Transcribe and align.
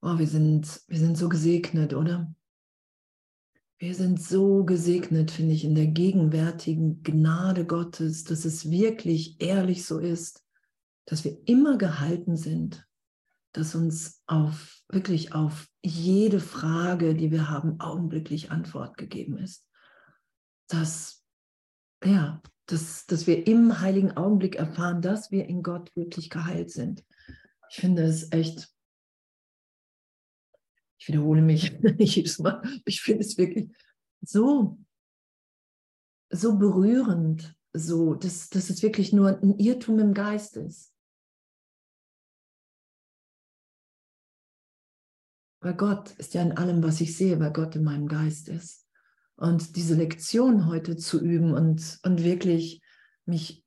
Oh, 0.00 0.18
wir 0.18 0.26
sind, 0.26 0.80
wir 0.86 0.98
sind 0.98 1.16
so 1.16 1.28
gesegnet, 1.28 1.94
oder? 1.94 2.32
Wir 3.78 3.94
sind 3.94 4.20
so 4.20 4.64
gesegnet, 4.64 5.30
finde 5.30 5.54
ich, 5.54 5.64
in 5.64 5.74
der 5.74 5.86
gegenwärtigen 5.86 7.02
Gnade 7.02 7.64
Gottes, 7.64 8.24
dass 8.24 8.44
es 8.44 8.70
wirklich 8.70 9.40
ehrlich 9.40 9.86
so 9.86 9.98
ist, 9.98 10.44
dass 11.04 11.24
wir 11.24 11.38
immer 11.46 11.78
gehalten 11.78 12.36
sind, 12.36 12.86
dass 13.52 13.74
uns 13.74 14.22
auf 14.26 14.82
wirklich 14.88 15.34
auf 15.34 15.68
jede 15.82 16.40
Frage, 16.40 17.14
die 17.14 17.30
wir 17.30 17.48
haben, 17.48 17.80
augenblicklich 17.80 18.50
Antwort 18.50 18.96
gegeben 18.96 19.38
ist. 19.38 19.66
Dass, 20.68 21.24
ja, 22.04 22.42
dass, 22.66 23.06
dass 23.06 23.26
wir 23.26 23.46
im 23.46 23.80
heiligen 23.80 24.16
Augenblick 24.16 24.56
erfahren, 24.56 25.02
dass 25.02 25.30
wir 25.30 25.46
in 25.46 25.62
Gott 25.62 25.94
wirklich 25.96 26.30
geheilt 26.30 26.70
sind. 26.70 27.04
Ich 27.70 27.76
finde 27.76 28.02
es 28.02 28.32
echt, 28.32 28.70
ich 30.98 31.08
wiederhole 31.08 31.42
mich 31.42 31.72
jedes 31.98 32.38
Mal, 32.38 32.62
ich 32.84 33.00
finde 33.00 33.24
es 33.24 33.38
wirklich 33.38 33.70
so, 34.20 34.78
so 36.30 36.58
berührend, 36.58 37.56
so, 37.72 38.14
dass, 38.14 38.48
dass 38.50 38.70
es 38.70 38.82
wirklich 38.82 39.12
nur 39.12 39.40
ein 39.40 39.58
Irrtum 39.58 39.98
im 39.98 40.14
Geist 40.14 40.56
ist. 40.56 40.92
Weil 45.60 45.74
Gott 45.74 46.10
ist 46.12 46.34
ja 46.34 46.42
in 46.42 46.52
allem, 46.52 46.82
was 46.82 47.00
ich 47.00 47.16
sehe, 47.16 47.38
weil 47.40 47.52
Gott 47.52 47.74
in 47.74 47.84
meinem 47.84 48.06
Geist 48.06 48.48
ist. 48.48 48.86
Und 49.36 49.76
diese 49.76 49.94
Lektion 49.94 50.66
heute 50.66 50.96
zu 50.96 51.20
üben 51.20 51.52
und, 51.52 51.98
und 52.02 52.24
wirklich 52.24 52.82
mich 53.24 53.64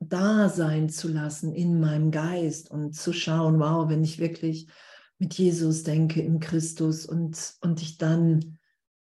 da 0.00 0.48
sein 0.48 0.88
zu 0.88 1.08
lassen 1.08 1.52
in 1.52 1.80
meinem 1.80 2.10
Geist 2.10 2.70
und 2.70 2.94
zu 2.94 3.12
schauen, 3.12 3.60
wow, 3.60 3.88
wenn 3.88 4.02
ich 4.02 4.18
wirklich 4.18 4.68
mit 5.22 5.34
Jesus 5.34 5.84
denke, 5.84 6.20
im 6.20 6.40
Christus 6.40 7.06
und, 7.06 7.54
und 7.60 7.80
ich 7.80 7.96
dann 7.96 8.58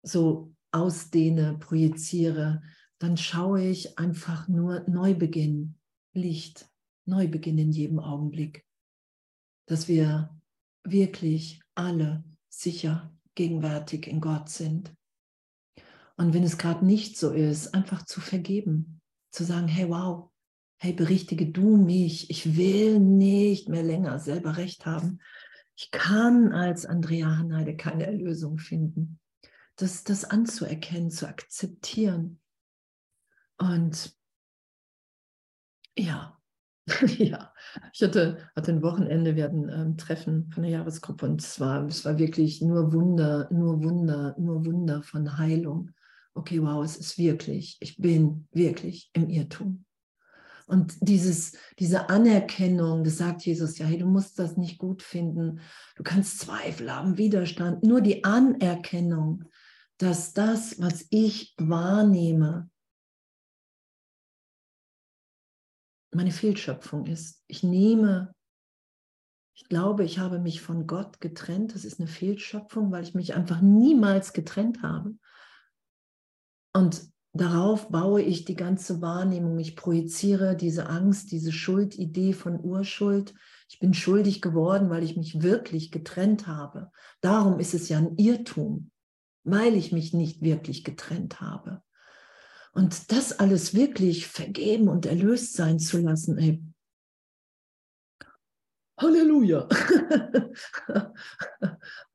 so 0.05 0.55
ausdehne, 0.71 1.59
projiziere, 1.59 2.63
dann 3.01 3.17
schaue 3.17 3.65
ich 3.65 3.99
einfach 3.99 4.47
nur 4.47 4.89
Neubeginn, 4.89 5.75
Licht, 6.13 6.71
Neubeginn 7.07 7.59
in 7.59 7.73
jedem 7.73 7.99
Augenblick. 7.99 8.65
Dass 9.67 9.89
wir 9.89 10.31
wirklich 10.85 11.61
alle 11.75 12.23
sicher 12.49 13.13
gegenwärtig 13.35 14.07
in 14.07 14.21
Gott 14.21 14.49
sind. 14.49 14.95
Und 16.17 16.35
wenn 16.35 16.45
es 16.45 16.57
gerade 16.57 16.87
nicht 16.87 17.19
so 17.19 17.33
ist, 17.33 17.75
einfach 17.75 18.05
zu 18.05 18.21
vergeben, 18.21 19.01
zu 19.33 19.43
sagen, 19.43 19.67
hey, 19.67 19.89
wow, 19.89 20.31
hey, 20.79 20.93
berichtige 20.93 21.51
du 21.51 21.77
mich, 21.77 22.31
ich 22.31 22.57
will 22.57 23.01
nicht 23.01 23.69
mehr 23.69 23.83
länger 23.83 24.21
selber 24.21 24.57
recht 24.57 24.87
haben. 24.87 25.19
Ich 25.77 25.91
kann 25.91 26.53
als 26.53 26.87
Andrea 26.87 27.37
Hanheide 27.37 27.77
keine 27.77 28.07
Erlösung 28.07 28.59
finden. 28.59 29.21
Das, 29.77 30.05
das 30.05 30.25
anzuerkennen, 30.25 31.11
zu 31.11 31.29
akzeptieren. 31.29 32.41
Und 33.59 34.17
ja, 35.99 36.37
ja, 37.19 37.53
ich 37.93 38.03
hatte, 38.03 38.39
hatte 38.55 38.73
ein 38.73 38.83
Wochenende, 38.83 39.35
wir 39.35 39.45
hatten 39.45 39.69
ein 39.69 39.87
ähm, 39.89 39.97
Treffen 39.97 40.51
von 40.53 40.63
der 40.63 40.73
Jahresgruppe 40.73 41.27
und 41.27 41.43
es 41.43 41.59
war, 41.59 41.85
es 41.87 42.05
war 42.05 42.19
wirklich 42.19 42.63
nur 42.63 42.93
Wunder, 42.93 43.49
nur 43.51 43.83
Wunder, 43.83 44.37
nur 44.39 44.65
Wunder 44.65 45.03
von 45.03 45.37
Heilung. 45.37 45.91
Okay, 46.35 46.63
wow, 46.63 46.85
es 46.85 46.97
ist 46.97 47.19
wirklich, 47.19 47.77
ich 47.81 47.97
bin 47.97 48.47
wirklich 48.53 49.11
im 49.15 49.29
Irrtum. 49.29 49.86
Und 50.67 50.97
dieses, 51.01 51.57
diese 51.79 52.11
Anerkennung, 52.11 53.05
das 53.05 53.19
sagt 53.19 53.43
Jesus 53.47 53.79
ja, 53.79 53.87
hey, 53.87 53.99
du 53.99 54.07
musst 54.07 54.39
das 54.39 54.57
nicht 54.57 54.79
gut 54.79 55.03
finden, 55.03 55.61
du 55.95 56.03
kannst 56.03 56.41
Zweifel 56.41 56.93
haben, 56.93 57.19
Widerstand, 57.19 57.85
nur 57.85 58.01
die 58.01 58.25
Anerkennung, 58.25 59.45
dass 59.99 60.35
das, 60.35 60.81
was 60.81 61.07
ich 61.11 61.55
wahrnehme, 61.57 62.69
meine 66.13 66.33
Fehlschöpfung 66.33 67.07
ist. 67.07 67.43
Ich 67.47 67.63
nehme, 67.63 68.35
ich 69.55 69.69
glaube, 69.69 70.05
ich 70.05 70.19
habe 70.19 70.39
mich 70.39 70.61
von 70.61 70.87
Gott 70.87 71.21
getrennt. 71.21 71.75
Das 71.75 71.85
ist 71.85 72.01
eine 72.01 72.09
Fehlschöpfung, 72.09 72.91
weil 72.91 73.05
ich 73.05 73.15
mich 73.15 73.35
einfach 73.35 73.61
niemals 73.61 74.33
getrennt 74.33 74.83
habe. 74.83 75.15
Und 76.73 77.09
darauf 77.41 77.89
baue 77.89 78.23
ich 78.23 78.45
die 78.45 78.55
ganze 78.55 79.01
Wahrnehmung. 79.01 79.59
Ich 79.59 79.75
projiziere 79.75 80.57
diese 80.57 80.89
Angst, 80.89 81.33
diese 81.33 81.53
Schuldidee 81.53 82.33
von 82.33 82.61
Urschuld. 82.61 83.35
Ich 83.69 83.79
bin 83.79 83.95
schuldig 83.95 84.41
geworden, 84.41 84.91
weil 84.91 85.03
ich 85.03 85.17
mich 85.17 85.43
wirklich 85.43 85.91
getrennt 85.91 86.47
habe. 86.47 86.91
Darum 87.21 87.59
ist 87.59 87.75
es 87.75 87.89
ja 87.89 87.99
ein 87.99 88.17
Irrtum, 88.17 88.91
weil 89.45 89.75
ich 89.75 89.93
mich 89.93 90.13
nicht 90.13 90.43
wirklich 90.43 90.85
getrennt 90.85 91.41
habe. 91.41 91.83
Und 92.73 93.11
das 93.11 93.39
alles 93.39 93.75
wirklich 93.75 94.27
vergeben 94.29 94.89
und 94.89 95.07
erlöst 95.07 95.55
sein 95.55 95.79
zu 95.79 95.99
lassen, 95.99 96.39
ey. 96.39 96.63
Halleluja. 98.99 99.69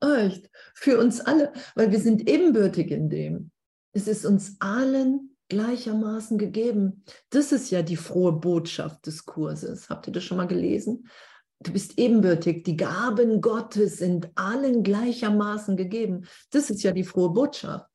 Echt. 0.02 0.50
Für 0.74 1.00
uns 1.00 1.20
alle, 1.22 1.52
weil 1.76 1.92
wir 1.92 2.00
sind 2.00 2.30
ebenbürtig 2.30 2.92
in 2.92 3.09
dem. 3.09 3.51
Es 3.94 4.07
ist 4.07 4.25
uns 4.25 4.56
allen 4.59 5.35
gleichermaßen 5.50 6.38
gegeben. 6.38 7.03
Das 7.29 7.52
ist 7.52 7.72
ja 7.72 7.81
die 7.81 7.97
frohe 7.97 8.31
Botschaft 8.31 9.06
des 9.06 9.25
Kurses. 9.25 9.90
Habt 9.90 10.07
ihr 10.07 10.13
das 10.13 10.24
schon 10.24 10.38
mal 10.38 10.47
gelesen? 10.47 11.07
Du 11.59 11.74
bist 11.74 12.00
ebenbürtig. 12.00 12.63
Die 12.63 12.78
Gaben 12.78 13.41
Gottes 13.41 13.97
sind 13.97 14.29
allen 14.35 14.81
gleichermaßen 14.84 15.75
gegeben. 15.75 16.25
Das 16.52 16.69
ist 16.69 16.84
ja 16.84 16.91
die 16.91 17.03
frohe 17.03 17.31
Botschaft. 17.31 17.91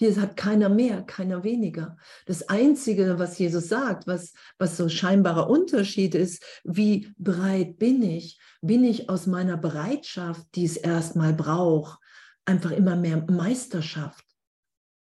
Hier 0.00 0.18
hat 0.18 0.36
keiner 0.36 0.70
mehr, 0.70 1.02
keiner 1.02 1.44
weniger. 1.44 1.98
Das 2.24 2.48
Einzige, 2.48 3.18
was 3.18 3.38
Jesus 3.38 3.68
sagt, 3.68 4.06
was, 4.06 4.32
was 4.58 4.78
so 4.78 4.88
scheinbarer 4.88 5.48
Unterschied 5.48 6.14
ist, 6.14 6.42
wie 6.64 7.12
bereit 7.18 7.78
bin 7.78 8.02
ich? 8.02 8.40
Bin 8.62 8.82
ich 8.82 9.10
aus 9.10 9.26
meiner 9.26 9.58
Bereitschaft, 9.58 10.46
die 10.54 10.64
es 10.64 10.78
erstmal 10.78 11.34
braucht, 11.34 11.98
einfach 12.46 12.70
immer 12.70 12.96
mehr 12.96 13.26
Meisterschaft, 13.30 14.24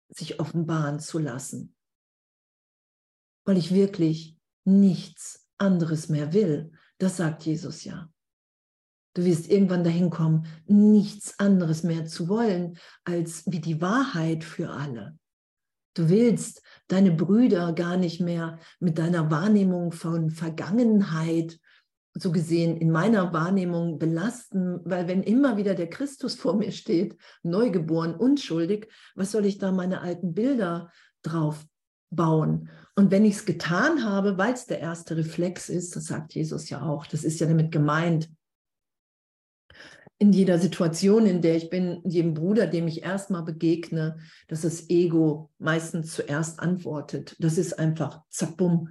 sich 0.08 0.40
offenbaren 0.40 1.00
zu 1.00 1.18
lassen? 1.18 1.74
Weil 3.44 3.56
ich 3.56 3.72
wirklich 3.72 4.36
nichts 4.64 5.48
anderes 5.58 6.08
mehr 6.08 6.32
will. 6.32 6.72
Das 6.98 7.16
sagt 7.16 7.44
Jesus 7.44 7.84
ja. 7.84 8.10
Du 9.14 9.24
wirst 9.24 9.48
irgendwann 9.50 9.84
dahin 9.84 10.10
kommen, 10.10 10.46
nichts 10.66 11.38
anderes 11.38 11.82
mehr 11.82 12.06
zu 12.06 12.28
wollen, 12.28 12.78
als 13.04 13.50
wie 13.50 13.60
die 13.60 13.80
Wahrheit 13.80 14.44
für 14.44 14.70
alle. 14.70 15.18
Du 15.94 16.08
willst 16.08 16.62
deine 16.86 17.10
Brüder 17.10 17.72
gar 17.72 17.96
nicht 17.96 18.20
mehr 18.20 18.58
mit 18.78 18.98
deiner 18.98 19.30
Wahrnehmung 19.30 19.90
von 19.90 20.30
Vergangenheit, 20.30 21.58
so 22.18 22.32
gesehen 22.32 22.76
in 22.76 22.90
meiner 22.90 23.32
Wahrnehmung 23.32 23.98
belasten, 23.98 24.80
weil 24.84 25.08
wenn 25.08 25.22
immer 25.22 25.56
wieder 25.56 25.74
der 25.74 25.88
Christus 25.88 26.34
vor 26.34 26.56
mir 26.56 26.72
steht, 26.72 27.16
neugeboren, 27.42 28.14
unschuldig, 28.14 28.88
was 29.14 29.32
soll 29.32 29.46
ich 29.46 29.58
da 29.58 29.72
meine 29.72 30.00
alten 30.00 30.34
Bilder 30.34 30.90
drauf 31.22 31.64
bauen? 32.10 32.70
Und 32.96 33.10
wenn 33.10 33.24
ich 33.24 33.36
es 33.36 33.46
getan 33.46 34.04
habe, 34.04 34.38
weil 34.38 34.54
es 34.54 34.66
der 34.66 34.80
erste 34.80 35.16
Reflex 35.16 35.68
ist, 35.68 35.94
das 35.94 36.06
sagt 36.06 36.34
Jesus 36.34 36.68
ja 36.68 36.82
auch, 36.82 37.06
das 37.06 37.24
ist 37.24 37.40
ja 37.40 37.46
damit 37.46 37.70
gemeint, 37.70 38.28
in 40.20 40.32
jeder 40.32 40.58
Situation, 40.58 41.26
in 41.26 41.42
der 41.42 41.56
ich 41.56 41.70
bin, 41.70 42.02
jedem 42.04 42.34
Bruder, 42.34 42.66
dem 42.66 42.88
ich 42.88 43.04
erstmal 43.04 43.44
begegne, 43.44 44.18
dass 44.48 44.62
das 44.62 44.90
Ego 44.90 45.50
meistens 45.58 46.12
zuerst 46.12 46.58
antwortet. 46.58 47.36
Das 47.38 47.56
ist 47.56 47.78
einfach 47.78 48.22
zack, 48.28 48.56
bumm. 48.56 48.88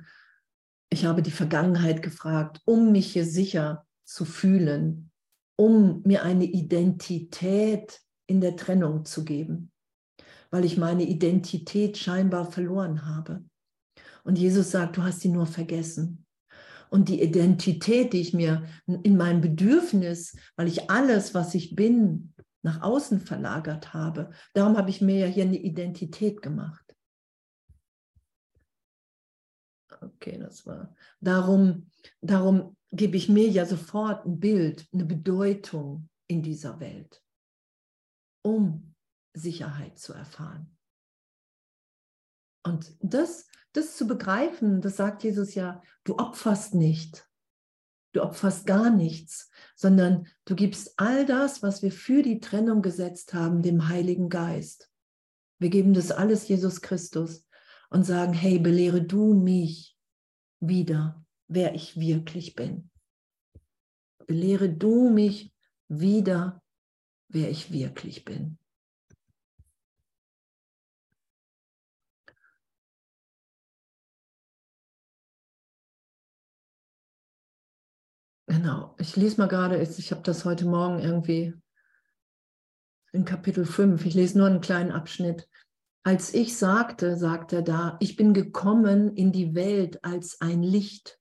Ich 0.89 1.05
habe 1.05 1.21
die 1.21 1.31
Vergangenheit 1.31 2.01
gefragt, 2.01 2.61
um 2.65 2.91
mich 2.91 3.11
hier 3.13 3.25
sicher 3.25 3.85
zu 4.05 4.25
fühlen, 4.25 5.11
um 5.57 6.01
mir 6.05 6.23
eine 6.23 6.45
Identität 6.45 8.01
in 8.27 8.41
der 8.41 8.55
Trennung 8.55 9.05
zu 9.05 9.25
geben, 9.25 9.71
weil 10.49 10.65
ich 10.65 10.77
meine 10.77 11.03
Identität 11.03 11.97
scheinbar 11.97 12.51
verloren 12.51 13.05
habe. 13.05 13.43
Und 14.23 14.37
Jesus 14.37 14.71
sagt, 14.71 14.97
du 14.97 15.03
hast 15.03 15.21
sie 15.21 15.29
nur 15.29 15.45
vergessen 15.45 16.25
und 16.89 17.09
die 17.09 17.21
Identität, 17.21 18.13
die 18.13 18.21
ich 18.21 18.33
mir 18.33 18.65
in 18.85 19.17
meinem 19.17 19.41
Bedürfnis, 19.41 20.35
weil 20.55 20.67
ich 20.67 20.89
alles, 20.89 21.33
was 21.33 21.53
ich 21.55 21.75
bin, 21.75 22.33
nach 22.63 22.81
außen 22.81 23.21
verlagert 23.21 23.93
habe. 23.93 24.31
Darum 24.53 24.77
habe 24.77 24.89
ich 24.89 25.01
mir 25.01 25.17
ja 25.17 25.27
hier 25.27 25.45
eine 25.45 25.57
Identität 25.57 26.41
gemacht. 26.41 26.86
Okay, 30.15 30.37
das 30.37 30.65
war. 30.65 30.95
Darum, 31.19 31.89
darum 32.21 32.75
gebe 32.91 33.17
ich 33.17 33.29
mir 33.29 33.47
ja 33.49 33.65
sofort 33.65 34.25
ein 34.25 34.39
Bild, 34.39 34.87
eine 34.93 35.05
Bedeutung 35.05 36.09
in 36.27 36.41
dieser 36.41 36.79
Welt, 36.79 37.21
um 38.41 38.93
Sicherheit 39.33 39.99
zu 39.99 40.13
erfahren. 40.13 40.75
Und 42.63 42.95
das 43.01 43.47
das 43.77 43.95
zu 43.95 44.07
begreifen, 44.07 44.81
das 44.81 44.97
sagt 44.97 45.23
Jesus 45.23 45.53
ja, 45.53 45.81
du 46.03 46.17
opferst 46.17 46.73
nicht. 46.73 47.29
Du 48.13 48.23
opferst 48.23 48.65
gar 48.65 48.89
nichts, 48.89 49.51
sondern 49.75 50.27
du 50.45 50.55
gibst 50.55 50.93
all 50.97 51.25
das, 51.25 51.61
was 51.61 51.83
wir 51.83 51.91
für 51.91 52.23
die 52.23 52.39
Trennung 52.39 52.81
gesetzt 52.81 53.33
haben, 53.33 53.61
dem 53.61 53.89
Heiligen 53.89 54.29
Geist. 54.29 54.89
Wir 55.59 55.69
geben 55.69 55.93
das 55.93 56.11
alles 56.11 56.47
Jesus 56.47 56.81
Christus 56.81 57.45
und 57.89 58.03
sagen, 58.03 58.33
hey, 58.33 58.57
belehre 58.57 59.03
du 59.03 59.33
mich 59.33 59.96
wieder, 60.59 61.25
wer 61.47 61.75
ich 61.75 61.99
wirklich 61.99 62.55
bin. 62.55 62.89
Belehre 64.25 64.69
du 64.69 65.09
mich 65.09 65.53
wieder, 65.87 66.61
wer 67.29 67.49
ich 67.49 67.71
wirklich 67.71 68.25
bin. 68.25 68.57
Genau, 78.49 78.95
ich 78.97 79.15
lese 79.17 79.37
mal 79.37 79.47
gerade, 79.47 79.81
ich 79.81 80.11
habe 80.11 80.21
das 80.23 80.45
heute 80.45 80.65
Morgen 80.65 80.99
irgendwie 80.99 81.53
in 83.11 83.25
Kapitel 83.25 83.65
5, 83.65 84.05
ich 84.05 84.13
lese 84.13 84.37
nur 84.37 84.47
einen 84.47 84.61
kleinen 84.61 84.91
Abschnitt. 84.91 85.47
Als 86.07 86.33
ich 86.33 86.57
sagte, 86.57 87.17
sagt 87.17 87.51
er 87.51 87.61
da, 87.61 87.97
ich 87.99 88.15
bin 88.15 88.33
gekommen 88.33 89.13
in 89.17 89.33
die 89.33 89.55
Welt 89.55 90.01
als 90.05 90.39
ein 90.39 90.63
Licht. 90.63 91.19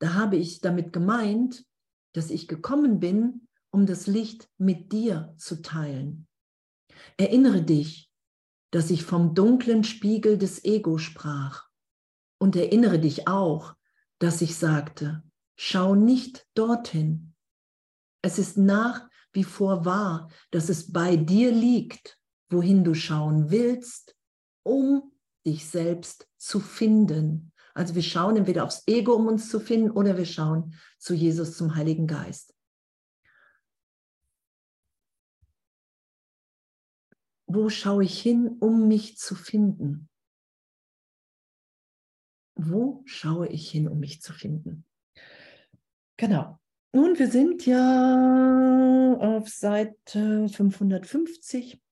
Da 0.00 0.12
habe 0.12 0.36
ich 0.36 0.60
damit 0.60 0.92
gemeint, 0.92 1.64
dass 2.12 2.28
ich 2.28 2.46
gekommen 2.46 3.00
bin, 3.00 3.48
um 3.70 3.86
das 3.86 4.06
Licht 4.06 4.50
mit 4.58 4.92
dir 4.92 5.34
zu 5.38 5.62
teilen. 5.62 6.28
Erinnere 7.16 7.62
dich, 7.62 8.12
dass 8.70 8.90
ich 8.90 9.02
vom 9.02 9.34
dunklen 9.34 9.82
Spiegel 9.82 10.36
des 10.36 10.62
Ego 10.62 10.98
sprach. 10.98 11.70
Und 12.38 12.54
erinnere 12.54 12.98
dich 12.98 13.28
auch, 13.28 13.76
dass 14.18 14.42
ich 14.42 14.58
sagte, 14.58 15.22
schau 15.56 15.94
nicht 15.94 16.46
dorthin. 16.52 17.32
Es 18.20 18.38
ist 18.38 18.58
nach 18.58 19.08
wie 19.32 19.44
vor 19.44 19.86
wahr, 19.86 20.28
dass 20.50 20.68
es 20.68 20.92
bei 20.92 21.16
dir 21.16 21.50
liegt, 21.50 22.18
wohin 22.52 22.84
du 22.84 22.94
schauen 22.94 23.50
willst, 23.50 24.16
um 24.62 25.12
dich 25.46 25.66
selbst 25.66 26.28
zu 26.38 26.60
finden. 26.60 27.52
Also 27.74 27.94
wir 27.94 28.02
schauen 28.02 28.36
entweder 28.36 28.64
aufs 28.64 28.82
Ego, 28.86 29.14
um 29.14 29.26
uns 29.26 29.48
zu 29.48 29.58
finden, 29.58 29.90
oder 29.90 30.16
wir 30.16 30.26
schauen 30.26 30.74
zu 30.98 31.14
Jesus, 31.14 31.56
zum 31.56 31.74
Heiligen 31.74 32.06
Geist. 32.06 32.54
Wo 37.46 37.68
schaue 37.68 38.04
ich 38.04 38.20
hin, 38.20 38.56
um 38.60 38.88
mich 38.88 39.18
zu 39.18 39.34
finden? 39.34 40.08
Wo 42.54 43.02
schaue 43.04 43.48
ich 43.48 43.70
hin, 43.70 43.88
um 43.88 43.98
mich 43.98 44.22
zu 44.22 44.32
finden? 44.32 44.86
Genau. 46.16 46.58
Nun, 46.92 47.18
wir 47.18 47.30
sind 47.30 47.64
ja 47.66 49.16
auf 49.18 49.48
Seite 49.48 50.48
550. 50.48 51.82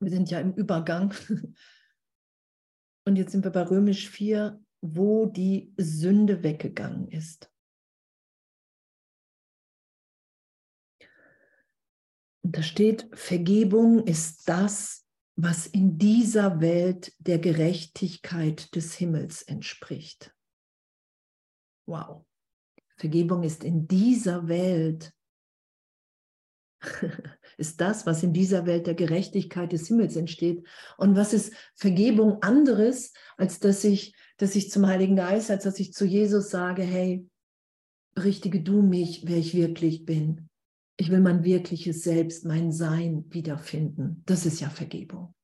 Wir 0.00 0.10
sind 0.10 0.30
ja 0.30 0.40
im 0.40 0.52
Übergang. 0.54 1.14
Und 3.04 3.16
jetzt 3.16 3.32
sind 3.32 3.44
wir 3.44 3.50
bei 3.50 3.62
Römisch 3.62 4.08
4, 4.08 4.62
wo 4.80 5.26
die 5.26 5.74
Sünde 5.76 6.42
weggegangen 6.42 7.08
ist. 7.08 7.50
Und 12.42 12.56
da 12.56 12.62
steht, 12.62 13.08
Vergebung 13.12 14.06
ist 14.06 14.48
das, 14.48 15.06
was 15.36 15.66
in 15.66 15.98
dieser 15.98 16.60
Welt 16.60 17.14
der 17.18 17.38
Gerechtigkeit 17.38 18.74
des 18.74 18.94
Himmels 18.94 19.42
entspricht. 19.42 20.34
Wow. 21.86 22.26
Vergebung 22.96 23.42
ist 23.42 23.64
in 23.64 23.86
dieser 23.86 24.48
Welt 24.48 25.12
ist 27.58 27.80
das, 27.80 28.06
was 28.06 28.22
in 28.22 28.32
dieser 28.32 28.66
Welt 28.66 28.86
der 28.86 28.94
Gerechtigkeit 28.94 29.72
des 29.72 29.88
Himmels 29.88 30.16
entsteht. 30.16 30.66
Und 30.96 31.16
was 31.16 31.32
ist 31.32 31.52
Vergebung 31.74 32.42
anderes, 32.42 33.12
als 33.36 33.58
dass 33.60 33.84
ich, 33.84 34.14
dass 34.36 34.54
ich 34.54 34.70
zum 34.70 34.86
Heiligen 34.86 35.16
Geist, 35.16 35.50
als 35.50 35.64
dass 35.64 35.80
ich 35.80 35.92
zu 35.92 36.04
Jesus 36.04 36.50
sage, 36.50 36.82
hey, 36.82 37.26
berichtige 38.14 38.60
du 38.60 38.82
mich, 38.82 39.26
wer 39.26 39.38
ich 39.38 39.54
wirklich 39.54 40.04
bin. 40.04 40.48
Ich 40.96 41.10
will 41.10 41.20
mein 41.20 41.44
wirkliches 41.44 42.02
Selbst, 42.02 42.44
mein 42.44 42.72
Sein 42.72 43.24
wiederfinden. 43.28 44.22
Das 44.26 44.46
ist 44.46 44.60
ja 44.60 44.68
Vergebung 44.70 45.34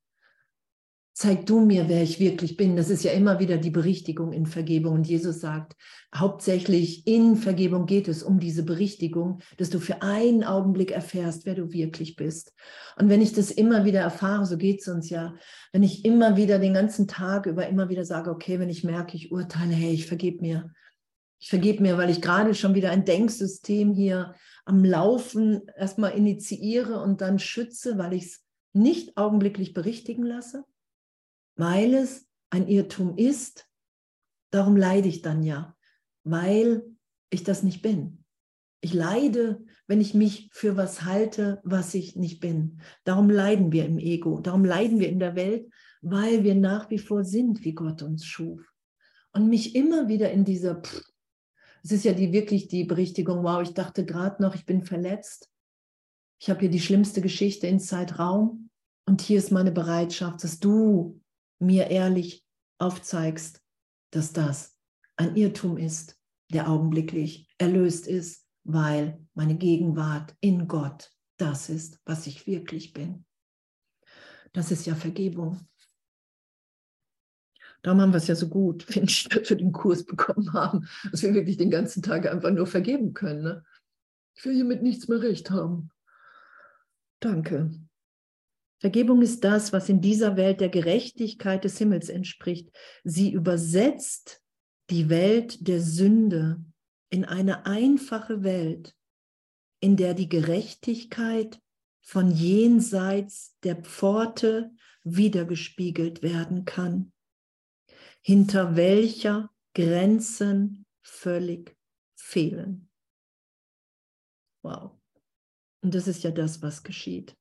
zeig 1.15 1.45
du 1.45 1.61
mir, 1.61 1.87
wer 1.87 2.03
ich 2.03 2.19
wirklich 2.19 2.57
bin. 2.57 2.75
Das 2.75 2.89
ist 2.89 3.05
ja 3.05 3.13
immer 3.13 3.39
wieder 3.39 3.57
die 3.57 3.69
Berichtigung 3.69 4.33
in 4.33 4.45
Vergebung. 4.45 4.95
Und 4.95 5.07
Jesus 5.07 5.39
sagt, 5.39 5.77
hauptsächlich 6.13 7.07
in 7.07 7.37
Vergebung 7.37 7.85
geht 7.85 8.09
es 8.09 8.21
um 8.21 8.37
diese 8.37 8.63
Berichtigung, 8.63 9.39
dass 9.55 9.69
du 9.69 9.79
für 9.79 10.01
einen 10.01 10.43
Augenblick 10.43 10.91
erfährst, 10.91 11.45
wer 11.45 11.55
du 11.55 11.71
wirklich 11.71 12.17
bist. 12.17 12.53
Und 12.97 13.07
wenn 13.07 13.21
ich 13.21 13.31
das 13.31 13.49
immer 13.49 13.85
wieder 13.85 14.01
erfahre, 14.01 14.45
so 14.45 14.57
geht 14.57 14.81
es 14.81 14.89
uns 14.89 15.09
ja, 15.09 15.33
wenn 15.71 15.83
ich 15.83 16.03
immer 16.03 16.35
wieder 16.35 16.59
den 16.59 16.73
ganzen 16.73 17.07
Tag 17.07 17.45
über 17.45 17.65
immer 17.65 17.87
wieder 17.87 18.03
sage, 18.03 18.29
okay, 18.29 18.59
wenn 18.59 18.69
ich 18.69 18.83
merke, 18.83 19.15
ich 19.15 19.31
urteile, 19.31 19.73
hey, 19.73 19.93
ich 19.93 20.07
vergebe 20.07 20.41
mir. 20.41 20.73
Ich 21.39 21.49
vergebe 21.49 21.81
mir, 21.81 21.97
weil 21.97 22.09
ich 22.09 22.21
gerade 22.21 22.53
schon 22.55 22.75
wieder 22.75 22.91
ein 22.91 23.05
Denksystem 23.05 23.93
hier 23.93 24.35
am 24.65 24.83
Laufen 24.83 25.61
erstmal 25.77 26.11
initiiere 26.11 26.99
und 26.99 27.21
dann 27.21 27.39
schütze, 27.39 27.97
weil 27.97 28.11
ich 28.13 28.25
es 28.25 28.45
nicht 28.73 29.15
augenblicklich 29.15 29.73
berichtigen 29.73 30.23
lasse 30.23 30.65
weil 31.55 31.93
es 31.93 32.27
ein 32.49 32.67
Irrtum 32.67 33.17
ist. 33.17 33.67
Darum 34.51 34.75
leide 34.75 35.07
ich 35.07 35.21
dann 35.21 35.43
ja, 35.43 35.75
weil 36.23 36.83
ich 37.29 37.43
das 37.43 37.63
nicht 37.63 37.81
bin. 37.81 38.23
Ich 38.81 38.93
leide, 38.93 39.63
wenn 39.87 39.99
ich 39.99 40.13
mich 40.13 40.49
für 40.51 40.77
was 40.77 41.03
halte, 41.03 41.59
was 41.63 41.93
ich 41.93 42.15
nicht 42.15 42.39
bin. 42.39 42.81
Darum 43.03 43.29
leiden 43.29 43.71
wir 43.71 43.85
im 43.85 43.97
Ego, 43.97 44.39
darum 44.41 44.63
leiden 44.63 44.99
wir 44.99 45.09
in 45.09 45.19
der 45.19 45.35
Welt, 45.35 45.67
weil 46.01 46.43
wir 46.43 46.55
nach 46.55 46.89
wie 46.91 46.99
vor 46.99 47.23
sind, 47.23 47.63
wie 47.63 47.73
Gott 47.73 48.03
uns 48.03 48.25
schuf. 48.25 48.61
Und 49.33 49.49
mich 49.49 49.75
immer 49.75 50.07
wieder 50.07 50.31
in 50.31 50.45
dieser, 50.45 50.81
es 51.83 51.91
ist 51.91 52.05
ja 52.05 52.13
die 52.13 52.31
wirklich 52.31 52.67
die 52.67 52.83
Berichtigung, 52.83 53.43
wow, 53.43 53.61
ich 53.61 53.73
dachte 53.73 54.05
gerade 54.05 54.41
noch, 54.41 54.55
ich 54.55 54.65
bin 54.65 54.83
verletzt. 54.83 55.49
Ich 56.39 56.49
habe 56.49 56.59
hier 56.59 56.69
die 56.69 56.79
schlimmste 56.79 57.21
Geschichte 57.21 57.65
in 57.67 57.79
Zeitraum 57.79 58.69
und 59.07 59.21
hier 59.21 59.39
ist 59.39 59.51
meine 59.51 59.71
Bereitschaft, 59.71 60.43
dass 60.43 60.59
du 60.59 61.19
mir 61.59 61.87
ehrlich 61.89 62.45
aufzeigst, 62.77 63.61
dass 64.11 64.33
das 64.33 64.77
ein 65.15 65.35
Irrtum 65.35 65.77
ist, 65.77 66.19
der 66.51 66.69
augenblicklich 66.69 67.49
erlöst 67.57 68.07
ist, 68.07 68.45
weil 68.63 69.25
meine 69.33 69.55
Gegenwart 69.55 70.35
in 70.41 70.67
Gott 70.67 71.11
das 71.37 71.69
ist, 71.69 71.99
was 72.05 72.27
ich 72.27 72.47
wirklich 72.47 72.93
bin. 72.93 73.25
Das 74.53 74.71
ist 74.71 74.85
ja 74.85 74.95
Vergebung. 74.95 75.67
Darum 77.81 78.01
haben 78.01 78.13
wir 78.13 78.17
es 78.17 78.27
ja 78.27 78.35
so 78.35 78.47
gut, 78.47 78.87
dass 78.95 79.49
wir 79.49 79.57
den 79.57 79.71
Kurs 79.71 80.05
bekommen 80.05 80.53
haben, 80.53 80.87
dass 81.11 81.21
wir 81.23 81.33
wirklich 81.33 81.57
den 81.57 81.69
ganzen 81.69 82.01
Tag 82.01 82.25
einfach 82.25 82.51
nur 82.51 82.67
vergeben 82.67 83.13
können. 83.13 83.43
Ne? 83.43 83.65
Ich 84.35 84.45
will 84.45 84.55
hiermit 84.55 84.81
nichts 84.81 85.07
mehr 85.07 85.21
recht 85.21 85.51
haben. 85.51 85.91
Danke. 87.19 87.71
Vergebung 88.79 89.21
ist 89.21 89.43
das, 89.43 89.71
was 89.73 89.89
in 89.89 90.01
dieser 90.01 90.35
Welt 90.35 90.59
der 90.59 90.69
Gerechtigkeit 90.69 91.63
des 91.63 91.77
Himmels 91.77 92.09
entspricht. 92.09 92.69
Sie 93.03 93.31
übersetzt 93.31 94.41
die 94.89 95.09
Welt 95.09 95.67
der 95.67 95.81
Sünde 95.81 96.63
in 97.09 97.25
eine 97.25 97.65
einfache 97.65 98.43
Welt, 98.43 98.95
in 99.79 99.95
der 99.95 100.13
die 100.13 100.29
Gerechtigkeit 100.29 101.59
von 102.01 102.31
jenseits 102.31 103.57
der 103.63 103.77
Pforte 103.77 104.71
wiedergespiegelt 105.03 106.21
werden 106.21 106.65
kann, 106.65 107.13
hinter 108.21 108.75
welcher 108.75 109.49
Grenzen 109.73 110.85
völlig 111.01 111.75
fehlen. 112.15 112.89
Wow. 114.63 114.91
Und 115.81 115.93
das 115.93 116.07
ist 116.07 116.23
ja 116.23 116.31
das, 116.31 116.61
was 116.61 116.83
geschieht. 116.83 117.35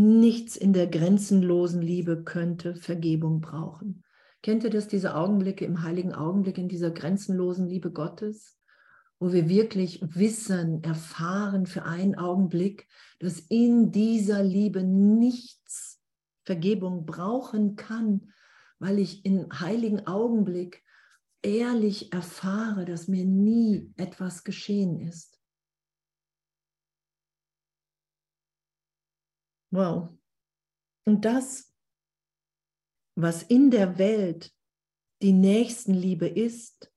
Nichts 0.00 0.54
in 0.54 0.72
der 0.72 0.86
grenzenlosen 0.86 1.82
Liebe 1.82 2.22
könnte 2.22 2.76
Vergebung 2.76 3.40
brauchen. 3.40 4.04
Kennt 4.42 4.62
ihr 4.62 4.70
das, 4.70 4.86
diese 4.86 5.16
Augenblicke 5.16 5.64
im 5.64 5.82
heiligen 5.82 6.14
Augenblick 6.14 6.56
in 6.56 6.68
dieser 6.68 6.92
grenzenlosen 6.92 7.66
Liebe 7.66 7.90
Gottes, 7.90 8.60
wo 9.18 9.32
wir 9.32 9.48
wirklich 9.48 10.00
wissen, 10.00 10.84
erfahren 10.84 11.66
für 11.66 11.82
einen 11.82 12.14
Augenblick, 12.14 12.86
dass 13.18 13.40
in 13.40 13.90
dieser 13.90 14.44
Liebe 14.44 14.84
nichts 14.84 16.00
Vergebung 16.44 17.04
brauchen 17.04 17.74
kann, 17.74 18.30
weil 18.78 19.00
ich 19.00 19.24
im 19.24 19.48
heiligen 19.52 20.06
Augenblick 20.06 20.84
ehrlich 21.42 22.12
erfahre, 22.12 22.84
dass 22.84 23.08
mir 23.08 23.24
nie 23.24 23.92
etwas 23.96 24.44
geschehen 24.44 25.00
ist. 25.00 25.37
Wow. 29.70 30.16
Und 31.04 31.24
das, 31.24 31.74
was 33.16 33.42
in 33.42 33.70
der 33.70 33.98
Welt 33.98 34.54
die 35.22 35.32
Nächstenliebe 35.32 36.28
ist, 36.28 36.92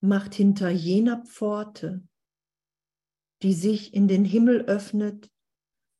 macht 0.00 0.34
hinter 0.34 0.70
jener 0.70 1.24
Pforte, 1.24 2.06
die 3.42 3.52
sich 3.52 3.94
in 3.94 4.08
den 4.08 4.24
Himmel 4.24 4.62
öffnet, 4.62 5.30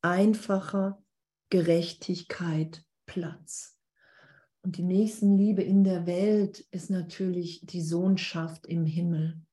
einfacher 0.03 1.03
Gerechtigkeit 1.51 2.85
Platz. 3.07 3.79
Und 4.63 4.79
die 4.79 4.83
Nächstenliebe 4.83 5.63
in 5.63 5.85
der 5.85 6.07
Welt 6.07 6.61
ist 6.71 6.89
natürlich 6.89 7.67
die 7.67 7.83
Sohnschaft 7.83 8.67
im 8.67 8.87
Himmel. 8.87 9.44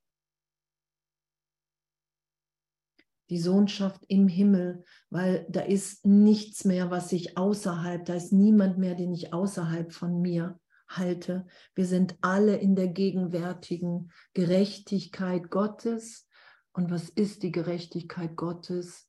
Die 3.31 3.39
Sohnschaft 3.39 4.03
im 4.09 4.27
Himmel, 4.27 4.83
weil 5.09 5.45
da 5.49 5.61
ist 5.61 6.05
nichts 6.05 6.65
mehr, 6.65 6.91
was 6.91 7.13
ich 7.13 7.37
außerhalb, 7.37 8.03
da 8.05 8.13
ist 8.13 8.33
niemand 8.33 8.77
mehr, 8.77 8.93
den 8.93 9.13
ich 9.13 9.33
außerhalb 9.33 9.93
von 9.93 10.21
mir 10.21 10.59
halte. 10.89 11.47
Wir 11.73 11.85
sind 11.85 12.17
alle 12.19 12.57
in 12.57 12.75
der 12.75 12.89
gegenwärtigen 12.89 14.11
Gerechtigkeit 14.33 15.49
Gottes. 15.49 16.27
Und 16.73 16.91
was 16.91 17.07
ist 17.07 17.43
die 17.43 17.53
Gerechtigkeit 17.53 18.35
Gottes? 18.35 19.07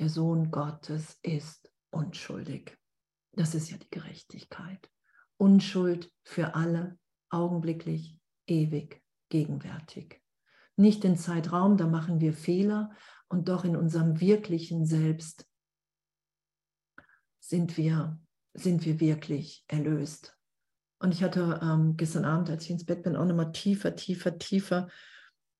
Der 0.00 0.08
Sohn 0.08 0.50
Gottes 0.50 1.18
ist 1.22 1.70
unschuldig. 1.90 2.76
Das 3.32 3.54
ist 3.54 3.70
ja 3.70 3.76
die 3.76 3.90
Gerechtigkeit. 3.90 4.90
Unschuld 5.36 6.12
für 6.24 6.56
alle, 6.56 6.98
augenblicklich, 7.30 8.18
ewig, 8.48 9.00
gegenwärtig. 9.28 10.20
Nicht 10.76 11.04
in 11.04 11.16
Zeitraum, 11.16 11.76
da 11.76 11.86
machen 11.86 12.20
wir 12.20 12.32
Fehler 12.32 12.90
und 13.30 13.48
doch 13.48 13.64
in 13.64 13.76
unserem 13.76 14.20
wirklichen 14.20 14.84
Selbst 14.84 15.46
sind 17.38 17.76
wir, 17.76 18.20
sind 18.54 18.84
wir 18.84 19.00
wirklich 19.00 19.64
erlöst. 19.68 20.36
Und 20.98 21.14
ich 21.14 21.22
hatte 21.22 21.60
ähm, 21.62 21.96
gestern 21.96 22.24
Abend, 22.26 22.50
als 22.50 22.64
ich 22.64 22.70
ins 22.70 22.84
Bett 22.84 23.02
bin, 23.02 23.16
auch 23.16 23.24
nochmal 23.24 23.52
tiefer, 23.52 23.96
tiefer, 23.96 24.38
tiefer 24.38 24.88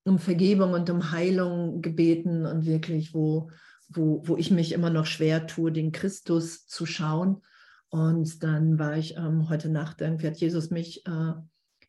um 0.03 0.19
Vergebung 0.19 0.73
und 0.73 0.89
um 0.89 1.11
Heilung 1.11 1.81
gebeten 1.81 2.45
und 2.45 2.65
wirklich, 2.65 3.13
wo, 3.13 3.49
wo, 3.87 4.21
wo 4.27 4.37
ich 4.37 4.51
mich 4.51 4.73
immer 4.73 4.89
noch 4.89 5.05
schwer 5.05 5.47
tue, 5.47 5.71
den 5.71 5.91
Christus 5.91 6.65
zu 6.67 6.85
schauen. 6.85 7.41
Und 7.89 8.43
dann 8.43 8.79
war 8.79 8.97
ich 8.97 9.15
ähm, 9.15 9.49
heute 9.49 9.69
Nacht, 9.69 10.01
irgendwie 10.01 10.27
hat 10.27 10.37
Jesus 10.37 10.71
mich 10.71 11.05
äh, 11.05 11.33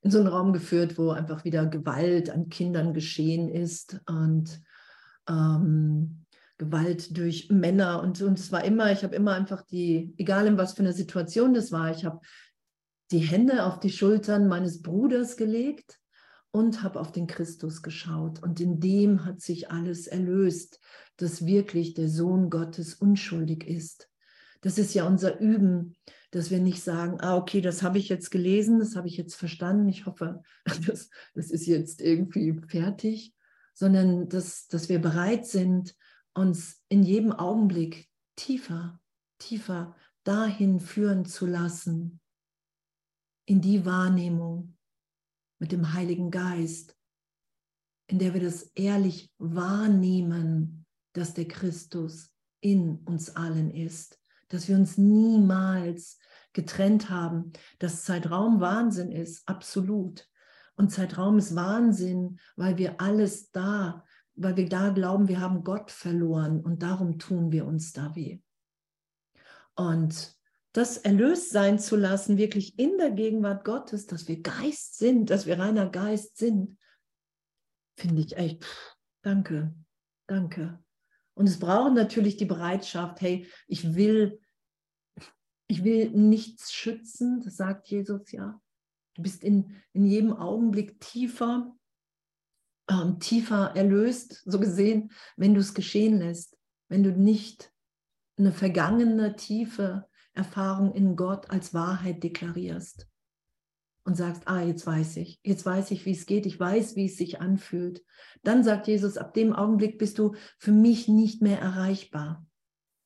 in 0.00 0.10
so 0.10 0.18
einen 0.18 0.28
Raum 0.28 0.52
geführt, 0.52 0.98
wo 0.98 1.10
einfach 1.10 1.44
wieder 1.44 1.66
Gewalt 1.66 2.30
an 2.30 2.48
Kindern 2.48 2.92
geschehen 2.92 3.48
ist 3.48 4.00
und 4.06 4.60
ähm, 5.28 6.24
Gewalt 6.58 7.16
durch 7.16 7.50
Männer. 7.50 8.02
Und, 8.02 8.20
und 8.22 8.38
es 8.38 8.52
war 8.52 8.64
immer, 8.64 8.92
ich 8.92 9.02
habe 9.02 9.14
immer 9.14 9.34
einfach 9.34 9.62
die, 9.62 10.14
egal 10.16 10.46
in 10.46 10.58
was 10.58 10.74
für 10.74 10.82
eine 10.82 10.92
Situation 10.92 11.54
das 11.54 11.72
war, 11.72 11.90
ich 11.90 12.04
habe 12.04 12.20
die 13.10 13.18
Hände 13.18 13.64
auf 13.66 13.80
die 13.80 13.90
Schultern 13.90 14.48
meines 14.48 14.80
Bruders 14.80 15.36
gelegt 15.36 15.98
und 16.50 16.82
habe 16.82 17.00
auf 17.00 17.12
den 17.12 17.26
Christus 17.26 17.82
geschaut. 17.82 18.42
Und 18.42 18.60
in 18.60 18.80
dem 18.80 19.24
hat 19.24 19.40
sich 19.40 19.70
alles 19.70 20.06
erlöst, 20.06 20.80
dass 21.16 21.44
wirklich 21.44 21.94
der 21.94 22.08
Sohn 22.08 22.50
Gottes 22.50 22.94
unschuldig 22.94 23.66
ist. 23.66 24.08
Das 24.60 24.78
ist 24.78 24.94
ja 24.94 25.06
unser 25.06 25.40
Üben, 25.40 25.96
dass 26.30 26.50
wir 26.50 26.60
nicht 26.60 26.82
sagen, 26.82 27.20
ah, 27.20 27.36
okay, 27.36 27.60
das 27.60 27.82
habe 27.82 27.98
ich 27.98 28.08
jetzt 28.08 28.30
gelesen, 28.30 28.78
das 28.78 28.96
habe 28.96 29.08
ich 29.08 29.16
jetzt 29.16 29.34
verstanden, 29.34 29.88
ich 29.88 30.06
hoffe, 30.06 30.42
das, 30.86 31.10
das 31.34 31.50
ist 31.50 31.66
jetzt 31.66 32.00
irgendwie 32.00 32.60
fertig, 32.68 33.34
sondern 33.74 34.28
dass, 34.28 34.68
dass 34.68 34.88
wir 34.88 35.00
bereit 35.00 35.46
sind, 35.46 35.94
uns 36.34 36.82
in 36.88 37.02
jedem 37.02 37.32
Augenblick 37.32 38.08
tiefer, 38.36 39.00
tiefer 39.38 39.94
dahin 40.24 40.80
führen 40.80 41.24
zu 41.24 41.46
lassen, 41.46 42.20
in 43.44 43.60
die 43.60 43.84
Wahrnehmung 43.84 44.76
mit 45.58 45.72
dem 45.72 45.92
Heiligen 45.92 46.30
Geist, 46.30 46.96
in 48.06 48.18
der 48.18 48.34
wir 48.34 48.40
das 48.40 48.62
ehrlich 48.74 49.32
wahrnehmen, 49.38 50.86
dass 51.12 51.34
der 51.34 51.48
Christus 51.48 52.30
in 52.60 52.98
uns 53.04 53.36
allen 53.36 53.70
ist, 53.70 54.18
dass 54.48 54.68
wir 54.68 54.76
uns 54.76 54.98
niemals 54.98 56.18
getrennt 56.52 57.10
haben, 57.10 57.52
dass 57.78 58.04
Zeitraum 58.04 58.60
Wahnsinn 58.60 59.10
ist, 59.10 59.46
absolut. 59.48 60.28
Und 60.76 60.90
Zeitraum 60.90 61.38
ist 61.38 61.54
Wahnsinn, 61.54 62.38
weil 62.56 62.78
wir 62.78 63.00
alles 63.00 63.50
da, 63.50 64.04
weil 64.34 64.56
wir 64.56 64.68
da 64.68 64.90
glauben, 64.90 65.28
wir 65.28 65.40
haben 65.40 65.64
Gott 65.64 65.90
verloren 65.90 66.60
und 66.60 66.82
darum 66.82 67.18
tun 67.18 67.52
wir 67.52 67.66
uns 67.66 67.92
da 67.92 68.14
weh. 68.14 68.40
Und 69.74 70.36
das 70.72 70.96
erlöst 70.96 71.50
sein 71.50 71.78
zu 71.78 71.96
lassen, 71.96 72.38
wirklich 72.38 72.78
in 72.78 72.96
der 72.96 73.10
Gegenwart 73.10 73.64
Gottes, 73.64 74.06
dass 74.06 74.26
wir 74.26 74.40
Geist 74.40 74.96
sind, 74.96 75.28
dass 75.28 75.46
wir 75.46 75.58
reiner 75.58 75.88
Geist 75.88 76.38
sind, 76.38 76.78
finde 77.98 78.22
ich 78.22 78.36
echt, 78.36 78.64
pff, 78.64 78.96
danke, 79.20 79.74
danke. 80.26 80.82
Und 81.34 81.46
es 81.46 81.58
braucht 81.58 81.94
natürlich 81.94 82.38
die 82.38 82.46
Bereitschaft, 82.46 83.20
hey, 83.20 83.46
ich 83.66 83.94
will, 83.94 84.40
ich 85.66 85.84
will 85.84 86.10
nichts 86.10 86.72
schützen, 86.72 87.40
das 87.42 87.56
sagt 87.56 87.88
Jesus 87.88 88.32
ja. 88.32 88.61
Du 89.14 89.22
bist 89.22 89.44
in, 89.44 89.76
in 89.92 90.06
jedem 90.06 90.32
Augenblick 90.32 91.00
tiefer, 91.00 91.74
ähm, 92.88 93.18
tiefer 93.20 93.76
erlöst, 93.76 94.42
so 94.44 94.58
gesehen, 94.58 95.12
wenn 95.36 95.54
du 95.54 95.60
es 95.60 95.74
geschehen 95.74 96.18
lässt, 96.18 96.56
wenn 96.88 97.02
du 97.02 97.12
nicht 97.12 97.72
eine 98.38 98.52
vergangene, 98.52 99.36
tiefe 99.36 100.08
Erfahrung 100.34 100.92
in 100.92 101.16
Gott 101.16 101.50
als 101.50 101.74
Wahrheit 101.74 102.22
deklarierst 102.22 103.06
und 104.04 104.16
sagst, 104.16 104.48
ah, 104.48 104.62
jetzt 104.62 104.86
weiß 104.86 105.16
ich, 105.18 105.40
jetzt 105.42 105.64
weiß 105.64 105.90
ich, 105.90 106.04
wie 106.06 106.12
es 106.12 106.26
geht, 106.26 106.46
ich 106.46 106.58
weiß, 106.58 106.96
wie 106.96 107.06
es 107.06 107.16
sich 107.16 107.40
anfühlt. 107.40 108.02
Dann 108.42 108.64
sagt 108.64 108.88
Jesus, 108.88 109.16
ab 109.16 109.34
dem 109.34 109.52
Augenblick 109.52 109.98
bist 109.98 110.18
du 110.18 110.34
für 110.58 110.72
mich 110.72 111.06
nicht 111.06 111.42
mehr 111.42 111.60
erreichbar, 111.60 112.44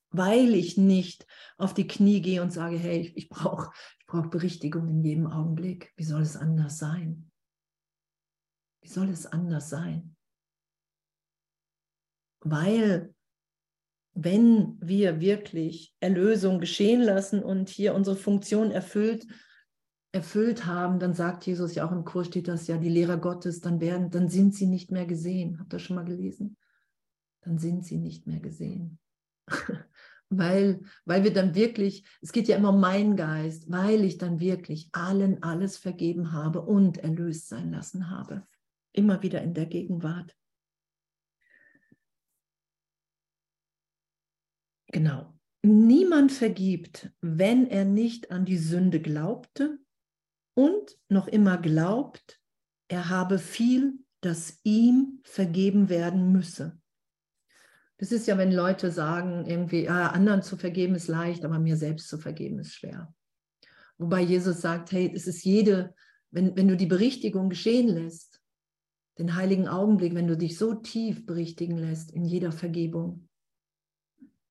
weil 0.09 0.55
ich 0.55 0.77
nicht 0.77 1.27
auf 1.57 1.73
die 1.73 1.87
Knie 1.87 2.21
gehe 2.21 2.41
und 2.41 2.51
sage, 2.51 2.77
hey, 2.77 3.01
ich, 3.01 3.17
ich 3.17 3.29
brauche 3.29 3.71
ich 4.07 4.13
brauch 4.13 4.27
Berichtigung 4.27 4.87
in 4.87 5.03
jedem 5.03 5.27
Augenblick. 5.27 5.91
Wie 5.97 6.05
soll 6.05 6.21
es 6.21 6.37
anders 6.37 6.77
sein? 6.77 7.29
Wie 8.81 8.87
soll 8.87 9.09
es 9.09 9.25
anders 9.25 9.69
sein? 9.69 10.15
Weil 12.39 13.13
wenn 14.13 14.77
wir 14.79 15.19
wirklich 15.19 15.93
Erlösung 15.99 16.59
geschehen 16.59 17.01
lassen 17.01 17.43
und 17.43 17.67
hier 17.67 17.93
unsere 17.95 18.15
Funktion 18.15 18.71
erfüllt, 18.71 19.27
erfüllt 20.13 20.65
haben, 20.65 20.99
dann 20.99 21.13
sagt 21.13 21.45
Jesus 21.45 21.75
ja 21.75 21.85
auch 21.85 21.91
im 21.91 22.05
Kurs 22.05 22.27
steht 22.27 22.47
das 22.47 22.67
ja, 22.67 22.77
die 22.77 22.87
Lehrer 22.87 23.17
Gottes, 23.17 23.59
dann 23.59 23.81
werden, 23.81 24.09
dann 24.09 24.29
sind 24.29 24.55
sie 24.55 24.67
nicht 24.67 24.89
mehr 24.89 25.05
gesehen. 25.05 25.59
Habt 25.59 25.73
ihr 25.73 25.79
schon 25.79 25.97
mal 25.97 26.05
gelesen? 26.05 26.55
Dann 27.41 27.59
sind 27.59 27.85
sie 27.85 27.97
nicht 27.97 28.25
mehr 28.25 28.39
gesehen. 28.39 28.99
weil, 30.29 30.81
weil 31.05 31.23
wir 31.23 31.33
dann 31.33 31.55
wirklich, 31.55 32.05
es 32.21 32.31
geht 32.31 32.47
ja 32.47 32.57
immer 32.57 32.69
um 32.69 32.79
meinen 32.79 33.15
Geist, 33.15 33.71
weil 33.71 34.03
ich 34.03 34.17
dann 34.17 34.39
wirklich 34.39 34.89
allen 34.91 35.41
alles 35.43 35.77
vergeben 35.77 36.33
habe 36.33 36.61
und 36.61 36.97
erlöst 36.97 37.47
sein 37.47 37.71
lassen 37.71 38.09
habe. 38.09 38.45
Immer 38.93 39.21
wieder 39.23 39.41
in 39.41 39.53
der 39.53 39.65
Gegenwart. 39.65 40.35
Genau. 44.87 45.33
Niemand 45.63 46.31
vergibt, 46.31 47.11
wenn 47.19 47.67
er 47.67 47.83
nicht 47.83 48.31
an 48.31 48.45
die 48.45 48.57
Sünde 48.57 49.01
glaubte 49.01 49.79
und 50.53 50.97
noch 51.09 51.27
immer 51.27 51.57
glaubt, 51.57 52.39
er 52.87 53.09
habe 53.09 53.37
viel, 53.37 53.99
das 54.21 54.59
ihm 54.63 55.19
vergeben 55.23 55.89
werden 55.89 56.31
müsse. 56.31 56.79
Das 57.97 58.11
ist 58.11 58.27
ja, 58.27 58.37
wenn 58.37 58.51
Leute 58.51 58.91
sagen, 58.91 59.45
irgendwie, 59.45 59.89
ah, 59.89 60.09
anderen 60.09 60.43
zu 60.43 60.55
vergeben 60.55 60.95
ist 60.95 61.07
leicht, 61.07 61.43
aber 61.43 61.59
mir 61.59 61.77
selbst 61.77 62.07
zu 62.07 62.17
vergeben 62.17 62.59
ist 62.59 62.73
schwer. 62.73 63.13
Wobei 63.97 64.21
Jesus 64.21 64.61
sagt, 64.61 64.91
hey, 64.91 65.11
es 65.13 65.25
ist 65.25 65.43
jede, 65.43 65.95
wenn, 66.29 66.55
wenn 66.55 66.67
du 66.67 66.77
die 66.77 66.85
Berichtigung 66.85 67.49
geschehen 67.49 67.87
lässt, 67.87 68.39
den 69.17 69.35
heiligen 69.35 69.67
Augenblick, 69.67 70.13
wenn 70.13 70.27
du 70.27 70.37
dich 70.37 70.57
so 70.57 70.75
tief 70.75 71.25
berichtigen 71.25 71.77
lässt 71.77 72.11
in 72.11 72.23
jeder 72.23 72.51
Vergebung, 72.51 73.27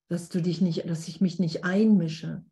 dass 0.09 0.29
du 0.29 0.43
dich 0.43 0.61
nicht, 0.61 0.89
dass 0.89 1.07
ich 1.07 1.21
mich 1.21 1.39
nicht 1.39 1.65
einmische, 1.65 2.45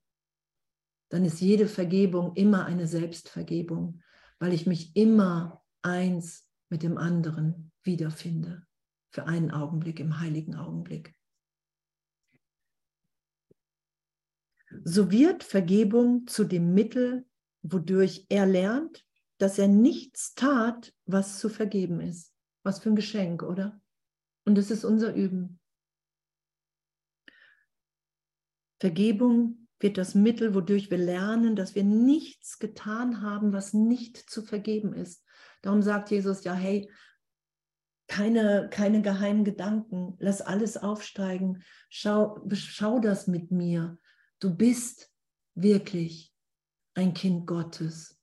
dann 1.08 1.24
ist 1.24 1.40
jede 1.40 1.66
Vergebung 1.66 2.34
immer 2.34 2.66
eine 2.66 2.86
Selbstvergebung, 2.86 4.00
weil 4.38 4.52
ich 4.52 4.66
mich 4.66 4.94
immer 4.96 5.62
eins 5.82 6.48
mit 6.68 6.82
dem 6.82 6.98
anderen 6.98 7.72
wiederfinde, 7.82 8.66
für 9.14 9.28
einen 9.28 9.52
Augenblick, 9.52 10.00
im 10.00 10.18
heiligen 10.18 10.56
Augenblick. 10.56 11.14
So 14.82 15.12
wird 15.12 15.44
Vergebung 15.44 16.26
zu 16.26 16.42
dem 16.42 16.74
Mittel, 16.74 17.24
wodurch 17.62 18.26
er 18.28 18.44
lernt, 18.44 19.06
dass 19.38 19.56
er 19.56 19.68
nichts 19.68 20.34
tat, 20.34 20.92
was 21.06 21.38
zu 21.38 21.48
vergeben 21.48 22.00
ist. 22.00 22.34
Was 22.64 22.80
für 22.80 22.88
ein 22.88 22.96
Geschenk, 22.96 23.44
oder? 23.44 23.80
Und 24.44 24.58
das 24.58 24.72
ist 24.72 24.84
unser 24.84 25.14
Üben. 25.14 25.60
Vergebung 28.80 29.68
wird 29.78 29.96
das 29.96 30.16
Mittel, 30.16 30.56
wodurch 30.56 30.90
wir 30.90 30.98
lernen, 30.98 31.54
dass 31.54 31.76
wir 31.76 31.84
nichts 31.84 32.58
getan 32.58 33.22
haben, 33.22 33.52
was 33.52 33.74
nicht 33.74 34.16
zu 34.16 34.42
vergeben 34.42 34.92
ist. 34.92 35.24
Darum 35.62 35.82
sagt 35.82 36.10
Jesus 36.10 36.42
ja, 36.42 36.52
hey, 36.52 36.90
keine, 38.06 38.68
keine 38.70 39.02
geheimen 39.02 39.44
Gedanken. 39.44 40.16
Lass 40.18 40.40
alles 40.40 40.76
aufsteigen. 40.76 41.62
Schau, 41.88 42.40
schau 42.52 42.98
das 42.98 43.26
mit 43.26 43.50
mir. 43.50 43.98
Du 44.40 44.54
bist 44.54 45.10
wirklich 45.54 46.32
ein 46.94 47.14
Kind 47.14 47.46
Gottes. 47.46 48.18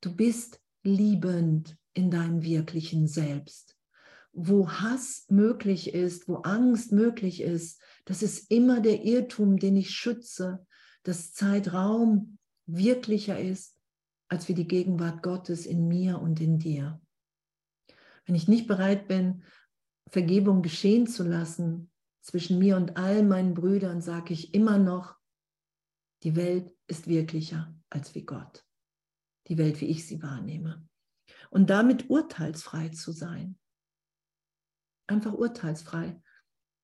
Du 0.00 0.14
bist 0.14 0.60
liebend 0.82 1.76
in 1.94 2.10
deinem 2.10 2.42
wirklichen 2.42 3.08
Selbst. 3.08 3.76
Wo 4.32 4.68
Hass 4.68 5.24
möglich 5.30 5.94
ist, 5.94 6.28
wo 6.28 6.36
Angst 6.36 6.92
möglich 6.92 7.40
ist, 7.40 7.80
das 8.04 8.22
ist 8.22 8.50
immer 8.50 8.80
der 8.80 9.02
Irrtum, 9.02 9.58
den 9.58 9.76
ich 9.76 9.90
schütze, 9.90 10.66
dass 11.02 11.32
Zeitraum 11.32 12.38
wirklicher 12.66 13.40
ist, 13.40 13.80
als 14.28 14.48
wie 14.48 14.54
die 14.54 14.68
Gegenwart 14.68 15.22
Gottes 15.22 15.66
in 15.66 15.88
mir 15.88 16.20
und 16.20 16.40
in 16.40 16.58
dir. 16.58 17.00
Wenn 18.26 18.34
ich 18.34 18.48
nicht 18.48 18.66
bereit 18.66 19.08
bin, 19.08 19.44
Vergebung 20.10 20.62
geschehen 20.62 21.06
zu 21.06 21.22
lassen 21.24 21.90
zwischen 22.20 22.58
mir 22.58 22.76
und 22.76 22.96
all 22.96 23.22
meinen 23.22 23.54
Brüdern, 23.54 24.00
sage 24.00 24.34
ich 24.34 24.52
immer 24.52 24.78
noch, 24.78 25.16
die 26.22 26.36
Welt 26.36 26.72
ist 26.88 27.06
wirklicher 27.06 27.74
als 27.88 28.14
wie 28.14 28.24
Gott. 28.24 28.64
Die 29.48 29.58
Welt, 29.58 29.80
wie 29.80 29.86
ich 29.86 30.06
sie 30.06 30.22
wahrnehme. 30.22 30.88
Und 31.50 31.70
damit 31.70 32.10
urteilsfrei 32.10 32.88
zu 32.88 33.12
sein. 33.12 33.58
Einfach 35.06 35.32
urteilsfrei. 35.32 36.20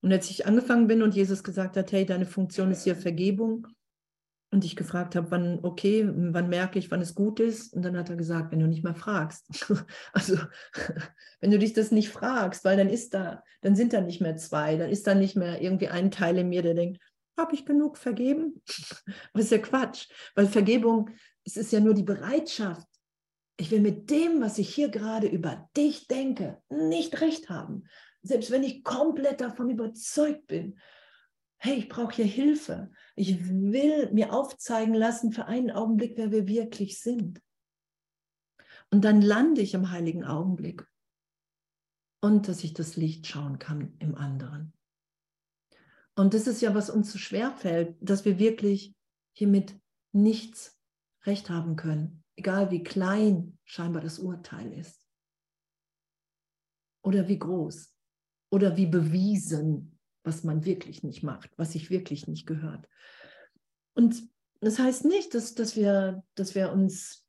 Und 0.01 0.13
als 0.13 0.29
ich 0.29 0.45
angefangen 0.45 0.87
bin 0.87 1.01
und 1.01 1.15
Jesus 1.15 1.43
gesagt 1.43 1.75
hat, 1.75 1.91
hey, 1.91 2.05
deine 2.05 2.25
Funktion 2.25 2.71
ist 2.71 2.83
hier 2.83 2.95
Vergebung, 2.95 3.67
und 4.53 4.63
ich 4.63 4.75
gefragt 4.75 5.15
habe, 5.15 5.31
wann, 5.31 5.59
okay, 5.63 6.07
wann 6.07 6.47
merke 6.47 6.77
ich, 6.77 6.91
wann 6.91 7.01
es 7.01 7.15
gut 7.15 7.39
ist? 7.39 7.73
Und 7.73 7.81
dann 7.81 7.97
hat 7.97 8.11
er 8.11 8.15
gesagt, 8.15 8.51
wenn 8.51 8.59
du 8.59 8.67
nicht 8.67 8.83
mehr 8.83 8.95
fragst. 8.95 9.45
Also, 10.13 10.37
wenn 11.41 11.49
du 11.49 11.57
dich 11.57 11.73
das 11.73 11.91
nicht 11.91 12.09
fragst, 12.09 12.63
weil 12.63 12.77
dann 12.77 12.89
ist 12.89 13.15
da, 13.15 13.43
dann 13.61 13.75
sind 13.75 13.93
da 13.93 14.01
nicht 14.01 14.21
mehr 14.21 14.37
zwei, 14.37 14.77
dann 14.77 14.91
ist 14.91 15.07
da 15.07 15.15
nicht 15.15 15.35
mehr 15.35 15.61
irgendwie 15.61 15.87
ein 15.87 16.11
Teil 16.11 16.37
in 16.37 16.49
mir, 16.49 16.61
der 16.61 16.75
denkt, 16.75 17.01
habe 17.35 17.55
ich 17.55 17.65
genug 17.65 17.97
vergeben? 17.97 18.61
Das 19.33 19.45
ist 19.45 19.51
ja 19.51 19.57
Quatsch, 19.57 20.07
weil 20.35 20.45
Vergebung, 20.45 21.09
es 21.43 21.57
ist 21.57 21.71
ja 21.71 21.79
nur 21.79 21.95
die 21.95 22.03
Bereitschaft. 22.03 22.87
Ich 23.57 23.71
will 23.71 23.81
mit 23.81 24.11
dem, 24.11 24.39
was 24.39 24.59
ich 24.59 24.73
hier 24.73 24.89
gerade 24.89 25.27
über 25.27 25.67
dich 25.75 26.07
denke, 26.07 26.61
nicht 26.69 27.19
recht 27.21 27.49
haben. 27.49 27.85
Selbst 28.21 28.51
wenn 28.51 28.63
ich 28.63 28.83
komplett 28.83 29.41
davon 29.41 29.71
überzeugt 29.71 30.45
bin 30.47 30.77
hey, 31.63 31.75
ich 31.75 31.87
brauche 31.87 32.13
hier 32.13 32.25
Hilfe. 32.25 32.91
Ich 33.15 33.47
will 33.47 34.11
mir 34.11 34.33
aufzeigen 34.33 34.93
lassen 34.93 35.31
für 35.31 35.45
einen 35.45 35.71
Augenblick, 35.71 36.17
wer 36.17 36.29
wir 36.29 36.45
wirklich 36.45 36.99
sind. 36.99 37.41
Und 38.91 39.05
dann 39.05 39.21
lande 39.21 39.61
ich 39.61 39.73
im 39.73 39.89
heiligen 39.89 40.25
Augenblick 40.25 40.85
und 42.21 42.49
dass 42.49 42.65
ich 42.65 42.73
das 42.73 42.97
Licht 42.97 43.27
schauen 43.27 43.59
kann 43.59 43.95
im 43.99 44.15
anderen. 44.15 44.73
Und 46.15 46.33
das 46.33 46.47
ist 46.47 46.61
ja, 46.61 46.75
was 46.75 46.89
uns 46.89 47.13
so 47.13 47.17
schwer 47.17 47.53
fällt, 47.53 47.95
dass 48.01 48.25
wir 48.25 48.39
wirklich 48.39 48.93
hiermit 49.31 49.79
nichts 50.11 50.77
recht 51.25 51.49
haben 51.49 51.77
können, 51.77 52.25
egal 52.35 52.71
wie 52.71 52.83
klein 52.83 53.57
scheinbar 53.63 54.01
das 54.01 54.19
Urteil 54.19 54.73
ist. 54.73 55.01
Oder 57.03 57.29
wie 57.29 57.39
groß. 57.39 57.95
Oder 58.51 58.75
wie 58.75 58.85
bewiesen 58.85 59.92
was 60.23 60.43
man 60.43 60.65
wirklich 60.65 61.03
nicht 61.03 61.23
macht, 61.23 61.51
was 61.57 61.73
sich 61.73 61.89
wirklich 61.89 62.27
nicht 62.27 62.45
gehört. 62.45 62.87
Und 63.93 64.23
das 64.61 64.79
heißt 64.79 65.05
nicht, 65.05 65.33
dass, 65.33 65.55
dass, 65.55 65.75
wir, 65.75 66.23
dass 66.35 66.55
wir 66.55 66.71
uns 66.71 67.27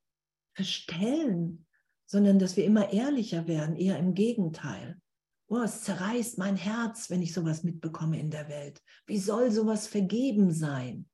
verstellen, 0.54 1.66
sondern 2.06 2.38
dass 2.38 2.56
wir 2.56 2.64
immer 2.64 2.92
ehrlicher 2.92 3.46
werden, 3.48 3.76
eher 3.76 3.98
im 3.98 4.14
Gegenteil. 4.14 5.00
Oh, 5.48 5.58
es 5.58 5.82
zerreißt 5.82 6.38
mein 6.38 6.56
Herz, 6.56 7.10
wenn 7.10 7.22
ich 7.22 7.34
sowas 7.34 7.64
mitbekomme 7.64 8.18
in 8.18 8.30
der 8.30 8.48
Welt. 8.48 8.80
Wie 9.06 9.18
soll 9.18 9.50
sowas 9.50 9.86
vergeben 9.86 10.52
sein? 10.52 11.08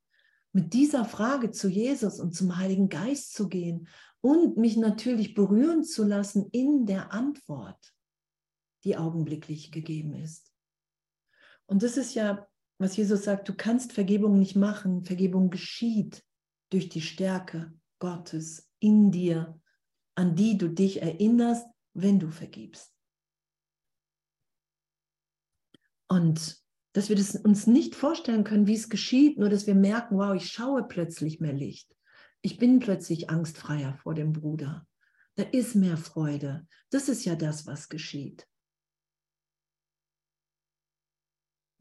Mit 0.53 0.73
dieser 0.73 1.05
Frage 1.05 1.51
zu 1.51 1.69
Jesus 1.69 2.19
und 2.19 2.33
zum 2.35 2.57
Heiligen 2.57 2.89
Geist 2.89 3.33
zu 3.33 3.49
gehen 3.49 3.87
und 4.21 4.57
mich 4.57 4.77
natürlich 4.77 5.33
berühren 5.33 5.83
zu 5.83 6.03
lassen 6.03 6.47
in 6.51 6.85
der 6.85 7.13
Antwort, 7.13 7.93
die 8.83 8.97
augenblicklich 8.97 9.71
gegeben 9.71 10.13
ist. 10.13 10.50
Und 11.71 11.83
das 11.83 11.95
ist 11.95 12.15
ja, 12.15 12.45
was 12.79 12.97
Jesus 12.97 13.23
sagt, 13.23 13.47
du 13.47 13.55
kannst 13.55 13.93
Vergebung 13.93 14.37
nicht 14.37 14.57
machen. 14.57 15.05
Vergebung 15.05 15.49
geschieht 15.49 16.21
durch 16.69 16.89
die 16.89 16.99
Stärke 16.99 17.73
Gottes 17.99 18.69
in 18.79 19.09
dir, 19.09 19.57
an 20.15 20.35
die 20.35 20.57
du 20.57 20.67
dich 20.67 21.01
erinnerst, 21.01 21.65
wenn 21.93 22.19
du 22.19 22.29
vergibst. 22.29 22.93
Und 26.09 26.61
dass 26.91 27.07
wir 27.07 27.15
das 27.15 27.37
uns 27.37 27.67
nicht 27.67 27.95
vorstellen 27.95 28.43
können, 28.43 28.67
wie 28.67 28.75
es 28.75 28.89
geschieht, 28.89 29.39
nur 29.39 29.47
dass 29.47 29.65
wir 29.65 29.75
merken, 29.75 30.17
wow, 30.17 30.35
ich 30.35 30.49
schaue 30.49 30.83
plötzlich 30.83 31.39
mehr 31.39 31.53
Licht. 31.53 31.95
Ich 32.41 32.57
bin 32.57 32.79
plötzlich 32.79 33.29
angstfreier 33.29 33.95
vor 34.03 34.13
dem 34.13 34.33
Bruder. 34.33 34.85
Da 35.35 35.43
ist 35.43 35.75
mehr 35.75 35.95
Freude. 35.95 36.67
Das 36.89 37.07
ist 37.07 37.23
ja 37.23 37.35
das, 37.35 37.65
was 37.65 37.87
geschieht. 37.87 38.45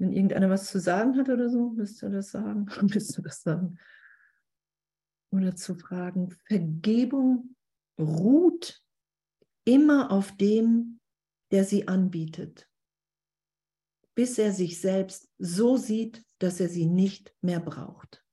Wenn 0.00 0.12
irgendeiner 0.12 0.48
was 0.48 0.70
zu 0.70 0.80
sagen 0.80 1.18
hat 1.18 1.28
oder 1.28 1.50
so, 1.50 1.70
müsst 1.70 2.02
ihr 2.02 2.08
das 2.08 2.30
sagen. 2.30 2.66
müsst 2.80 3.18
ihr 3.18 3.22
das 3.22 3.42
sagen. 3.42 3.78
Oder 5.30 5.54
zu 5.54 5.74
fragen, 5.74 6.30
Vergebung 6.46 7.54
ruht 8.00 8.82
immer 9.64 10.10
auf 10.10 10.34
dem, 10.38 11.00
der 11.50 11.64
sie 11.64 11.86
anbietet, 11.86 12.66
bis 14.14 14.38
er 14.38 14.52
sich 14.52 14.80
selbst 14.80 15.28
so 15.36 15.76
sieht, 15.76 16.24
dass 16.38 16.60
er 16.60 16.70
sie 16.70 16.86
nicht 16.86 17.34
mehr 17.42 17.60
braucht. 17.60 18.24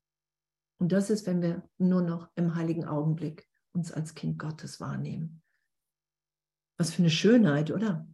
Und 0.80 0.94
das 0.94 1.10
ist, 1.10 1.28
wenn 1.28 1.42
wir 1.42 1.70
nur 1.78 2.02
noch 2.02 2.30
im 2.36 2.56
heiligen 2.56 2.86
Augenblick 2.86 3.46
uns 3.74 3.92
als 3.92 4.16
Kind 4.16 4.40
Gottes 4.40 4.80
wahrnehmen. 4.80 5.44
Was 6.78 6.94
für 6.94 7.02
eine 7.02 7.10
Schönheit, 7.10 7.72
oder? 7.72 8.08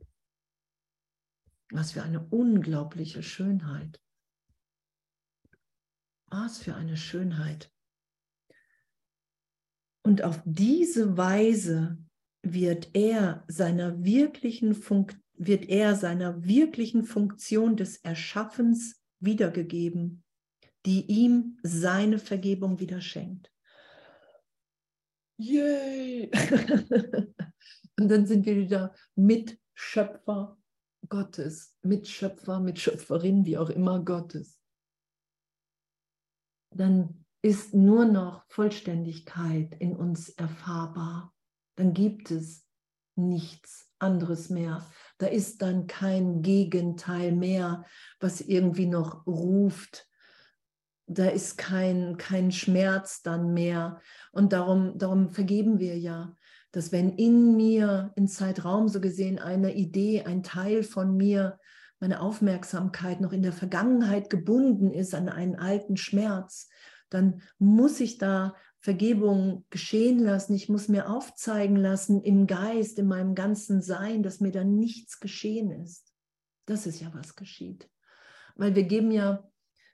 Was 1.73 1.93
für 1.93 2.03
eine 2.03 2.23
unglaubliche 2.23 3.23
Schönheit. 3.23 3.99
Was 6.27 6.59
für 6.59 6.75
eine 6.75 6.97
Schönheit. 6.97 7.71
Und 10.03 10.23
auf 10.23 10.43
diese 10.45 11.17
Weise 11.17 11.97
wird 12.43 12.91
er 12.93 13.43
seiner 13.47 14.03
wirklichen 14.03 14.75
Funk 14.75 15.19
wird 15.35 15.67
er 15.67 15.95
seiner 15.95 16.45
wirklichen 16.45 17.05
Funktion 17.05 17.75
des 17.75 17.97
Erschaffens 17.97 19.01
wiedergegeben, 19.19 20.23
die 20.85 21.07
ihm 21.07 21.57
seine 21.63 22.19
Vergebung 22.19 22.79
wieder 22.79 23.01
schenkt. 23.01 23.51
Yay! 25.37 26.29
Und 27.99 28.09
dann 28.09 28.27
sind 28.27 28.45
wir 28.45 28.57
wieder 28.57 28.93
Mitschöpfer 29.15 30.55
Gottes, 31.13 31.77
Mitschöpfer, 31.83 32.59
Mitschöpferin, 32.59 33.45
wie 33.45 33.59
auch 33.59 33.69
immer 33.69 34.03
Gottes, 34.03 34.59
dann 36.71 37.23
ist 37.43 37.75
nur 37.75 38.05
noch 38.05 38.43
Vollständigkeit 38.47 39.75
in 39.79 39.95
uns 39.95 40.29
erfahrbar. 40.29 41.31
Dann 41.75 41.93
gibt 41.93 42.31
es 42.31 42.65
nichts 43.15 43.91
anderes 43.99 44.49
mehr. 44.49 44.89
Da 45.19 45.27
ist 45.27 45.61
dann 45.61 45.85
kein 45.85 46.41
Gegenteil 46.41 47.31
mehr, 47.31 47.85
was 48.19 48.41
irgendwie 48.41 48.87
noch 48.87 49.27
ruft. 49.27 50.09
Da 51.05 51.27
ist 51.27 51.59
kein, 51.59 52.17
kein 52.17 52.51
Schmerz 52.51 53.21
dann 53.21 53.53
mehr. 53.53 54.01
Und 54.31 54.51
darum, 54.51 54.97
darum 54.97 55.29
vergeben 55.29 55.77
wir 55.77 55.95
ja 55.95 56.35
dass 56.73 56.91
wenn 56.91 57.13
in 57.13 57.55
mir, 57.55 58.11
in 58.15 58.27
Zeitraum 58.27 58.89
so 58.89 58.99
gesehen, 58.99 59.39
eine 59.39 59.73
Idee, 59.75 60.23
ein 60.23 60.43
Teil 60.43 60.83
von 60.83 61.15
mir, 61.15 61.59
meine 61.99 62.19
Aufmerksamkeit 62.19 63.21
noch 63.21 63.31
in 63.31 63.43
der 63.43 63.53
Vergangenheit 63.53 64.29
gebunden 64.29 64.91
ist 64.91 65.15
an 65.15 65.29
einen 65.29 65.55
alten 65.55 65.95
Schmerz, 65.95 66.67
dann 67.09 67.41
muss 67.59 68.01
ich 68.01 68.17
da 68.17 68.55
Vergebung 68.79 69.65
geschehen 69.69 70.19
lassen. 70.19 70.55
Ich 70.55 70.67
muss 70.67 70.89
mir 70.89 71.09
aufzeigen 71.09 71.77
lassen 71.77 72.21
im 72.21 72.47
Geist, 72.47 72.99
in 72.99 73.07
meinem 73.07 73.35
ganzen 73.35 73.81
Sein, 73.81 74.23
dass 74.23 74.41
mir 74.41 74.51
da 74.51 74.65
nichts 74.65 75.21
geschehen 75.21 75.71
ist. 75.71 76.11
Das 76.65 76.85
ist 76.85 76.99
ja, 76.99 77.09
was 77.13 77.35
geschieht. 77.35 77.89
Weil 78.55 78.75
wir 78.75 78.83
geben 78.83 79.11
ja, 79.11 79.47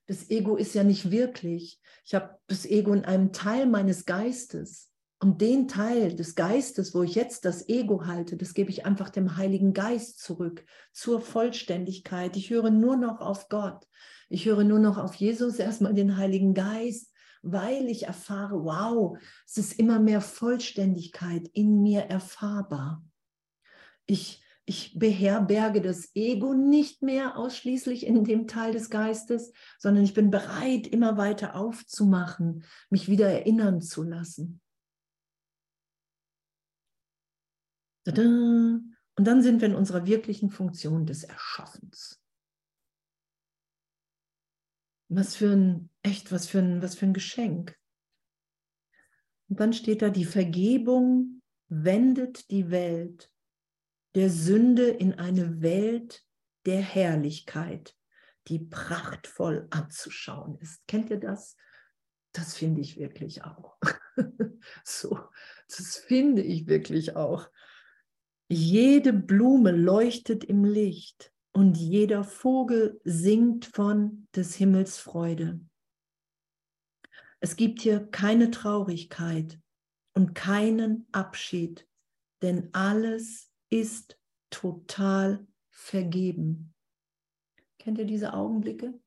das 0.07 0.29
Ego 0.31 0.55
ist 0.55 0.73
ja 0.73 0.83
nicht 0.83 1.11
wirklich. 1.11 1.79
Ich 2.03 2.15
habe 2.15 2.39
das 2.47 2.65
Ego 2.65 2.93
in 2.93 3.05
einem 3.05 3.31
Teil 3.31 3.67
meines 3.67 4.05
Geistes. 4.05 4.88
Und 5.21 5.41
den 5.41 5.67
Teil 5.67 6.15
des 6.15 6.35
Geistes, 6.35 6.95
wo 6.95 7.03
ich 7.03 7.13
jetzt 7.13 7.43
das 7.43 7.67
Ego 7.67 8.05
halte, 8.05 8.37
das 8.37 8.53
gebe 8.53 8.69
ich 8.69 8.85
einfach 8.85 9.09
dem 9.09 9.35
Heiligen 9.35 9.73
Geist 9.73 10.19
zurück, 10.19 10.65
zur 10.93 11.19
Vollständigkeit. 11.19 12.37
Ich 12.37 12.49
höre 12.49 12.69
nur 12.69 12.95
noch 12.95 13.19
auf 13.19 13.49
Gott. 13.49 13.85
Ich 14.29 14.45
höre 14.45 14.63
nur 14.63 14.79
noch 14.79 14.97
auf 14.97 15.15
Jesus, 15.15 15.59
erstmal 15.59 15.93
den 15.93 16.15
Heiligen 16.15 16.53
Geist, 16.53 17.11
weil 17.41 17.89
ich 17.89 18.03
erfahre, 18.03 18.63
wow, 18.63 19.17
es 19.45 19.57
ist 19.57 19.73
immer 19.73 19.99
mehr 19.99 20.21
Vollständigkeit 20.21 21.49
in 21.51 21.81
mir 21.81 22.03
erfahrbar. 22.03 23.03
Ich, 24.05 24.41
ich 24.65 24.97
beherberge 24.97 25.81
das 25.81 26.15
Ego 26.15 26.53
nicht 26.53 27.01
mehr 27.01 27.37
ausschließlich 27.37 28.05
in 28.05 28.23
dem 28.23 28.47
Teil 28.47 28.71
des 28.71 28.89
Geistes, 28.89 29.51
sondern 29.79 30.05
ich 30.05 30.13
bin 30.13 30.31
bereit, 30.31 30.87
immer 30.87 31.17
weiter 31.17 31.55
aufzumachen, 31.55 32.63
mich 32.89 33.09
wieder 33.09 33.27
erinnern 33.27 33.81
zu 33.81 34.03
lassen. 34.03 34.61
Tada. 38.13 38.21
Und 38.23 39.25
dann 39.25 39.41
sind 39.41 39.61
wir 39.61 39.67
in 39.67 39.75
unserer 39.75 40.05
wirklichen 40.05 40.49
Funktion 40.49 41.05
des 41.05 41.23
Erschaffens. 41.23 42.21
Was 45.09 45.35
für 45.35 45.51
ein, 45.51 45.89
echt, 46.03 46.31
was 46.31 46.47
für 46.47 46.59
ein, 46.59 46.81
was 46.81 46.95
für 46.95 47.05
ein 47.05 47.13
Geschenk. 47.13 47.77
Und 49.49 49.59
dann 49.59 49.73
steht 49.73 50.01
da, 50.01 50.09
die 50.09 50.25
Vergebung 50.25 51.41
wendet 51.67 52.49
die 52.51 52.71
Welt 52.71 53.31
der 54.15 54.29
Sünde 54.29 54.87
in 54.87 55.15
eine 55.15 55.61
Welt 55.61 56.23
der 56.65 56.81
Herrlichkeit, 56.81 57.95
die 58.47 58.59
prachtvoll 58.59 59.67
anzuschauen 59.69 60.57
ist. 60.59 60.85
Kennt 60.87 61.09
ihr 61.09 61.19
das? 61.19 61.55
Das 62.31 62.55
finde 62.55 62.81
ich 62.81 62.97
wirklich 62.97 63.43
auch. 63.43 63.77
so, 64.83 65.19
das 65.67 65.97
finde 65.97 66.41
ich 66.41 66.67
wirklich 66.67 67.15
auch. 67.15 67.49
Jede 68.51 69.13
Blume 69.13 69.71
leuchtet 69.71 70.43
im 70.43 70.65
Licht 70.65 71.31
und 71.51 71.77
jeder 71.77 72.23
Vogel 72.23 72.99
singt 73.03 73.67
von 73.67 74.27
des 74.35 74.55
Himmels 74.55 74.97
Freude. 74.97 75.59
Es 77.39 77.55
gibt 77.55 77.81
hier 77.81 78.07
keine 78.07 78.49
Traurigkeit 78.49 79.59
und 80.15 80.33
keinen 80.33 81.07
Abschied, 81.11 81.87
denn 82.41 82.73
alles 82.73 83.51
ist 83.69 84.19
total 84.49 85.47
vergeben. 85.69 86.73
Kennt 87.77 87.99
ihr 87.99 88.05
diese 88.05 88.33
Augenblicke 88.33 88.99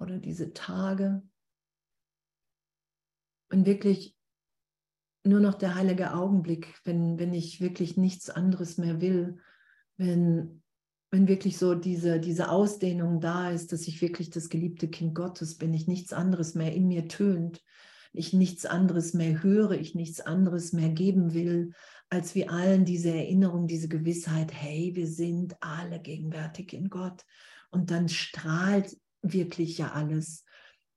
oder 0.00 0.18
diese 0.18 0.52
Tage? 0.52 1.22
Und 3.50 3.64
wirklich 3.64 4.16
nur 5.24 5.40
noch 5.40 5.54
der 5.54 5.74
heilige 5.74 6.14
Augenblick, 6.14 6.74
wenn, 6.84 7.18
wenn 7.18 7.32
ich 7.32 7.60
wirklich 7.60 7.96
nichts 7.96 8.30
anderes 8.30 8.78
mehr 8.78 9.00
will, 9.00 9.38
wenn, 9.96 10.62
wenn 11.10 11.28
wirklich 11.28 11.58
so 11.58 11.74
diese, 11.74 12.18
diese 12.18 12.50
Ausdehnung 12.50 13.20
da 13.20 13.50
ist, 13.50 13.72
dass 13.72 13.86
ich 13.86 14.02
wirklich 14.02 14.30
das 14.30 14.48
geliebte 14.48 14.88
Kind 14.88 15.14
Gottes 15.14 15.58
bin, 15.58 15.74
ich 15.74 15.86
nichts 15.86 16.12
anderes 16.12 16.54
mehr 16.54 16.74
in 16.74 16.88
mir 16.88 17.06
tönt, 17.08 17.62
ich 18.12 18.32
nichts 18.32 18.66
anderes 18.66 19.14
mehr 19.14 19.42
höre, 19.42 19.72
ich 19.72 19.94
nichts 19.94 20.20
anderes 20.20 20.72
mehr 20.72 20.90
geben 20.90 21.34
will, 21.34 21.72
als 22.10 22.34
wie 22.34 22.48
allen 22.48 22.84
diese 22.84 23.10
Erinnerung, 23.10 23.66
diese 23.66 23.88
Gewissheit, 23.88 24.52
hey, 24.52 24.92
wir 24.94 25.06
sind 25.06 25.56
alle 25.60 26.00
gegenwärtig 26.00 26.72
in 26.72 26.90
Gott. 26.90 27.24
Und 27.70 27.90
dann 27.90 28.08
strahlt 28.08 28.96
wirklich 29.22 29.78
ja 29.78 29.92
alles. 29.92 30.44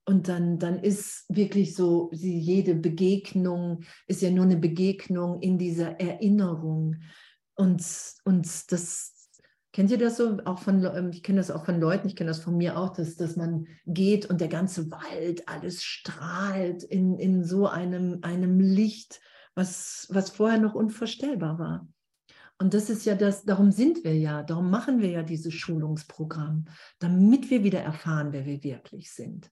Und 0.05 0.27
dann, 0.27 0.59
dann 0.59 0.79
ist 0.79 1.25
wirklich 1.29 1.75
so, 1.75 2.09
jede 2.13 2.75
Begegnung 2.75 3.83
ist 4.07 4.21
ja 4.21 4.29
nur 4.29 4.45
eine 4.45 4.57
Begegnung 4.57 5.41
in 5.41 5.57
dieser 5.57 5.99
Erinnerung. 5.99 6.97
Und, 7.55 7.83
und 8.23 8.71
das, 8.71 9.15
Kennt 9.75 9.91
ihr 9.91 9.97
das 9.97 10.15
so? 10.15 10.37
Auch 10.45 10.59
von, 10.59 10.85
ähm, 10.85 11.09
ich 11.11 11.21
kenne 11.21 11.39
das 11.39 11.51
auch 11.51 11.65
von 11.65 11.81
Leuten, 11.81 12.07
ich 12.07 12.15
kenne 12.15 12.29
das 12.29 12.39
von 12.39 12.55
mir 12.55 12.77
auch, 12.79 12.93
dass, 12.93 13.17
dass 13.17 13.35
man 13.35 13.67
geht 13.85 14.25
und 14.25 14.39
der 14.39 14.47
ganze 14.47 14.89
Wald, 14.89 15.49
alles 15.49 15.83
strahlt 15.83 16.81
in, 16.83 17.19
in 17.19 17.43
so 17.43 17.67
einem, 17.67 18.19
einem 18.21 18.61
Licht, 18.61 19.19
was, 19.53 20.07
was 20.11 20.29
vorher 20.29 20.59
noch 20.59 20.75
unvorstellbar 20.75 21.59
war. 21.59 21.87
Und 22.57 22.73
das 22.73 22.89
ist 22.89 23.05
ja 23.05 23.15
das, 23.15 23.43
darum 23.43 23.71
sind 23.71 24.03
wir 24.05 24.15
ja, 24.17 24.41
darum 24.41 24.69
machen 24.69 25.01
wir 25.01 25.09
ja 25.09 25.23
dieses 25.23 25.53
Schulungsprogramm, 25.53 26.65
damit 26.99 27.49
wir 27.49 27.63
wieder 27.63 27.81
erfahren, 27.81 28.31
wer 28.31 28.45
wir 28.45 28.63
wirklich 28.63 29.11
sind. 29.11 29.51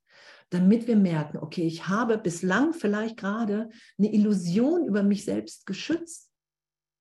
Damit 0.50 0.88
wir 0.88 0.96
merken, 0.96 1.38
okay, 1.38 1.68
ich 1.68 1.88
habe 1.88 2.18
bislang 2.18 2.74
vielleicht 2.74 3.18
gerade 3.18 3.70
eine 3.98 4.14
Illusion 4.14 4.86
über 4.86 5.04
mich 5.04 5.26
selbst 5.26 5.66
geschützt. 5.66 6.32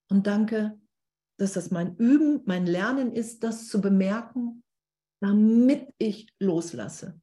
Und 0.08 0.26
danke, 0.26 0.78
dass 1.38 1.52
das 1.52 1.70
mein 1.70 1.96
Üben, 1.96 2.42
mein 2.46 2.66
Lernen 2.66 3.12
ist, 3.12 3.44
das 3.44 3.68
zu 3.68 3.80
bemerken, 3.80 4.64
damit 5.20 5.88
ich 5.98 6.28
loslasse. 6.40 7.20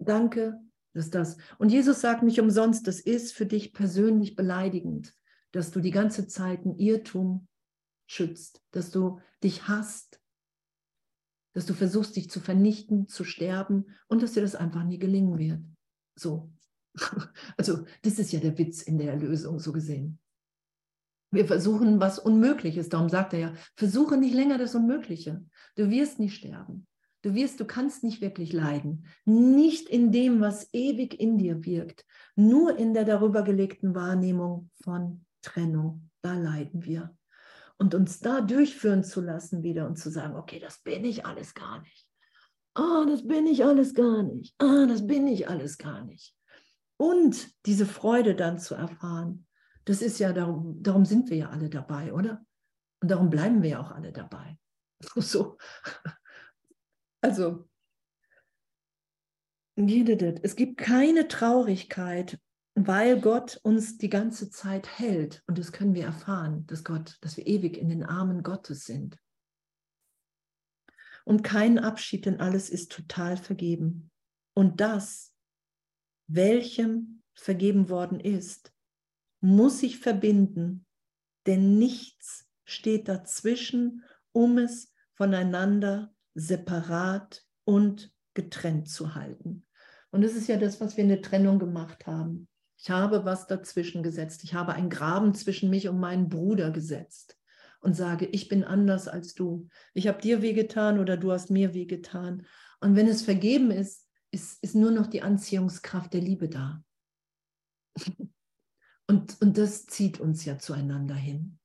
Danke, 0.00 0.60
dass 0.92 1.10
das. 1.10 1.36
Und 1.58 1.70
Jesus 1.70 2.00
sagt 2.00 2.24
nicht 2.24 2.40
umsonst, 2.40 2.86
das 2.86 2.98
ist 3.00 3.32
für 3.32 3.46
dich 3.46 3.72
persönlich 3.72 4.34
beleidigend, 4.34 5.14
dass 5.52 5.70
du 5.70 5.80
die 5.80 5.90
ganze 5.90 6.26
Zeit 6.26 6.64
ein 6.64 6.76
Irrtum 6.76 7.48
schützt, 8.06 8.62
dass 8.70 8.90
du 8.90 9.20
dich 9.42 9.68
hasst, 9.68 10.20
dass 11.52 11.66
du 11.66 11.74
versuchst, 11.74 12.16
dich 12.16 12.30
zu 12.30 12.40
vernichten, 12.40 13.08
zu 13.08 13.24
sterben 13.24 13.86
und 14.08 14.22
dass 14.22 14.32
dir 14.32 14.42
das 14.42 14.54
einfach 14.54 14.84
nie 14.84 14.98
gelingen 14.98 15.38
wird. 15.38 15.62
So. 16.16 16.52
Also, 17.56 17.84
das 18.02 18.18
ist 18.18 18.32
ja 18.32 18.40
der 18.40 18.58
Witz 18.58 18.82
in 18.82 18.98
der 18.98 19.12
Erlösung, 19.12 19.58
so 19.58 19.72
gesehen. 19.72 20.18
Wir 21.30 21.46
versuchen 21.46 22.00
was 22.00 22.18
Unmögliches. 22.18 22.88
Darum 22.88 23.08
sagt 23.08 23.32
er 23.32 23.38
ja, 23.38 23.54
versuche 23.76 24.16
nicht 24.16 24.34
länger 24.34 24.58
das 24.58 24.74
Unmögliche. 24.74 25.44
Du 25.76 25.90
wirst 25.90 26.18
nicht 26.18 26.34
sterben. 26.34 26.88
Du 27.22 27.34
wirst, 27.34 27.60
du 27.60 27.64
kannst 27.64 28.02
nicht 28.02 28.20
wirklich 28.20 28.52
leiden. 28.52 29.06
Nicht 29.24 29.88
in 29.88 30.10
dem, 30.10 30.40
was 30.40 30.72
ewig 30.72 31.20
in 31.20 31.38
dir 31.38 31.64
wirkt. 31.64 32.04
Nur 32.34 32.76
in 32.76 32.94
der 32.94 33.04
darüber 33.04 33.42
gelegten 33.42 33.94
Wahrnehmung 33.94 34.70
von 34.82 35.24
Trennung. 35.42 36.10
Da 36.22 36.34
leiden 36.34 36.84
wir. 36.84 37.16
Und 37.78 37.94
uns 37.94 38.20
da 38.20 38.40
durchführen 38.42 39.04
zu 39.04 39.20
lassen 39.20 39.62
wieder 39.62 39.86
und 39.86 39.96
zu 39.96 40.10
sagen, 40.10 40.36
okay, 40.36 40.60
das 40.60 40.82
bin 40.82 41.04
ich 41.04 41.24
alles 41.24 41.54
gar 41.54 41.80
nicht. 41.80 42.06
Ah, 42.74 43.02
oh, 43.02 43.04
das 43.06 43.26
bin 43.26 43.46
ich 43.46 43.64
alles 43.64 43.94
gar 43.94 44.22
nicht. 44.22 44.54
Ah, 44.58 44.86
das 44.86 45.06
bin 45.06 45.26
ich 45.26 45.48
alles 45.48 45.78
gar 45.78 46.04
nicht. 46.04 46.34
Und 46.98 47.48
diese 47.66 47.86
Freude 47.86 48.34
dann 48.34 48.58
zu 48.58 48.74
erfahren, 48.74 49.46
das 49.86 50.02
ist 50.02 50.18
ja, 50.18 50.32
darum, 50.32 50.82
darum 50.82 51.04
sind 51.04 51.30
wir 51.30 51.36
ja 51.38 51.50
alle 51.50 51.70
dabei, 51.70 52.12
oder? 52.12 52.44
Und 53.00 53.10
darum 53.10 53.30
bleiben 53.30 53.62
wir 53.62 53.70
ja 53.70 53.80
auch 53.80 53.90
alle 53.90 54.12
dabei. 54.12 54.58
So. 55.16 55.56
Also, 57.22 57.68
es 59.76 60.56
gibt 60.56 60.76
keine 60.76 61.28
Traurigkeit, 61.28 62.38
weil 62.74 63.20
Gott 63.20 63.58
uns 63.62 63.98
die 63.98 64.08
ganze 64.08 64.50
Zeit 64.50 64.98
hält. 64.98 65.42
Und 65.46 65.58
das 65.58 65.72
können 65.72 65.94
wir 65.94 66.04
erfahren, 66.04 66.66
dass 66.66 66.84
Gott, 66.84 67.18
dass 67.20 67.36
wir 67.36 67.46
ewig 67.46 67.76
in 67.76 67.88
den 67.88 68.04
Armen 68.04 68.42
Gottes 68.42 68.84
sind. 68.84 69.18
Und 71.24 71.42
kein 71.42 71.78
Abschied, 71.78 72.26
denn 72.26 72.40
alles 72.40 72.70
ist 72.70 72.92
total 72.92 73.36
vergeben. 73.36 74.10
Und 74.54 74.80
das, 74.80 75.34
welchem 76.26 77.22
vergeben 77.34 77.88
worden 77.88 78.20
ist, 78.20 78.72
muss 79.40 79.80
sich 79.80 79.98
verbinden, 79.98 80.86
denn 81.46 81.78
nichts 81.78 82.46
steht 82.64 83.08
dazwischen, 83.08 84.04
um 84.32 84.58
es 84.58 84.92
voneinander 85.14 86.14
separat 86.34 87.44
und 87.64 88.12
getrennt 88.34 88.88
zu 88.88 89.14
halten. 89.14 89.66
Und 90.10 90.22
das 90.22 90.34
ist 90.34 90.48
ja 90.48 90.56
das, 90.56 90.80
was 90.80 90.96
wir 90.96 91.04
in 91.04 91.10
der 91.10 91.22
Trennung 91.22 91.58
gemacht 91.58 92.06
haben. 92.06 92.48
Ich 92.82 92.88
habe 92.88 93.26
was 93.26 93.46
dazwischen 93.46 94.02
gesetzt. 94.02 94.42
Ich 94.42 94.54
habe 94.54 94.72
einen 94.72 94.88
Graben 94.88 95.34
zwischen 95.34 95.68
mich 95.68 95.88
und 95.88 96.00
meinen 96.00 96.30
Bruder 96.30 96.70
gesetzt 96.70 97.38
und 97.80 97.94
sage, 97.94 98.24
ich 98.26 98.48
bin 98.48 98.64
anders 98.64 99.06
als 99.06 99.34
du. 99.34 99.68
Ich 99.92 100.08
habe 100.08 100.20
dir 100.22 100.40
wehgetan 100.40 100.98
oder 100.98 101.18
du 101.18 101.30
hast 101.30 101.50
mir 101.50 101.74
wehgetan. 101.74 102.46
Und 102.80 102.96
wenn 102.96 103.06
es 103.06 103.20
vergeben 103.20 103.70
ist, 103.70 104.08
ist, 104.30 104.62
ist 104.62 104.74
nur 104.74 104.92
noch 104.92 105.06
die 105.08 105.20
Anziehungskraft 105.20 106.14
der 106.14 106.22
Liebe 106.22 106.48
da. 106.48 106.82
Und, 109.06 109.42
und 109.42 109.58
das 109.58 109.86
zieht 109.86 110.20
uns 110.20 110.44
ja 110.44 110.56
zueinander 110.56 111.16
hin, 111.16 111.58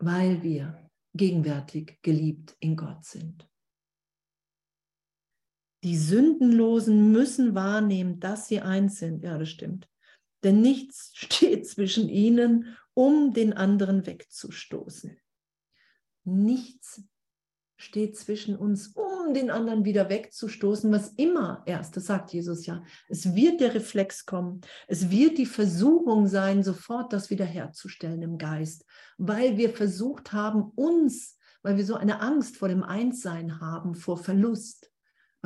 weil 0.00 0.42
wir 0.42 0.90
gegenwärtig 1.14 2.00
geliebt 2.02 2.56
in 2.58 2.74
Gott 2.74 3.04
sind. 3.04 3.48
Die 5.86 5.96
Sündenlosen 5.96 7.12
müssen 7.12 7.54
wahrnehmen, 7.54 8.18
dass 8.18 8.48
sie 8.48 8.60
eins 8.60 8.98
sind. 8.98 9.22
Ja, 9.22 9.38
das 9.38 9.50
stimmt. 9.50 9.88
Denn 10.42 10.60
nichts 10.60 11.12
steht 11.14 11.68
zwischen 11.68 12.08
ihnen, 12.08 12.76
um 12.92 13.32
den 13.32 13.52
anderen 13.52 14.04
wegzustoßen. 14.04 15.16
Nichts 16.24 17.04
steht 17.76 18.16
zwischen 18.16 18.56
uns, 18.56 18.96
um 18.96 19.32
den 19.32 19.48
anderen 19.48 19.84
wieder 19.84 20.08
wegzustoßen, 20.08 20.90
was 20.90 21.10
immer 21.10 21.62
erst, 21.66 21.96
das 21.96 22.06
sagt 22.06 22.32
Jesus 22.32 22.66
ja, 22.66 22.82
es 23.08 23.36
wird 23.36 23.60
der 23.60 23.72
Reflex 23.72 24.26
kommen, 24.26 24.62
es 24.88 25.10
wird 25.10 25.38
die 25.38 25.46
Versuchung 25.46 26.26
sein, 26.26 26.64
sofort 26.64 27.12
das 27.12 27.30
wiederherzustellen 27.30 28.22
im 28.22 28.38
Geist, 28.38 28.84
weil 29.18 29.56
wir 29.56 29.70
versucht 29.70 30.32
haben, 30.32 30.64
uns, 30.74 31.38
weil 31.62 31.76
wir 31.76 31.86
so 31.86 31.94
eine 31.94 32.20
Angst 32.22 32.56
vor 32.56 32.66
dem 32.66 32.82
Einssein 32.82 33.60
haben, 33.60 33.94
vor 33.94 34.16
Verlust, 34.16 34.90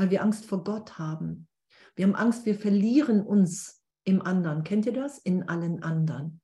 weil 0.01 0.11
wir 0.11 0.23
Angst 0.23 0.47
vor 0.47 0.65
Gott 0.65 0.99
haben. 0.99 1.47
Wir 1.95 2.07
haben 2.07 2.15
Angst, 2.15 2.47
wir 2.47 2.59
verlieren 2.59 3.21
uns 3.21 3.85
im 4.05 4.23
anderen. 4.23 4.65
Kennt 4.65 4.87
ihr 4.87 4.95
das? 4.95 5.19
In 5.19 5.47
allen 5.47 5.83
anderen. 5.83 6.41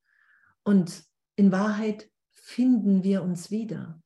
Und 0.63 1.03
in 1.35 1.51
Wahrheit 1.51 2.07
finden 2.33 3.03
wir 3.03 3.23
uns 3.23 3.49
wieder. 3.49 3.99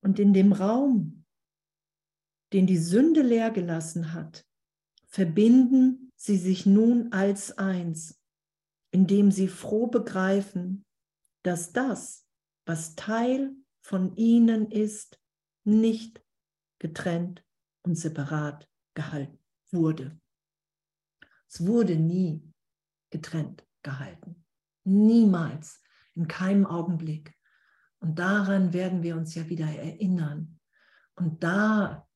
Und 0.00 0.20
in 0.20 0.32
dem 0.32 0.52
Raum, 0.52 1.24
den 2.52 2.68
die 2.68 2.78
Sünde 2.78 3.22
leer 3.22 3.50
gelassen 3.50 4.12
hat, 4.12 4.46
verbinden 5.08 6.12
sie 6.14 6.36
sich 6.36 6.66
nun 6.66 7.12
als 7.12 7.58
eins, 7.58 8.19
indem 8.90 9.30
sie 9.30 9.48
froh 9.48 9.86
begreifen, 9.86 10.84
dass 11.42 11.72
das, 11.72 12.26
was 12.66 12.94
Teil 12.96 13.54
von 13.80 14.14
ihnen 14.16 14.70
ist, 14.70 15.20
nicht 15.64 16.22
getrennt 16.78 17.44
und 17.82 17.96
separat 17.96 18.68
gehalten 18.94 19.38
wurde. 19.70 20.18
Es 21.48 21.66
wurde 21.66 21.96
nie 21.96 22.42
getrennt 23.10 23.66
gehalten. 23.82 24.44
Niemals, 24.84 25.82
in 26.14 26.28
keinem 26.28 26.66
Augenblick. 26.66 27.34
Und 28.00 28.18
daran 28.18 28.72
werden 28.72 29.02
wir 29.02 29.16
uns 29.16 29.34
ja 29.34 29.48
wieder 29.48 29.66
erinnern. 29.66 30.58
Und 31.16 31.42
da 31.42 32.08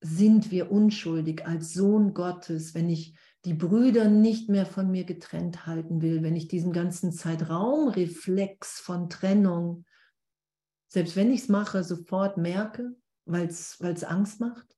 sind 0.00 0.50
wir 0.50 0.70
unschuldig 0.70 1.46
als 1.46 1.72
Sohn 1.72 2.14
Gottes, 2.14 2.74
wenn 2.74 2.88
ich 2.88 3.16
die 3.44 3.54
Brüder 3.54 4.08
nicht 4.08 4.48
mehr 4.48 4.66
von 4.66 4.90
mir 4.90 5.04
getrennt 5.04 5.66
halten 5.66 6.00
will, 6.00 6.22
wenn 6.22 6.36
ich 6.36 6.48
diesen 6.48 6.72
ganzen 6.72 7.12
Zeitraumreflex 7.12 8.80
von 8.80 9.10
Trennung, 9.10 9.84
selbst 10.88 11.16
wenn 11.16 11.32
ich 11.32 11.42
es 11.42 11.48
mache, 11.48 11.82
sofort 11.82 12.36
merke, 12.36 12.94
weil 13.24 13.46
es 13.46 14.04
Angst 14.04 14.40
macht, 14.40 14.76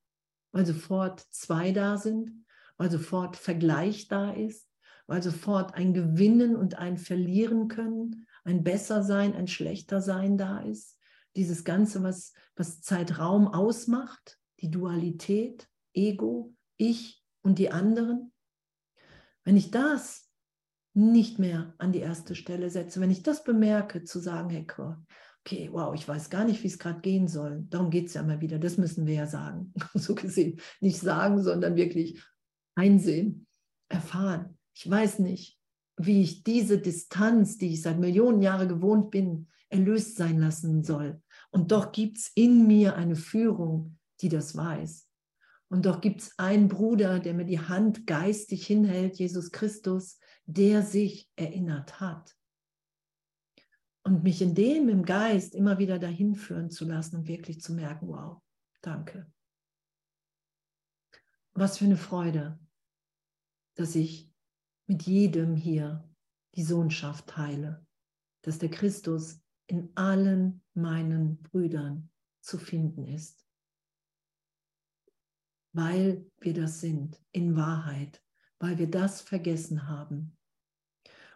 weil 0.53 0.65
sofort 0.65 1.21
zwei 1.31 1.73
da 1.73 1.99
sind, 1.99 2.45
weil 2.77 2.91
sofort 2.91 3.37
Vergleich 3.37 4.09
da 4.09 4.31
ist, 4.33 4.69
weil 5.07 5.23
sofort 5.23 5.75
ein 5.75 5.93
Gewinnen 5.93 6.57
und 6.57 6.79
ein 6.79 6.97
Verlieren 6.97 7.69
können, 7.69 8.27
ein 8.45 8.63
Bessersein, 8.63 9.35
ein 9.35 9.49
Schlechtersein 9.49 10.39
da 10.39 10.61
ist. 10.61 10.99
Dieses 11.37 11.65
Ganze, 11.65 12.03
was, 12.03 12.33
was 12.57 12.81
Zeitraum 12.81 13.49
ausmacht, 13.49 14.39
die 14.61 14.71
Dualität, 14.71 15.69
Ego, 15.93 16.55
ich 16.77 17.23
und 17.43 17.59
die 17.59 17.71
anderen. 17.71 18.33
Wenn 19.45 19.57
ich 19.57 19.71
das 19.71 20.29
nicht 20.95 21.39
mehr 21.39 21.75
an 21.79 21.93
die 21.93 22.01
erste 22.01 22.35
Stelle 22.35 22.71
setze, 22.71 23.01
wenn 23.01 23.11
ich 23.11 23.23
das 23.23 23.45
bemerke, 23.45 24.05
zu 24.05 24.21
sagen, 24.21 24.51
hey, 24.51 24.67
okay, 25.41 25.69
wow, 25.73 25.95
ich 25.95 26.07
weiß 26.07 26.31
gar 26.31 26.45
nicht, 26.45 26.63
wie 26.63 26.69
es 26.69 26.79
gerade 26.79 27.01
gehen 27.01 27.29
soll. 27.29 27.65
Darum 27.69 27.91
geht 27.91 28.07
es 28.07 28.15
ja 28.15 28.23
immer 28.23 28.41
wieder. 28.41 28.59
Das 28.59 28.79
müssen 28.79 29.07
wir 29.07 29.15
ja 29.15 29.27
sagen. 29.27 29.73
So 29.95 30.15
gesehen. 30.15 30.61
Nicht 30.81 30.99
sagen, 30.99 31.43
sondern 31.43 31.77
wirklich 31.77 32.23
einsehen, 32.75 33.47
erfahren. 33.89 34.59
Ich 34.75 34.89
weiß 34.89 35.19
nicht, 35.19 35.59
wie 35.97 36.23
ich 36.23 36.43
diese 36.43 36.79
Distanz, 36.79 37.59
die 37.59 37.75
ich 37.75 37.83
seit 37.83 37.99
Millionen 37.99 38.43
Jahren 38.43 38.69
gewohnt 38.69 39.11
bin, 39.11 39.49
erlöst 39.69 40.17
sein 40.17 40.39
lassen 40.39 40.83
soll. 40.83 41.21
Und 41.51 41.73
doch 41.73 41.93
gibt 41.93 42.19
es 42.19 42.33
in 42.35 42.67
mir 42.67 42.97
eine 42.97 43.17
Führung, 43.17 43.99
die 44.21 44.29
das 44.29 44.57
weiß. 44.57 45.04
Und 45.75 45.87
doch 45.87 46.01
gibt 46.01 46.21
es 46.21 46.39
einen 46.39 46.69
Bruder, 46.69 47.19
der 47.19 47.35
mir 47.35 47.45
die 47.45 47.59
Hand 47.59 48.07
geistig 48.07 48.65
hinhält, 48.65 49.19
Jesus 49.19 49.51
Christus, 49.51 50.21
der 50.47 50.83
sich 50.83 51.29
erinnert 51.35 51.99
hat. 51.99 52.39
Und 54.05 54.23
mich 54.23 54.41
in 54.41 54.55
dem 54.55 54.89
im 54.89 55.05
Geist 55.05 55.53
immer 55.53 55.81
wieder 55.81 55.99
dahin 55.99 56.37
führen 56.37 56.71
zu 56.71 56.85
lassen 56.85 57.17
und 57.17 57.27
wirklich 57.27 57.61
zu 57.61 57.75
merken, 57.75 58.07
wow, 58.07 58.41
danke. 58.83 59.29
Was 61.55 61.79
für 61.79 61.87
eine 61.87 61.97
Freude, 61.97 62.57
dass 63.75 63.97
ich 63.97 64.33
mit 64.87 65.03
jedem 65.03 65.57
hier 65.57 66.09
die 66.55 66.63
Sohnschaft 66.63 67.27
teile, 67.27 67.85
dass 68.43 68.61
der 68.61 68.71
Christus 68.71 69.41
in 69.67 69.91
allen 69.97 70.63
meinen 70.75 71.43
Brüdern 71.43 72.13
zu 72.41 72.59
finden 72.59 73.09
ist. 73.09 73.44
Weil 75.75 76.25
wir 76.41 76.55
das 76.55 76.81
sind, 76.81 77.21
in 77.33 77.57
Wahrheit, 77.57 78.23
weil 78.59 78.79
wir 78.79 78.91
das 78.91 79.21
vergessen 79.21 79.87
haben. 79.87 80.37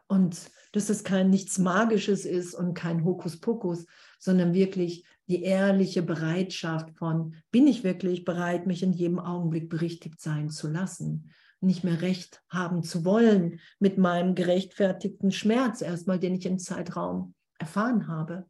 Und 0.07 0.51
dass 0.73 0.89
es 0.89 1.05
kein 1.05 1.29
nichts 1.29 1.59
Magisches 1.59 2.25
ist 2.25 2.55
und 2.55 2.73
kein 2.73 3.05
Hokuspokus, 3.05 3.85
sondern 4.19 4.55
wirklich 4.55 5.05
die 5.27 5.43
ehrliche 5.43 6.03
Bereitschaft 6.03 6.97
von, 6.97 7.35
bin 7.51 7.67
ich 7.67 7.85
wirklich 7.85 8.25
bereit, 8.25 8.67
mich 8.67 8.83
in 8.83 8.95
jedem 8.95 9.19
Augenblick 9.19 9.69
berichtigt 9.69 10.21
sein 10.21 10.49
zu 10.49 10.69
lassen? 10.69 11.31
nicht 11.61 11.85
mehr 11.85 12.01
recht 12.01 12.43
haben 12.49 12.83
zu 12.83 13.05
wollen 13.05 13.61
mit 13.79 13.99
meinem 13.99 14.35
gerechtfertigten 14.35 15.33
Schmerz, 15.33 15.83
erstmal, 15.83 16.19
den 16.19 16.35
ich 16.35 16.47
im 16.47 16.59
Zeitraum 16.59 17.35
erfahren 17.59 18.07
habe? 18.07 18.49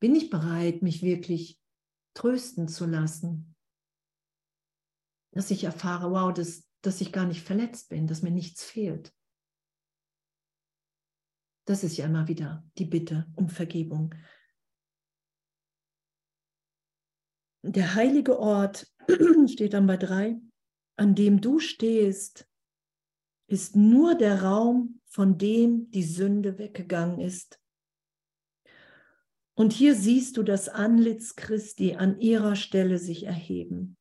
Bin 0.00 0.14
ich 0.14 0.28
bereit, 0.28 0.82
mich 0.82 1.02
wirklich 1.02 1.58
trösten 2.14 2.68
zu 2.68 2.86
lassen? 2.86 3.55
Dass 5.36 5.50
ich 5.50 5.64
erfahre, 5.64 6.10
wow, 6.10 6.32
dass, 6.32 6.66
dass 6.80 7.00
ich 7.00 7.12
gar 7.12 7.26
nicht 7.26 7.42
verletzt 7.42 7.90
bin, 7.90 8.06
dass 8.06 8.22
mir 8.22 8.30
nichts 8.30 8.64
fehlt. 8.64 9.14
Das 11.66 11.84
ist 11.84 11.96
ja 11.96 12.06
immer 12.06 12.26
wieder 12.26 12.64
die 12.78 12.86
Bitte 12.86 13.26
um 13.36 13.48
Vergebung. 13.48 14.14
Der 17.62 17.94
heilige 17.94 18.38
Ort 18.38 18.92
steht 19.48 19.74
dann 19.74 19.86
bei 19.86 19.96
drei 19.96 20.40
an 20.96 21.14
dem 21.14 21.40
du 21.40 21.58
stehst, 21.58 22.48
ist 23.48 23.76
nur 23.76 24.14
der 24.14 24.42
Raum, 24.42 25.00
von 25.06 25.38
dem 25.38 25.90
die 25.90 26.02
Sünde 26.02 26.58
weggegangen 26.58 27.20
ist. 27.20 27.60
Und 29.54 29.72
hier 29.72 29.94
siehst 29.94 30.36
du 30.36 30.42
das 30.42 30.68
Antlitz 30.68 31.36
Christi 31.36 31.94
an 31.94 32.20
ihrer 32.20 32.56
Stelle 32.56 32.98
sich 32.98 33.24
erheben. 33.24 33.96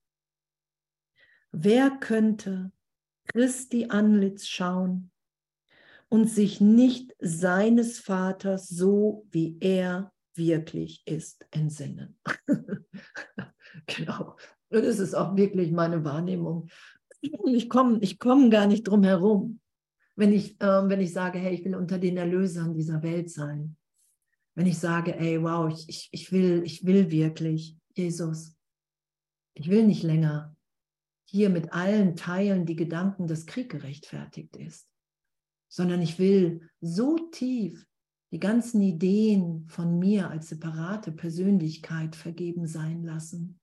Wer 1.58 1.89
könnte 1.89 2.74
Christi 3.28 3.86
Antlitz 3.86 4.46
schauen 4.46 5.10
und 6.10 6.30
sich 6.30 6.60
nicht 6.60 7.15
seines 7.22 7.98
Vaters 8.00 8.68
so, 8.68 9.26
wie 9.32 9.56
er 9.62 10.12
wirklich 10.34 11.02
ist, 11.06 11.48
entsinnen? 11.52 12.20
genau. 13.88 14.36
Und 14.68 14.84
das 14.84 15.00
ist 15.00 15.13
auch 15.13 15.38
wirklich 15.38 15.72
meine 15.72 16.04
Wahrnehmung. 16.04 16.68
Ich 17.22 17.70
komme 17.70 18.00
ich 18.02 18.20
komm 18.20 18.50
gar 18.50 18.68
nicht 18.68 18.84
drum 18.84 19.06
herum, 19.06 19.62
wenn 20.18 20.34
ich, 20.34 20.60
äh, 20.60 20.89
wenn 20.89 21.00
ich 21.00 21.13
sage, 21.13 21.39
hey, 21.39 21.54
ich 21.54 21.63
will 21.63 21.76
unter 21.76 22.00
den 22.00 22.18
Erlösern 22.18 22.74
dieser 22.74 23.02
Welt 23.02 23.30
sein. 23.30 23.78
Wenn 24.56 24.68
ich 24.68 24.78
sage, 24.78 25.18
ey, 25.18 25.41
wow, 25.41 25.72
ich, 25.72 25.88
ich, 25.88 26.10
ich, 26.12 26.32
will, 26.34 26.63
ich 26.65 26.86
will 26.86 27.12
wirklich, 27.12 27.78
Jesus, 27.96 28.58
ich 29.54 29.70
will 29.70 29.88
nicht 29.88 30.04
länger 30.04 30.55
hier 31.26 31.50
mit 31.50 31.74
allen 31.74 32.16
Teilen 32.16 32.66
die 32.66 32.76
Gedanken, 32.76 33.28
dass 33.28 33.46
Krieg 33.46 33.70
gerechtfertigt 33.70 34.56
ist, 34.56 34.88
sondern 35.68 36.02
ich 36.02 36.20
will 36.20 36.70
so 36.82 37.18
tief 37.32 37.86
die 38.32 38.40
ganzen 38.40 38.82
Ideen 38.82 39.68
von 39.68 40.00
mir 40.00 40.30
als 40.30 40.50
separate 40.50 41.12
Persönlichkeit 41.12 42.16
vergeben 42.16 42.68
sein 42.68 43.04
lassen 43.04 43.60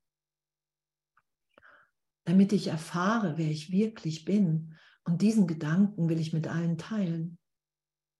damit 2.25 2.53
ich 2.53 2.69
erfahre, 2.69 3.37
wer 3.37 3.51
ich 3.51 3.73
wirklich 3.73 4.25
bin. 4.25 4.77
Und 5.05 5.23
diesen 5.23 5.47
Gedanken 5.47 6.09
will 6.09 6.21
ich 6.21 6.33
mit 6.33 6.47
allen 6.47 6.79
teilen, 6.79 7.39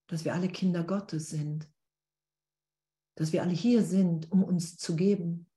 dass 0.07 0.25
wir 0.25 0.33
alle 0.33 0.49
Kinder 0.49 0.83
Gottes 0.83 1.29
sind, 1.29 1.69
dass 3.15 3.31
wir 3.31 3.41
alle 3.43 3.53
hier 3.53 3.83
sind, 3.83 4.31
um 4.31 4.43
uns 4.43 4.77
zu 4.77 4.95
geben, 4.95 5.49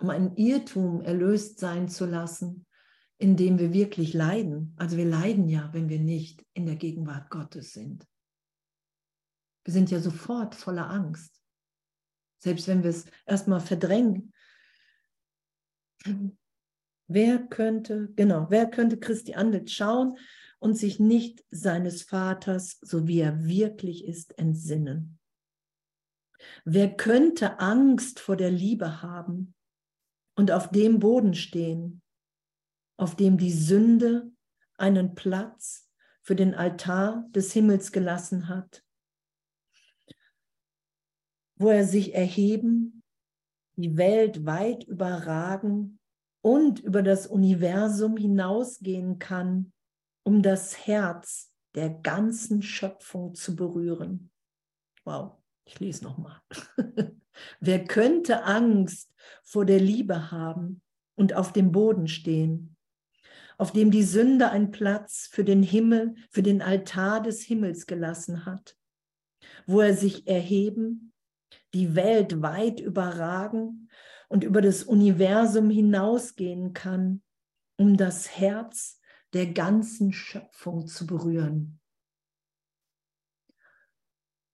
um 0.00 0.10
einen 0.10 0.36
Irrtum 0.36 1.02
erlöst 1.02 1.58
sein 1.58 1.88
zu 1.88 2.06
lassen, 2.06 2.66
in 3.18 3.36
dem 3.36 3.58
wir 3.58 3.72
wirklich 3.72 4.14
leiden. 4.14 4.74
Also 4.76 4.96
wir 4.96 5.04
leiden 5.04 5.48
ja, 5.48 5.72
wenn 5.72 5.88
wir 5.88 5.98
nicht 5.98 6.46
in 6.54 6.66
der 6.66 6.76
Gegenwart 6.76 7.30
Gottes 7.30 7.72
sind. 7.72 8.06
Wir 9.64 9.74
sind 9.74 9.90
ja 9.90 10.00
sofort 10.00 10.54
voller 10.54 10.88
Angst, 10.88 11.42
selbst 12.38 12.68
wenn 12.68 12.82
wir 12.82 12.90
es 12.90 13.04
erstmal 13.26 13.60
verdrängen. 13.60 14.32
Wer 17.08 17.38
könnte, 17.48 18.12
genau, 18.14 18.46
wer 18.50 18.70
könnte 18.70 18.98
Christi 18.98 19.34
Antlitz 19.34 19.72
schauen 19.72 20.16
und 20.60 20.78
sich 20.78 21.00
nicht 21.00 21.44
seines 21.50 22.02
Vaters, 22.02 22.78
so 22.82 23.08
wie 23.08 23.20
er 23.20 23.44
wirklich 23.44 24.04
ist, 24.04 24.38
entsinnen? 24.38 25.18
Wer 26.64 26.94
könnte 26.96 27.58
Angst 27.58 28.20
vor 28.20 28.36
der 28.36 28.50
Liebe 28.50 29.02
haben 29.02 29.54
und 30.36 30.52
auf 30.52 30.70
dem 30.70 31.00
Boden 31.00 31.34
stehen, 31.34 32.00
auf 32.98 33.16
dem 33.16 33.38
die 33.38 33.52
Sünde 33.52 34.30
einen 34.76 35.14
Platz 35.14 35.88
für 36.20 36.36
den 36.36 36.54
Altar 36.54 37.26
des 37.30 37.52
Himmels 37.52 37.92
gelassen 37.92 38.48
hat, 38.48 38.84
wo 41.56 41.70
er 41.70 41.86
sich 41.86 42.14
erheben, 42.14 43.02
die 43.76 43.96
Welt 43.96 44.44
weit 44.44 44.84
überragen 44.84 45.98
und 46.42 46.80
über 46.80 47.02
das 47.02 47.26
Universum 47.26 48.16
hinausgehen 48.16 49.18
kann, 49.18 49.72
um 50.24 50.42
das 50.42 50.86
Herz 50.86 51.52
der 51.74 51.90
ganzen 51.90 52.62
Schöpfung 52.62 53.34
zu 53.34 53.54
berühren. 53.54 54.30
Wow, 55.04 55.36
ich 55.64 55.78
lese 55.78 56.04
nochmal. 56.04 56.40
Wer 57.60 57.84
könnte 57.84 58.44
Angst 58.44 59.12
vor 59.44 59.64
der 59.64 59.78
Liebe 59.78 60.32
haben 60.32 60.82
und 61.14 61.34
auf 61.34 61.52
dem 61.52 61.70
Boden 61.70 62.08
stehen, 62.08 62.76
auf 63.58 63.72
dem 63.72 63.90
die 63.90 64.04
Sünde 64.04 64.50
einen 64.50 64.70
Platz 64.70 65.28
für 65.30 65.44
den 65.44 65.62
Himmel, 65.62 66.14
für 66.30 66.42
den 66.42 66.62
Altar 66.62 67.20
des 67.20 67.42
Himmels 67.42 67.86
gelassen 67.86 68.46
hat, 68.46 68.76
wo 69.66 69.80
er 69.80 69.94
sich 69.94 70.28
erheben, 70.28 71.12
die 71.74 71.94
Welt 71.96 72.40
weit 72.40 72.80
überragen 72.80 73.90
und 74.28 74.44
über 74.44 74.62
das 74.62 74.84
Universum 74.84 75.70
hinausgehen 75.70 76.72
kann, 76.72 77.22
um 77.76 77.96
das 77.96 78.38
Herz 78.38 79.00
der 79.32 79.52
ganzen 79.52 80.12
Schöpfung 80.12 80.86
zu 80.86 81.06
berühren. 81.06 81.80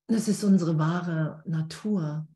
Das 0.08 0.28
ist 0.28 0.44
unsere 0.44 0.78
wahre 0.78 1.42
Natur, 1.46 2.26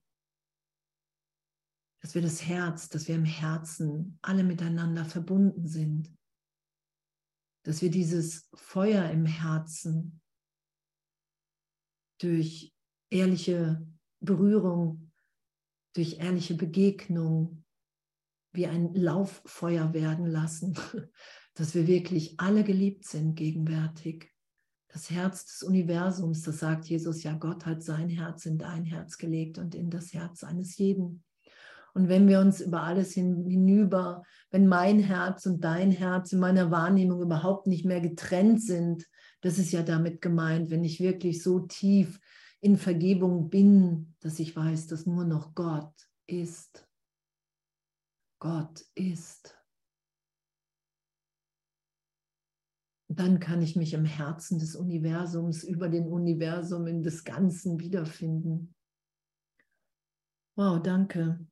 dass 2.02 2.14
wir 2.14 2.22
das 2.22 2.46
Herz, 2.46 2.88
dass 2.88 3.08
wir 3.08 3.14
im 3.14 3.24
Herzen 3.24 4.18
alle 4.22 4.44
miteinander 4.44 5.04
verbunden 5.04 5.66
sind, 5.66 6.17
dass 7.68 7.82
wir 7.82 7.90
dieses 7.90 8.48
Feuer 8.54 9.10
im 9.10 9.26
Herzen 9.26 10.22
durch 12.18 12.74
ehrliche 13.10 13.86
Berührung, 14.20 15.12
durch 15.94 16.18
ehrliche 16.18 16.54
Begegnung 16.54 17.66
wie 18.52 18.66
ein 18.66 18.94
Lauffeuer 18.94 19.92
werden 19.92 20.24
lassen, 20.24 20.78
dass 21.54 21.74
wir 21.74 21.86
wirklich 21.86 22.40
alle 22.40 22.64
geliebt 22.64 23.04
sind 23.04 23.34
gegenwärtig. 23.34 24.32
Das 24.90 25.10
Herz 25.10 25.44
des 25.44 25.62
Universums, 25.62 26.40
das 26.40 26.60
sagt 26.60 26.86
Jesus 26.86 27.22
ja, 27.22 27.34
Gott 27.34 27.66
hat 27.66 27.82
sein 27.82 28.08
Herz 28.08 28.46
in 28.46 28.56
dein 28.56 28.86
Herz 28.86 29.18
gelegt 29.18 29.58
und 29.58 29.74
in 29.74 29.90
das 29.90 30.14
Herz 30.14 30.42
eines 30.42 30.78
jeden. 30.78 31.22
Und 31.98 32.08
wenn 32.08 32.28
wir 32.28 32.38
uns 32.38 32.60
über 32.60 32.84
alles 32.84 33.14
hinüber, 33.14 34.22
wenn 34.52 34.68
mein 34.68 35.00
Herz 35.00 35.46
und 35.46 35.64
dein 35.64 35.90
Herz 35.90 36.32
in 36.32 36.38
meiner 36.38 36.70
Wahrnehmung 36.70 37.20
überhaupt 37.20 37.66
nicht 37.66 37.84
mehr 37.84 38.00
getrennt 38.00 38.62
sind, 38.62 39.04
das 39.40 39.58
ist 39.58 39.72
ja 39.72 39.82
damit 39.82 40.20
gemeint, 40.20 40.70
wenn 40.70 40.84
ich 40.84 41.00
wirklich 41.00 41.42
so 41.42 41.58
tief 41.58 42.20
in 42.60 42.76
Vergebung 42.76 43.50
bin, 43.50 44.14
dass 44.20 44.38
ich 44.38 44.54
weiß, 44.54 44.86
dass 44.86 45.06
nur 45.06 45.24
noch 45.24 45.56
Gott 45.56 45.92
ist. 46.28 46.88
Gott 48.38 48.84
ist. 48.94 49.58
Dann 53.08 53.40
kann 53.40 53.60
ich 53.60 53.74
mich 53.74 53.92
im 53.92 54.04
Herzen 54.04 54.60
des 54.60 54.76
Universums, 54.76 55.64
über 55.64 55.88
den 55.88 56.06
Universum 56.06 56.86
in 56.86 57.02
des 57.02 57.24
Ganzen 57.24 57.80
wiederfinden. 57.80 58.72
Wow, 60.54 60.80
danke. 60.80 61.44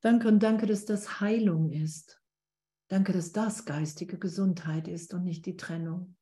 Danke 0.00 0.28
und 0.28 0.40
danke, 0.42 0.66
dass 0.66 0.84
das 0.84 1.20
Heilung 1.20 1.72
ist. 1.72 2.22
Danke, 2.88 3.12
dass 3.12 3.32
das 3.32 3.64
geistige 3.64 4.18
Gesundheit 4.18 4.86
ist 4.86 5.12
und 5.12 5.24
nicht 5.24 5.44
die 5.44 5.56
Trennung. 5.56 6.16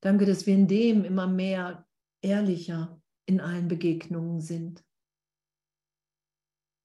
Danke, 0.00 0.26
dass 0.26 0.46
wir 0.46 0.54
in 0.54 0.68
dem 0.68 1.04
immer 1.04 1.26
mehr 1.26 1.86
ehrlicher 2.22 3.02
in 3.26 3.40
allen 3.40 3.68
Begegnungen 3.68 4.40
sind. 4.40 4.84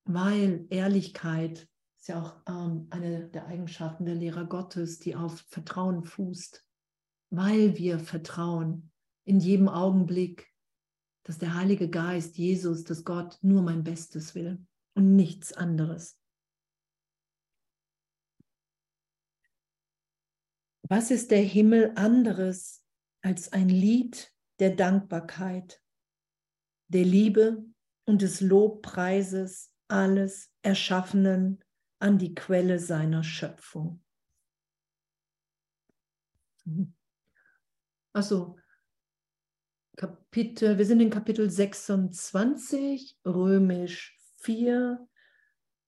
Weil 0.06 0.66
Ehrlichkeit 0.70 1.70
ist 1.98 2.08
ja 2.08 2.22
auch 2.22 2.42
ähm, 2.48 2.88
eine 2.90 3.30
der 3.30 3.46
Eigenschaften 3.46 4.06
der 4.06 4.16
Lehrer 4.16 4.46
Gottes, 4.46 5.00
die 5.00 5.16
auf 5.16 5.40
Vertrauen 5.48 6.04
fußt. 6.04 6.68
Weil 7.30 7.78
wir 7.78 8.00
vertrauen 8.00 8.92
in 9.26 9.40
jedem 9.40 9.70
Augenblick, 9.70 10.52
dass 11.24 11.38
der 11.38 11.54
Heilige 11.54 11.90
Geist, 11.90 12.38
Jesus, 12.38 12.84
dass 12.84 13.04
Gott 13.04 13.38
nur 13.42 13.62
mein 13.62 13.84
Bestes 13.84 14.36
will 14.36 14.66
und 14.96 15.16
nichts 15.16 15.54
anderes. 15.54 16.20
Was 20.88 21.12
ist 21.12 21.32
der 21.32 21.42
Himmel 21.42 21.94
anderes 21.96 22.84
als 23.22 23.52
ein 23.54 23.70
Lied 23.70 24.32
der 24.60 24.76
Dankbarkeit, 24.76 25.82
der 26.88 27.04
Liebe 27.04 27.66
und 28.06 28.22
des 28.22 28.42
Lobpreises 28.42 29.72
alles 29.88 30.52
Erschaffenen 30.62 31.64
an 32.00 32.18
die 32.18 32.36
Quelle 32.36 32.80
seiner 32.80 33.24
Schöpfung. 33.24 34.04
Also 38.14 38.58
Kapitel, 39.98 40.78
wir 40.78 40.86
sind 40.86 41.00
in 41.00 41.10
Kapitel 41.10 41.50
26, 41.50 43.18
römisch 43.26 44.15
4 44.46 45.08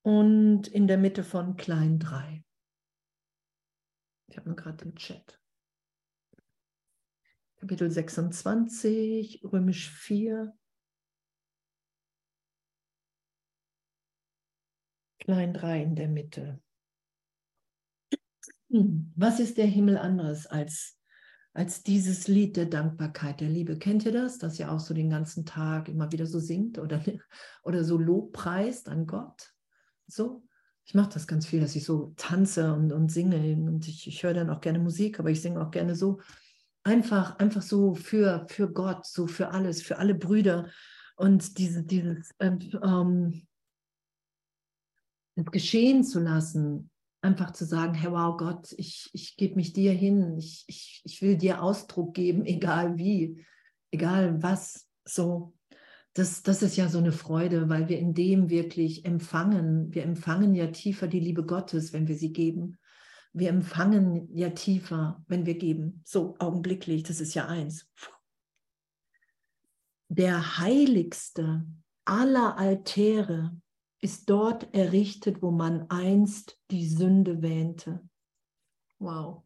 und 0.02 0.66
in 0.66 0.88
der 0.88 0.98
Mitte 0.98 1.22
von 1.22 1.56
klein 1.56 2.00
3. 2.00 2.44
Ich 4.26 4.36
habe 4.36 4.48
nur 4.48 4.56
gerade 4.56 4.84
im 4.84 4.96
Chat. 4.96 5.40
Kapitel 7.56 7.90
26, 7.90 9.44
Römisch 9.44 9.90
4. 9.90 10.56
Klein 15.20 15.54
3 15.54 15.82
in 15.82 15.94
der 15.94 16.08
Mitte. 16.08 16.60
Hm, 18.70 19.12
was 19.16 19.38
ist 19.38 19.56
der 19.56 19.66
Himmel 19.66 19.96
anderes 19.96 20.46
als, 20.46 20.97
als 21.52 21.82
dieses 21.82 22.28
Lied 22.28 22.56
der 22.56 22.66
Dankbarkeit, 22.66 23.40
der 23.40 23.48
Liebe? 23.48 23.78
Kennt 23.78 24.04
ihr 24.04 24.12
das, 24.12 24.38
dass 24.38 24.58
ihr 24.58 24.70
auch 24.70 24.80
so 24.80 24.94
den 24.94 25.10
ganzen 25.10 25.44
Tag 25.44 25.88
immer 25.88 26.12
wieder 26.12 26.26
so 26.26 26.38
singt 26.38 26.78
oder, 26.78 27.02
oder 27.62 27.84
so 27.84 27.98
Lobpreist 27.98 28.88
an 28.88 29.06
Gott? 29.06 29.52
So, 30.06 30.44
ich 30.84 30.94
mache 30.94 31.10
das 31.12 31.26
ganz 31.26 31.46
viel, 31.46 31.60
dass 31.60 31.76
ich 31.76 31.84
so 31.84 32.14
tanze 32.16 32.72
und, 32.72 32.92
und 32.92 33.12
singe 33.12 33.36
und 33.68 33.86
ich, 33.86 34.06
ich 34.06 34.22
höre 34.22 34.34
dann 34.34 34.50
auch 34.50 34.60
gerne 34.60 34.78
Musik, 34.78 35.20
aber 35.20 35.30
ich 35.30 35.42
singe 35.42 35.60
auch 35.60 35.70
gerne 35.70 35.94
so 35.94 36.20
einfach, 36.82 37.38
einfach 37.38 37.62
so 37.62 37.94
für, 37.94 38.46
für 38.48 38.72
Gott, 38.72 39.06
so 39.06 39.26
für 39.26 39.50
alles, 39.50 39.82
für 39.82 39.98
alle 39.98 40.14
Brüder 40.14 40.70
und 41.16 41.58
diese, 41.58 41.82
dieses 41.82 42.34
ähm, 42.40 42.58
ähm 42.82 43.42
geschehen 45.52 46.02
zu 46.02 46.18
lassen, 46.20 46.90
einfach 47.20 47.52
zu 47.52 47.64
sagen, 47.64 47.94
hey 47.94 48.10
wow 48.10 48.36
Gott, 48.36 48.72
ich, 48.76 49.10
ich 49.12 49.36
gebe 49.36 49.56
mich 49.56 49.72
dir 49.72 49.92
hin, 49.92 50.36
ich, 50.38 50.64
ich, 50.66 51.02
ich 51.04 51.22
will 51.22 51.36
dir 51.36 51.62
Ausdruck 51.62 52.14
geben, 52.14 52.44
egal 52.46 52.98
wie, 52.98 53.44
egal 53.90 54.42
was, 54.42 54.88
so. 55.04 55.54
Das, 56.14 56.42
das 56.42 56.62
ist 56.62 56.76
ja 56.76 56.88
so 56.88 56.98
eine 56.98 57.12
Freude, 57.12 57.68
weil 57.68 57.88
wir 57.88 57.98
in 57.98 58.12
dem 58.12 58.50
wirklich 58.50 59.04
empfangen. 59.04 59.94
Wir 59.94 60.02
empfangen 60.02 60.54
ja 60.54 60.66
tiefer 60.68 61.06
die 61.06 61.20
Liebe 61.20 61.44
Gottes, 61.44 61.92
wenn 61.92 62.08
wir 62.08 62.16
sie 62.16 62.32
geben 62.32 62.76
wir 63.32 63.50
empfangen 63.50 64.28
ja 64.34 64.50
tiefer, 64.50 65.22
wenn 65.28 65.46
wir 65.46 65.56
geben. 65.56 66.02
So 66.04 66.36
augenblicklich, 66.38 67.02
das 67.02 67.20
ist 67.20 67.34
ja 67.34 67.46
eins. 67.46 67.88
Der 70.08 70.58
heiligste 70.58 71.66
aller 72.04 72.56
Altäre 72.56 73.60
ist 74.00 74.30
dort 74.30 74.74
errichtet, 74.74 75.42
wo 75.42 75.50
man 75.50 75.90
einst 75.90 76.58
die 76.70 76.88
Sünde 76.88 77.42
wähnte. 77.42 78.08
Wow. 78.98 79.44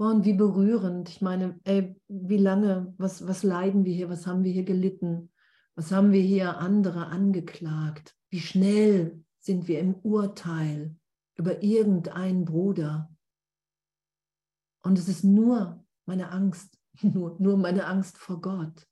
und 0.00 0.24
wie 0.24 0.32
berührend. 0.32 1.10
Ich 1.10 1.20
meine, 1.20 1.60
ey, 1.64 1.94
wie 2.08 2.38
lange, 2.38 2.94
was, 2.96 3.26
was 3.26 3.42
leiden 3.42 3.84
wir 3.84 3.92
hier, 3.92 4.08
was 4.08 4.26
haben 4.26 4.44
wir 4.44 4.52
hier 4.52 4.64
gelitten, 4.64 5.30
was 5.74 5.92
haben 5.92 6.12
wir 6.12 6.22
hier 6.22 6.56
andere 6.56 7.06
angeklagt, 7.06 8.16
wie 8.30 8.40
schnell 8.40 9.22
sind 9.40 9.68
wir 9.68 9.78
im 9.80 9.94
Urteil, 9.96 10.96
über 11.36 11.62
irgendeinen 11.62 12.46
Bruder. 12.46 13.14
Und 14.82 14.98
es 14.98 15.08
ist 15.08 15.22
nur 15.22 15.84
meine 16.06 16.30
Angst, 16.30 16.78
nur, 17.02 17.36
nur 17.38 17.58
meine 17.58 17.86
Angst 17.86 18.16
vor 18.16 18.40
Gott. 18.40 18.86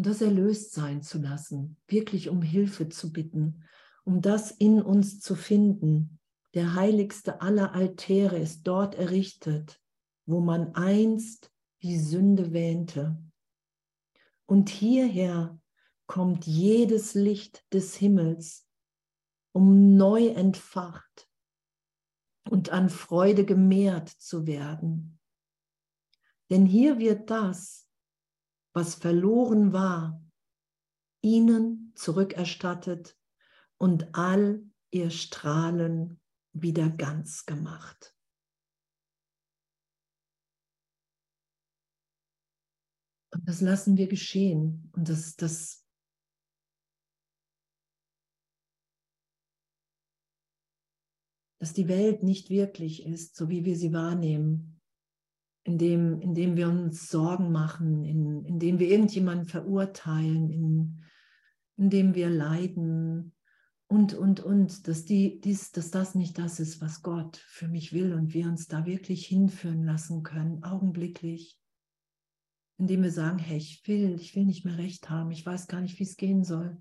Und 0.00 0.06
das 0.06 0.22
erlöst 0.22 0.72
sein 0.72 1.02
zu 1.02 1.18
lassen, 1.18 1.76
wirklich 1.86 2.30
um 2.30 2.40
Hilfe 2.40 2.88
zu 2.88 3.12
bitten, 3.12 3.64
um 4.02 4.22
das 4.22 4.50
in 4.50 4.80
uns 4.80 5.20
zu 5.20 5.34
finden. 5.34 6.18
Der 6.54 6.74
heiligste 6.74 7.42
aller 7.42 7.74
Altäre 7.74 8.38
ist 8.38 8.62
dort 8.62 8.94
errichtet, 8.94 9.78
wo 10.24 10.40
man 10.40 10.74
einst 10.74 11.52
die 11.82 11.98
Sünde 11.98 12.54
wähnte. 12.54 13.22
Und 14.46 14.70
hierher 14.70 15.60
kommt 16.06 16.46
jedes 16.46 17.12
Licht 17.12 17.62
des 17.70 17.94
Himmels, 17.94 18.66
um 19.52 19.98
neu 19.98 20.28
entfacht 20.28 21.28
und 22.48 22.70
an 22.70 22.88
Freude 22.88 23.44
gemehrt 23.44 24.08
zu 24.08 24.46
werden. 24.46 25.18
Denn 26.48 26.64
hier 26.64 26.98
wird 26.98 27.28
das, 27.28 27.89
was 28.72 28.94
verloren 28.94 29.72
war, 29.72 30.22
ihnen 31.22 31.92
zurückerstattet 31.94 33.18
und 33.78 34.14
all 34.14 34.64
ihr 34.90 35.10
Strahlen 35.10 36.20
wieder 36.52 36.88
ganz 36.88 37.46
gemacht. 37.46 38.16
Und 43.32 43.48
das 43.48 43.60
lassen 43.60 43.96
wir 43.96 44.08
geschehen. 44.08 44.90
Und 44.92 45.08
das, 45.08 45.36
das 45.36 45.80
dass 51.60 51.74
die 51.74 51.88
Welt 51.88 52.22
nicht 52.22 52.48
wirklich 52.48 53.04
ist, 53.04 53.36
so 53.36 53.50
wie 53.50 53.66
wir 53.66 53.76
sie 53.76 53.92
wahrnehmen, 53.92 54.79
indem, 55.64 56.20
indem 56.20 56.56
wir 56.56 56.68
uns 56.68 57.08
Sorgen 57.08 57.52
machen, 57.52 58.04
in, 58.04 58.44
indem 58.44 58.78
wir 58.78 58.88
irgendjemanden 58.88 59.46
verurteilen, 59.46 60.50
in, 60.50 61.02
indem 61.76 62.14
wir 62.14 62.30
leiden 62.30 63.34
und, 63.86 64.14
und, 64.14 64.40
und, 64.40 64.88
dass, 64.88 65.04
die, 65.04 65.40
dies, 65.40 65.72
dass 65.72 65.90
das 65.90 66.14
nicht 66.14 66.38
das 66.38 66.60
ist, 66.60 66.80
was 66.80 67.02
Gott 67.02 67.36
für 67.36 67.68
mich 67.68 67.92
will 67.92 68.12
und 68.14 68.32
wir 68.34 68.46
uns 68.46 68.68
da 68.68 68.86
wirklich 68.86 69.26
hinführen 69.26 69.84
lassen 69.84 70.22
können, 70.22 70.62
augenblicklich, 70.62 71.58
indem 72.78 73.02
wir 73.02 73.10
sagen, 73.10 73.38
hey, 73.38 73.58
ich 73.58 73.86
will, 73.86 74.14
ich 74.14 74.34
will 74.36 74.46
nicht 74.46 74.64
mehr 74.64 74.78
recht 74.78 75.10
haben, 75.10 75.30
ich 75.30 75.44
weiß 75.44 75.66
gar 75.66 75.80
nicht, 75.80 75.98
wie 75.98 76.04
es 76.04 76.16
gehen 76.16 76.44
soll. 76.44 76.78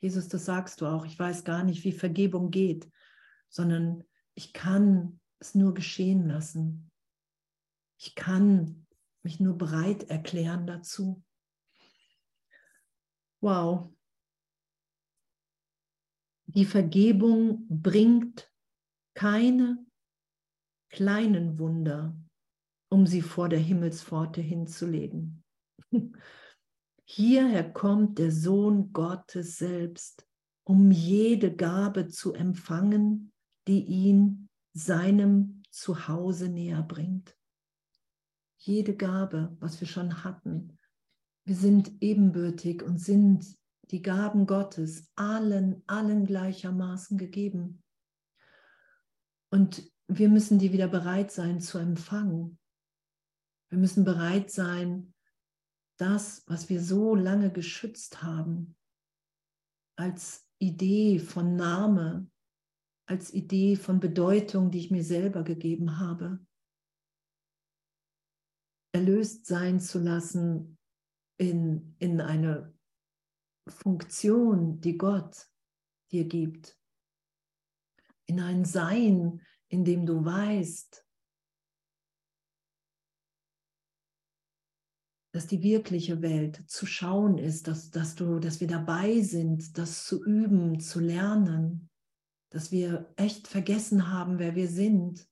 Jesus, 0.00 0.28
das 0.28 0.44
sagst 0.44 0.80
du 0.80 0.86
auch, 0.86 1.06
ich 1.06 1.18
weiß 1.18 1.44
gar 1.44 1.64
nicht, 1.64 1.82
wie 1.84 1.92
Vergebung 1.92 2.50
geht 2.50 2.90
sondern 3.54 4.02
ich 4.34 4.52
kann 4.52 5.20
es 5.38 5.54
nur 5.54 5.74
geschehen 5.74 6.26
lassen. 6.26 6.90
Ich 7.98 8.14
kann 8.14 8.86
mich 9.22 9.40
nur 9.40 9.56
bereit 9.56 10.10
erklären 10.10 10.66
dazu. 10.66 11.22
Wow. 13.40 13.90
Die 16.46 16.64
Vergebung 16.64 17.66
bringt 17.68 18.50
keine 19.14 19.84
kleinen 20.88 21.58
Wunder, 21.58 22.16
um 22.90 23.06
sie 23.06 23.22
vor 23.22 23.48
der 23.48 23.58
Himmelspforte 23.58 24.40
hinzulegen. 24.40 25.42
Hierher 27.06 27.70
kommt 27.72 28.18
der 28.18 28.30
Sohn 28.30 28.92
Gottes 28.92 29.58
selbst, 29.58 30.26
um 30.64 30.90
jede 30.90 31.54
Gabe 31.54 32.08
zu 32.08 32.32
empfangen, 32.32 33.32
die 33.66 33.84
ihn 33.84 34.48
seinem 34.72 35.62
Zuhause 35.70 36.48
näher 36.48 36.82
bringt. 36.82 37.36
Jede 38.66 38.96
Gabe, 38.96 39.54
was 39.60 39.78
wir 39.80 39.86
schon 39.86 40.24
hatten, 40.24 40.78
wir 41.44 41.54
sind 41.54 41.92
ebenbürtig 42.00 42.82
und 42.82 42.98
sind 42.98 43.44
die 43.90 44.00
Gaben 44.00 44.46
Gottes 44.46 45.10
allen, 45.16 45.82
allen 45.86 46.24
gleichermaßen 46.24 47.18
gegeben. 47.18 47.82
Und 49.50 49.92
wir 50.08 50.30
müssen 50.30 50.58
die 50.58 50.72
wieder 50.72 50.88
bereit 50.88 51.30
sein 51.30 51.60
zu 51.60 51.76
empfangen. 51.76 52.58
Wir 53.68 53.78
müssen 53.78 54.04
bereit 54.04 54.50
sein, 54.50 55.12
das, 55.98 56.42
was 56.46 56.70
wir 56.70 56.80
so 56.80 57.14
lange 57.14 57.52
geschützt 57.52 58.22
haben, 58.22 58.76
als 59.96 60.48
Idee 60.58 61.18
von 61.18 61.54
Name, 61.54 62.30
als 63.04 63.30
Idee 63.34 63.76
von 63.76 64.00
Bedeutung, 64.00 64.70
die 64.70 64.78
ich 64.78 64.90
mir 64.90 65.04
selber 65.04 65.44
gegeben 65.44 65.98
habe, 65.98 66.40
erlöst 69.04 69.46
sein 69.46 69.80
zu 69.80 69.98
lassen 69.98 70.78
in, 71.36 71.94
in 71.98 72.20
eine 72.20 72.74
Funktion, 73.68 74.80
die 74.80 74.96
Gott 74.96 75.48
dir 76.10 76.24
gibt, 76.24 76.78
in 78.26 78.40
ein 78.40 78.64
Sein, 78.64 79.42
in 79.68 79.84
dem 79.84 80.06
du 80.06 80.24
weißt, 80.24 81.04
dass 85.32 85.46
die 85.46 85.62
wirkliche 85.62 86.22
Welt 86.22 86.62
zu 86.68 86.86
schauen 86.86 87.38
ist, 87.38 87.66
dass, 87.66 87.90
dass, 87.90 88.14
du, 88.14 88.38
dass 88.38 88.60
wir 88.60 88.68
dabei 88.68 89.20
sind, 89.20 89.76
das 89.76 90.06
zu 90.06 90.24
üben, 90.24 90.80
zu 90.80 91.00
lernen 91.00 91.90
dass 92.54 92.70
wir 92.70 93.12
echt 93.16 93.48
vergessen 93.48 94.12
haben, 94.12 94.38
wer 94.38 94.54
wir 94.54 94.68
sind. 94.68 95.28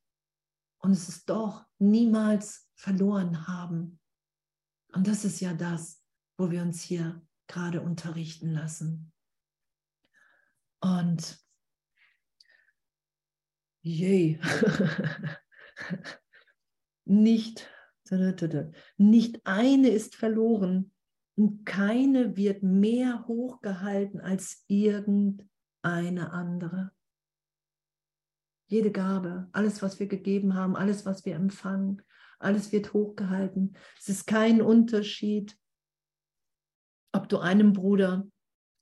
Und 0.78 0.90
es 0.90 1.08
ist 1.08 1.30
doch 1.30 1.64
niemals 1.78 2.61
verloren 2.82 3.46
haben. 3.46 4.00
Und 4.92 5.06
das 5.06 5.24
ist 5.24 5.40
ja 5.40 5.54
das, 5.54 6.04
wo 6.36 6.50
wir 6.50 6.62
uns 6.62 6.82
hier 6.82 7.24
gerade 7.46 7.80
unterrichten 7.80 8.50
lassen. 8.50 9.12
Und 10.80 11.38
je, 13.82 14.40
nicht, 17.04 17.70
nicht 18.96 19.46
eine 19.46 19.88
ist 19.88 20.16
verloren 20.16 20.92
und 21.36 21.64
keine 21.64 22.36
wird 22.36 22.64
mehr 22.64 23.28
hochgehalten 23.28 24.20
als 24.20 24.64
irgendeine 24.66 26.32
andere 26.32 26.92
jede 28.72 28.90
Gabe, 28.90 29.48
alles, 29.52 29.82
was 29.82 30.00
wir 30.00 30.06
gegeben 30.06 30.54
haben, 30.54 30.76
alles, 30.76 31.04
was 31.04 31.26
wir 31.26 31.34
empfangen, 31.34 32.00
alles 32.42 32.72
wird 32.72 32.92
hochgehalten. 32.92 33.76
Es 33.98 34.08
ist 34.08 34.26
kein 34.26 34.62
Unterschied, 34.62 35.56
ob 37.12 37.28
du 37.28 37.38
einem 37.38 37.72
Bruder 37.72 38.26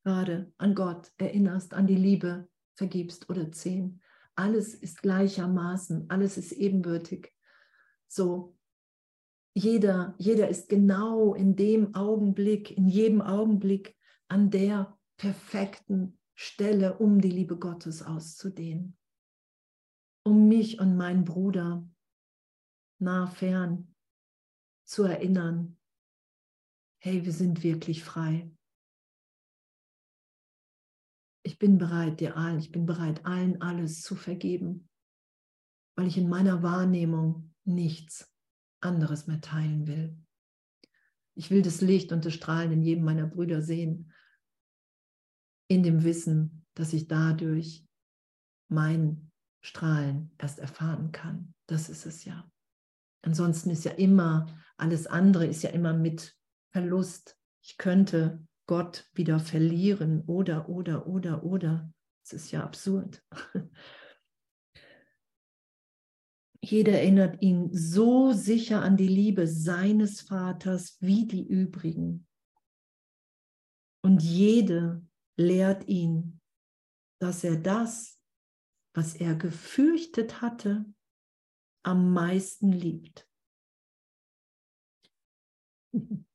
gerade 0.05 0.53
an 0.59 0.75
Gott 0.75 1.13
erinnerst, 1.19 1.75
an 1.75 1.87
die 1.87 1.97
Liebe 1.97 2.49
vergibst 2.77 3.29
oder 3.29 3.51
zehn. 3.53 4.01
Alles 4.35 4.75
ist 4.75 5.03
gleichermaßen, 5.03 6.09
alles 6.09 6.39
ist 6.39 6.53
ebenbürtig. 6.53 7.33
So, 8.09 8.57
jeder, 9.55 10.15
jeder 10.19 10.49
ist 10.49 10.69
genau 10.69 11.35
in 11.35 11.57
dem 11.57 11.95
Augenblick, 11.95 12.71
in 12.71 12.89
jedem 12.89 13.21
Augenblick 13.21 13.97
an 14.29 14.51
der 14.51 14.97
perfekten 15.17 16.19
Stelle, 16.35 16.99
um 16.99 17.21
die 17.21 17.31
Liebe 17.31 17.59
Gottes 17.59 18.03
auszudehnen 18.03 18.97
um 20.23 20.49
mich 20.49 20.81
und 20.81 20.97
meinen 20.97 21.25
Bruder 21.25 21.87
nah 23.01 23.27
fern 23.27 23.95
zu 24.85 25.05
erinnern, 25.05 25.79
hey, 27.03 27.25
wir 27.25 27.33
sind 27.33 27.63
wirklich 27.63 28.05
frei. 28.05 28.51
Ich 31.43 31.59
bin 31.59 31.79
bereit, 31.79 32.21
dir 32.21 32.37
allen, 32.37 32.59
ich 32.59 32.71
bin 32.71 32.87
bereit, 32.87 33.25
allen 33.25 33.63
alles 33.63 34.03
zu 34.03 34.15
vergeben, 34.15 34.89
weil 35.97 36.07
ich 36.07 36.19
in 36.19 36.29
meiner 36.29 36.63
Wahrnehmung 36.63 37.55
nichts 37.65 38.31
anderes 38.81 39.27
mehr 39.27 39.41
teilen 39.41 39.87
will. 39.87 40.17
Ich 41.35 41.51
will 41.51 41.63
das 41.63 41.81
Licht 41.81 42.13
und 42.13 42.25
das 42.25 42.35
Strahlen 42.35 42.73
in 42.73 42.83
jedem 42.83 43.05
meiner 43.05 43.27
Brüder 43.27 43.63
sehen, 43.63 44.13
in 45.69 45.83
dem 45.83 46.03
Wissen, 46.03 46.67
dass 46.75 46.93
ich 46.93 47.09
dadurch 47.09 47.87
mein 48.69 49.31
Strahlen 49.63 50.35
erst 50.39 50.59
erfahren 50.59 51.13
kann. 51.13 51.55
Das 51.67 51.89
ist 51.89 52.07
es 52.07 52.25
ja. 52.25 52.51
Ansonsten 53.23 53.71
ist 53.71 53.85
ja 53.85 53.93
immer, 53.93 54.47
alles 54.77 55.07
andere 55.07 55.47
ist 55.47 55.63
ja 55.63 55.71
immer 55.71 55.93
mit 55.93 56.37
Verlust. 56.73 57.37
Ich 57.63 57.77
könnte 57.77 58.47
Gott 58.67 59.09
wieder 59.15 59.39
verlieren 59.41 60.23
oder, 60.27 60.69
oder, 60.69 61.07
oder, 61.07 61.45
oder. 61.45 61.93
Das 62.23 62.33
ist 62.33 62.51
ja 62.51 62.63
absurd. 62.63 63.23
Jeder 66.63 66.93
erinnert 66.93 67.41
ihn 67.43 67.71
so 67.73 68.33
sicher 68.33 68.83
an 68.83 68.97
die 68.97 69.09
Liebe 69.09 69.47
seines 69.47 70.21
Vaters 70.21 70.99
wie 71.01 71.27
die 71.27 71.47
übrigen. 71.47 72.27
Und 74.03 74.23
jede 74.23 75.05
lehrt 75.37 75.89
ihn, 75.89 76.41
dass 77.19 77.45
er 77.45 77.57
das, 77.57 78.21
was 78.95 79.15
er 79.15 79.35
gefürchtet 79.35 80.43
hatte, 80.43 80.85
am 81.83 82.13
meisten 82.13 82.73
liebt. 82.73 83.27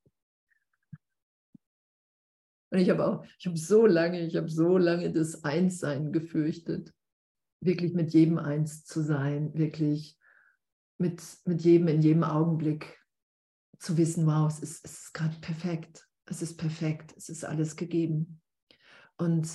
Und 2.70 2.78
ich 2.78 2.90
habe 2.90 3.06
auch, 3.06 3.24
ich 3.38 3.46
habe 3.46 3.56
so 3.56 3.86
lange, 3.86 4.26
ich 4.26 4.36
habe 4.36 4.48
so 4.48 4.76
lange 4.76 5.12
das 5.12 5.44
Einssein 5.44 6.12
gefürchtet, 6.12 6.92
wirklich 7.60 7.94
mit 7.94 8.12
jedem 8.12 8.38
eins 8.38 8.84
zu 8.84 9.02
sein, 9.02 9.54
wirklich 9.54 10.18
mit, 10.98 11.22
mit 11.44 11.62
jedem 11.62 11.88
in 11.88 12.02
jedem 12.02 12.24
Augenblick 12.24 12.98
zu 13.78 13.96
wissen, 13.96 14.26
wow, 14.26 14.50
es 14.50 14.60
ist, 14.60 14.84
es 14.84 14.92
ist 15.04 15.14
gerade 15.14 15.36
perfekt, 15.40 16.06
es 16.26 16.42
ist 16.42 16.56
perfekt, 16.56 17.14
es 17.16 17.28
ist 17.28 17.44
alles 17.44 17.76
gegeben. 17.76 18.40
Und 19.16 19.48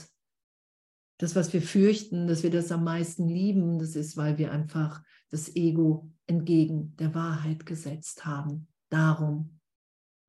das, 1.17 1.35
was 1.35 1.53
wir 1.53 1.61
fürchten, 1.61 2.27
dass 2.27 2.43
wir 2.43 2.49
das 2.49 2.71
am 2.71 2.83
meisten 2.83 3.27
lieben, 3.27 3.77
das 3.77 3.95
ist, 3.95 4.17
weil 4.17 4.37
wir 4.37 4.51
einfach 4.51 5.03
das 5.31 5.55
Ego 5.55 6.09
entgegen 6.27 6.95
der 6.97 7.15
Wahrheit 7.15 7.65
gesetzt 7.65 8.25
haben. 8.25 8.67
Darum 8.89 9.59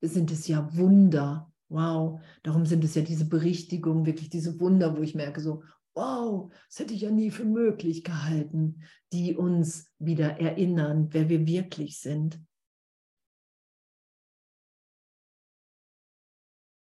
sind 0.01 0.31
es 0.31 0.49
ja 0.49 0.75
Wunder, 0.77 1.53
Wow, 1.73 2.21
darum 2.43 2.67
sind 2.67 2.85
es 2.85 2.95
ja 2.95 3.01
diese 3.01 3.25
Berichtigungen, 3.25 4.05
wirklich 4.05 4.29
diese 4.29 4.61
Wunder, 4.61 4.95
wo 4.95 5.01
ich 5.01 5.15
merke, 5.15 5.41
so, 5.41 5.63
wow, 5.95 6.53
das 6.69 6.81
hätte 6.81 6.93
ich 6.93 7.01
ja 7.01 7.11
nie 7.11 7.31
für 7.31 7.47
möglich 7.47 8.05
gehalten, 8.05 8.83
die 9.11 9.35
uns 9.35 9.91
wieder 9.99 10.39
erinnern, 10.39 11.09
wer 11.13 11.31
wir 11.31 11.47
wirklich 11.47 11.99
sind. 11.99 12.39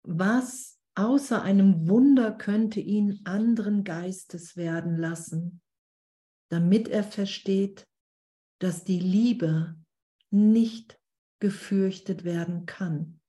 Was 0.02 0.78
außer 0.94 1.40
einem 1.40 1.88
Wunder 1.88 2.30
könnte 2.30 2.80
ihn 2.80 3.22
anderen 3.24 3.84
Geistes 3.84 4.58
werden 4.58 4.98
lassen, 4.98 5.62
damit 6.50 6.88
er 6.88 7.02
versteht, 7.02 7.88
dass 8.62 8.84
die 8.84 9.00
Liebe 9.00 9.76
nicht 10.30 11.00
gefürchtet 11.40 12.22
werden 12.22 12.64
kann. 12.64 13.20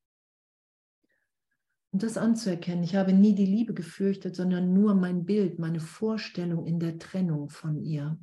Und 1.92 2.04
das 2.04 2.18
anzuerkennen, 2.18 2.84
ich 2.84 2.96
habe 2.96 3.14
nie 3.14 3.34
die 3.34 3.46
Liebe 3.46 3.74
gefürchtet, 3.74 4.36
sondern 4.36 4.74
nur 4.74 4.94
mein 4.94 5.26
Bild, 5.26 5.58
meine 5.58 5.80
Vorstellung 5.80 6.68
in 6.68 6.80
der 6.80 7.00
Trennung 7.00 7.50
von 7.50 7.82
ihr. 7.82 8.20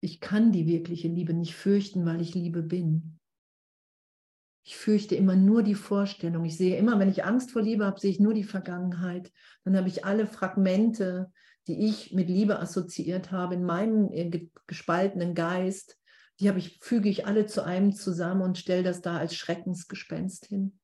Ich 0.00 0.20
kann 0.20 0.52
die 0.52 0.66
wirkliche 0.66 1.08
Liebe 1.08 1.34
nicht 1.34 1.54
fürchten, 1.54 2.06
weil 2.06 2.20
ich 2.20 2.34
Liebe 2.34 2.62
bin. 2.62 3.18
Ich 4.64 4.76
fürchte 4.76 5.16
immer 5.16 5.34
nur 5.34 5.64
die 5.64 5.74
Vorstellung. 5.74 6.44
Ich 6.44 6.56
sehe 6.56 6.76
immer, 6.76 7.00
wenn 7.00 7.10
ich 7.10 7.24
Angst 7.24 7.50
vor 7.50 7.62
Liebe 7.62 7.84
habe, 7.84 7.98
sehe 7.98 8.10
ich 8.10 8.20
nur 8.20 8.34
die 8.34 8.44
Vergangenheit. 8.44 9.32
Dann 9.64 9.76
habe 9.76 9.88
ich 9.88 10.04
alle 10.04 10.28
Fragmente, 10.28 11.32
die 11.68 11.86
ich 11.86 12.12
mit 12.12 12.28
Liebe 12.28 12.58
assoziiert 12.58 13.30
habe, 13.30 13.54
in 13.54 13.64
meinem 13.64 14.10
äh, 14.12 14.48
gespaltenen 14.66 15.34
Geist, 15.34 15.98
die 16.40 16.48
habe 16.48 16.58
ich, 16.58 16.78
füge 16.80 17.08
ich 17.08 17.26
alle 17.26 17.46
zu 17.46 17.64
einem 17.64 17.94
zusammen 17.94 18.42
und 18.42 18.58
stelle 18.58 18.82
das 18.82 19.00
da 19.00 19.18
als 19.18 19.36
Schreckensgespenst 19.36 20.46
hin. 20.46 20.78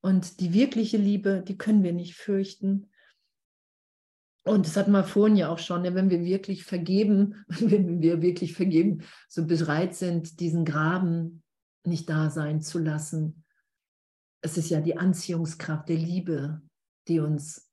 Und 0.00 0.40
die 0.40 0.52
wirkliche 0.52 0.98
Liebe, 0.98 1.42
die 1.42 1.56
können 1.56 1.82
wir 1.82 1.92
nicht 1.92 2.14
fürchten. 2.14 2.90
Und 4.44 4.66
das 4.66 4.76
hatten 4.76 4.92
wir 4.92 5.02
vorhin 5.02 5.36
ja 5.36 5.48
auch 5.48 5.58
schon, 5.58 5.82
wenn 5.82 6.10
wir 6.10 6.24
wirklich 6.24 6.64
vergeben, 6.64 7.44
wenn 7.48 8.00
wir 8.02 8.22
wirklich 8.22 8.52
vergeben, 8.52 9.02
so 9.28 9.46
bereit 9.46 9.94
sind, 9.94 10.40
diesen 10.40 10.64
Graben 10.64 11.42
nicht 11.84 12.08
da 12.08 12.30
sein 12.30 12.60
zu 12.60 12.78
lassen. 12.78 13.44
Es 14.42 14.58
ist 14.58 14.70
ja 14.70 14.80
die 14.80 14.96
Anziehungskraft 14.96 15.88
der 15.88 15.96
Liebe, 15.96 16.60
die 17.08 17.20
uns 17.20 17.65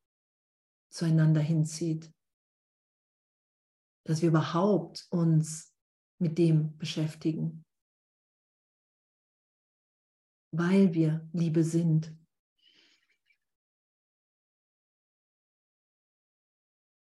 zueinander 0.93 1.41
hinzieht. 1.41 2.13
Dass 4.05 4.21
wir 4.21 4.29
überhaupt 4.29 5.07
uns 5.09 5.73
mit 6.19 6.37
dem 6.37 6.77
beschäftigen. 6.77 7.65
Weil 10.51 10.93
wir 10.93 11.27
Liebe 11.33 11.63
sind. 11.63 12.15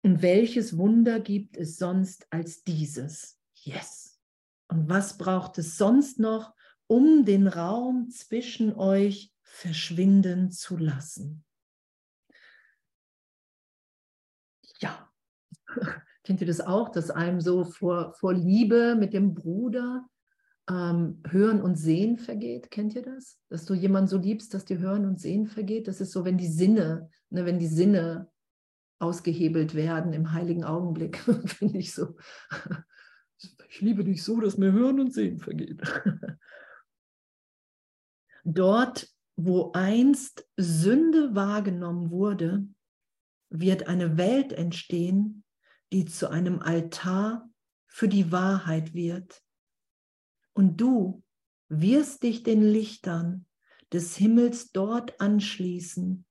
Und 0.02 0.22
welches 0.22 0.76
Wunder 0.76 1.20
gibt 1.20 1.56
es 1.56 1.76
sonst 1.76 2.26
als 2.32 2.64
dieses? 2.64 3.40
Yes. 3.54 4.20
Und 4.68 4.88
was 4.88 5.18
braucht 5.18 5.58
es 5.58 5.76
sonst 5.76 6.18
noch, 6.18 6.54
um 6.88 7.24
den 7.24 7.46
Raum 7.46 8.10
zwischen 8.10 8.74
euch 8.74 9.32
verschwinden 9.48 10.50
zu 10.50 10.76
lassen. 10.76 11.44
Ja, 14.80 15.10
kennt 16.24 16.40
ihr 16.40 16.46
das 16.46 16.60
auch, 16.60 16.90
dass 16.90 17.10
einem 17.10 17.40
so 17.40 17.64
vor, 17.64 18.12
vor 18.14 18.34
Liebe 18.34 18.96
mit 18.98 19.12
dem 19.12 19.34
Bruder 19.34 20.06
ähm, 20.68 21.22
Hören 21.28 21.62
und 21.62 21.76
Sehen 21.76 22.18
vergeht? 22.18 22.70
Kennt 22.70 22.94
ihr 22.94 23.02
das? 23.02 23.38
Dass 23.48 23.64
du 23.64 23.74
jemanden 23.74 24.08
so 24.08 24.18
liebst, 24.18 24.54
dass 24.54 24.64
dir 24.64 24.78
Hören 24.78 25.06
und 25.06 25.20
Sehen 25.20 25.46
vergeht? 25.46 25.88
Das 25.88 26.00
ist 26.00 26.12
so, 26.12 26.24
wenn 26.24 26.38
die 26.38 26.48
Sinne, 26.48 27.10
ne, 27.30 27.44
wenn 27.46 27.58
die 27.58 27.66
Sinne 27.66 28.30
ausgehebelt 28.98 29.74
werden 29.74 30.12
im 30.12 30.32
heiligen 30.32 30.64
Augenblick, 30.64 31.18
finde 31.46 31.78
ich 31.78 31.92
so. 31.94 32.16
Ich 33.70 33.82
liebe 33.82 34.02
dich 34.02 34.24
so, 34.24 34.40
dass 34.40 34.56
mir 34.56 34.72
Hören 34.72 34.98
und 34.98 35.12
Sehen 35.12 35.38
vergeht. 35.38 35.82
Dort, 38.44 39.08
wo 39.36 39.72
einst 39.72 40.48
Sünde 40.56 41.34
wahrgenommen 41.34 42.10
wurde, 42.10 42.66
wird 43.50 43.86
eine 43.86 44.16
Welt 44.16 44.52
entstehen, 44.52 45.44
die 45.92 46.04
zu 46.04 46.30
einem 46.30 46.60
Altar 46.60 47.48
für 47.86 48.08
die 48.08 48.30
Wahrheit 48.30 48.94
wird. 48.94 49.42
Und 50.52 50.80
du 50.80 51.22
wirst 51.68 52.22
dich 52.22 52.42
den 52.42 52.62
Lichtern 52.62 53.46
des 53.92 54.16
Himmels 54.16 54.72
dort 54.72 55.20
anschließen 55.20 56.26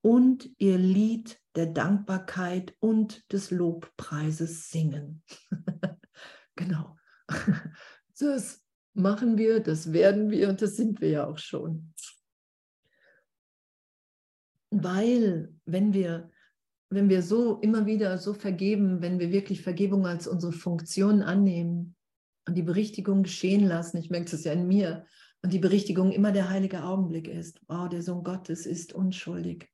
und 0.00 0.50
ihr 0.58 0.78
Lied 0.78 1.40
der 1.54 1.66
Dankbarkeit 1.66 2.74
und 2.80 3.30
des 3.32 3.50
Lobpreises 3.50 4.70
singen. 4.70 5.22
genau. 6.56 6.96
Das 8.18 8.62
machen 8.92 9.36
wir, 9.36 9.58
das 9.58 9.92
werden 9.92 10.30
wir 10.30 10.48
und 10.48 10.62
das 10.62 10.76
sind 10.76 11.00
wir 11.00 11.08
ja 11.08 11.26
auch 11.26 11.38
schon. 11.38 11.92
Weil, 14.70 15.52
wenn 15.64 15.92
wir, 15.92 16.30
wenn 16.94 17.08
wir 17.08 17.22
so 17.22 17.58
immer 17.60 17.86
wieder 17.86 18.18
so 18.18 18.34
vergeben, 18.34 19.00
wenn 19.00 19.18
wir 19.18 19.32
wirklich 19.32 19.62
Vergebung 19.62 20.06
als 20.06 20.26
unsere 20.26 20.52
Funktion 20.52 21.22
annehmen 21.22 21.96
und 22.46 22.54
die 22.54 22.62
Berichtigung 22.62 23.22
geschehen 23.22 23.64
lassen, 23.64 23.96
ich 23.96 24.10
merke 24.10 24.34
es 24.34 24.44
ja 24.44 24.52
in 24.52 24.68
mir, 24.68 25.06
und 25.42 25.52
die 25.52 25.58
Berichtigung 25.58 26.12
immer 26.12 26.30
der 26.30 26.50
heilige 26.50 26.84
Augenblick 26.84 27.26
ist, 27.26 27.60
wow, 27.66 27.88
der 27.88 28.02
Sohn 28.02 28.22
Gottes 28.22 28.64
ist 28.64 28.92
unschuldig. 28.92 29.68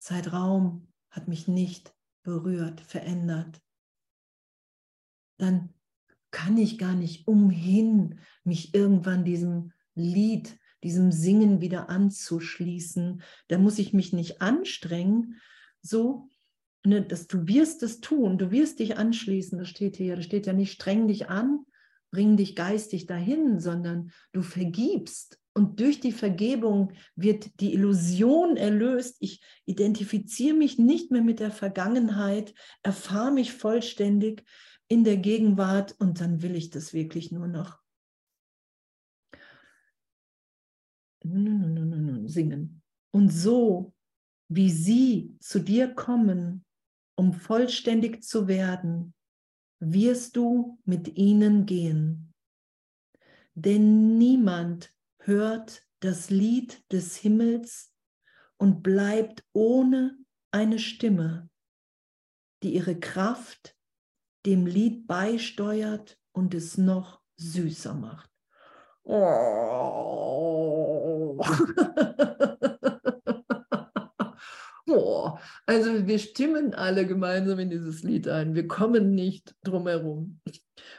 Zeitraum 0.00 0.88
hat 1.10 1.28
mich 1.28 1.48
nicht 1.48 1.94
berührt, 2.22 2.80
verändert. 2.82 3.62
Dann 5.38 5.72
kann 6.30 6.58
ich 6.58 6.76
gar 6.76 6.94
nicht 6.94 7.26
umhin, 7.26 8.18
mich 8.44 8.74
irgendwann 8.74 9.24
diesem 9.24 9.72
Lied, 9.94 10.58
diesem 10.82 11.10
Singen 11.10 11.62
wieder 11.62 11.88
anzuschließen. 11.88 13.22
Da 13.48 13.58
muss 13.58 13.78
ich 13.78 13.94
mich 13.94 14.12
nicht 14.12 14.42
anstrengen, 14.42 15.40
so, 15.86 16.28
ne, 16.84 17.02
dass 17.02 17.26
du 17.26 17.46
wirst 17.46 17.82
es 17.82 18.00
tun, 18.00 18.38
du 18.38 18.50
wirst 18.50 18.78
dich 18.78 18.96
anschließen, 18.96 19.58
das 19.58 19.68
steht 19.68 19.96
hier, 19.96 20.16
das 20.16 20.24
steht 20.24 20.46
ja 20.46 20.52
nicht 20.52 20.72
streng 20.72 21.08
dich 21.08 21.28
an, 21.28 21.64
bring 22.10 22.36
dich 22.36 22.56
geistig 22.56 23.06
dahin, 23.06 23.60
sondern 23.60 24.10
du 24.32 24.42
vergibst. 24.42 25.38
Und 25.54 25.80
durch 25.80 26.00
die 26.00 26.12
Vergebung 26.12 26.92
wird 27.14 27.60
die 27.60 27.72
Illusion 27.72 28.58
erlöst. 28.58 29.16
Ich 29.20 29.40
identifiziere 29.64 30.54
mich 30.54 30.78
nicht 30.78 31.10
mehr 31.10 31.22
mit 31.22 31.40
der 31.40 31.50
Vergangenheit, 31.50 32.54
erfahre 32.82 33.32
mich 33.32 33.52
vollständig 33.52 34.44
in 34.88 35.02
der 35.02 35.16
Gegenwart 35.16 35.96
und 35.98 36.20
dann 36.20 36.42
will 36.42 36.54
ich 36.54 36.68
das 36.68 36.92
wirklich 36.92 37.32
nur 37.32 37.48
noch. 37.48 37.78
Singen. 41.22 42.82
Und 43.10 43.30
so, 43.30 43.94
wie 44.48 44.70
sie 44.70 45.36
zu 45.40 45.58
dir 45.58 45.94
kommen, 45.94 46.64
um 47.16 47.32
vollständig 47.32 48.22
zu 48.22 48.46
werden, 48.48 49.14
wirst 49.80 50.36
du 50.36 50.78
mit 50.84 51.16
ihnen 51.16 51.66
gehen. 51.66 52.32
Denn 53.54 54.18
niemand 54.18 54.94
hört 55.18 55.82
das 56.00 56.30
Lied 56.30 56.84
des 56.92 57.16
Himmels 57.16 57.92
und 58.58 58.82
bleibt 58.82 59.44
ohne 59.52 60.16
eine 60.50 60.78
Stimme, 60.78 61.48
die 62.62 62.74
ihre 62.74 62.98
Kraft 63.00 63.76
dem 64.44 64.66
Lied 64.66 65.06
beisteuert 65.06 66.18
und 66.32 66.54
es 66.54 66.78
noch 66.78 67.22
süßer 67.36 67.94
macht. 67.94 68.30
Oh. 69.04 69.26
oh. 74.88 75.36
Also 75.66 76.06
wir 76.06 76.18
stimmen 76.18 76.74
alle 76.74 77.06
gemeinsam 77.06 77.58
in 77.58 77.70
dieses 77.70 78.02
Lied 78.02 78.28
ein. 78.28 78.54
Wir 78.54 78.66
kommen 78.66 79.14
nicht 79.14 79.54
drum 79.62 79.86
herum. 79.86 80.40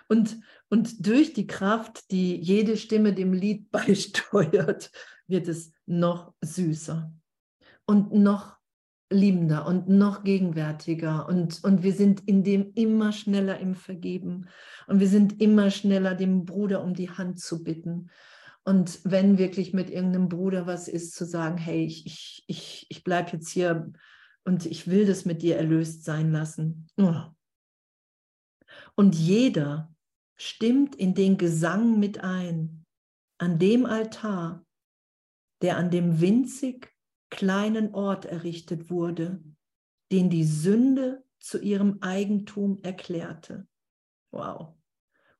Und, 0.07 0.37
und 0.69 1.05
durch 1.05 1.33
die 1.33 1.47
Kraft, 1.47 2.11
die 2.11 2.35
jede 2.35 2.77
Stimme 2.77 3.13
dem 3.13 3.33
Lied 3.33 3.71
beisteuert, 3.71 4.91
wird 5.27 5.47
es 5.47 5.71
noch 5.85 6.33
süßer 6.41 7.11
und 7.85 8.13
noch 8.13 8.57
liebender 9.09 9.65
und 9.65 9.87
noch 9.87 10.23
gegenwärtiger 10.23 11.27
und, 11.29 11.63
und 11.63 11.81
wir 11.83 11.93
sind 11.93 12.27
in 12.27 12.43
dem 12.43 12.73
immer 12.75 13.13
schneller 13.13 13.57
im 13.59 13.73
Vergeben 13.73 14.49
und 14.87 14.99
wir 14.99 15.07
sind 15.07 15.41
immer 15.41 15.71
schneller 15.71 16.13
dem 16.13 16.43
Bruder 16.43 16.83
um 16.83 16.93
die 16.93 17.09
Hand 17.09 17.39
zu 17.39 17.63
bitten 17.63 18.09
und 18.67 18.99
wenn 19.05 19.37
wirklich 19.37 19.71
mit 19.71 19.89
irgendeinem 19.89 20.27
Bruder 20.27 20.67
was 20.67 20.89
ist, 20.89 21.15
zu 21.15 21.23
sagen, 21.23 21.57
hey, 21.57 21.85
ich, 21.85 22.05
ich, 22.05 22.43
ich, 22.47 22.85
ich 22.89 23.01
bleibe 23.05 23.31
jetzt 23.31 23.47
hier 23.47 23.93
und 24.43 24.65
ich 24.65 24.87
will 24.87 25.05
das 25.05 25.23
mit 25.23 25.41
dir 25.41 25.55
erlöst 25.55 26.03
sein 26.03 26.33
lassen. 26.33 26.89
Und 28.95 29.15
jeder 29.15 29.95
stimmt 30.35 30.97
in 30.97 31.15
den 31.15 31.37
Gesang 31.37 31.97
mit 31.97 32.25
ein, 32.25 32.83
an 33.37 33.57
dem 33.57 33.85
Altar, 33.85 34.65
der 35.61 35.77
an 35.77 35.89
dem 35.89 36.19
winzig 36.19 36.93
kleinen 37.29 37.95
Ort 37.95 38.25
errichtet 38.25 38.89
wurde, 38.89 39.41
den 40.11 40.29
die 40.29 40.43
Sünde 40.43 41.23
zu 41.39 41.57
ihrem 41.57 41.99
Eigentum 42.01 42.83
erklärte. 42.83 43.65
Wow. 44.31 44.75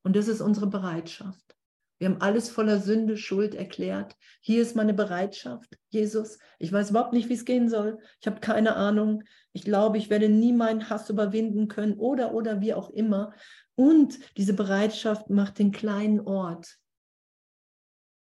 Und 0.03 0.15
das 0.15 0.29
ist 0.29 0.39
unsere 0.39 0.67
Bereitschaft. 0.67 1.56
Wir 1.99 2.09
haben 2.09 2.21
alles 2.21 2.49
voller 2.49 2.79
Sünde, 2.79 3.17
Schuld 3.17 3.55
erklärt. 3.55 4.15
Hier 4.41 4.61
ist 4.61 4.75
meine 4.75 4.93
Bereitschaft, 4.93 5.77
Jesus. 5.89 6.37
Ich 6.59 6.71
weiß 6.71 6.91
überhaupt 6.91 7.13
nicht, 7.13 7.29
wie 7.29 7.33
es 7.33 7.45
gehen 7.45 7.69
soll. 7.69 7.99
Ich 8.21 8.27
habe 8.27 8.39
keine 8.39 8.75
Ahnung. 8.75 9.23
Ich 9.51 9.63
glaube, 9.63 9.97
ich 9.97 10.09
werde 10.09 10.29
nie 10.29 10.53
meinen 10.53 10.89
Hass 10.89 11.09
überwinden 11.09 11.67
können 11.67 11.97
oder, 11.97 12.33
oder 12.33 12.61
wie 12.61 12.73
auch 12.73 12.91
immer. 12.91 13.33
Und 13.75 14.19
diese 14.37 14.53
Bereitschaft 14.53 15.29
macht 15.29 15.57
den 15.59 15.71
kleinen 15.71 16.19
Ort. 16.19 16.77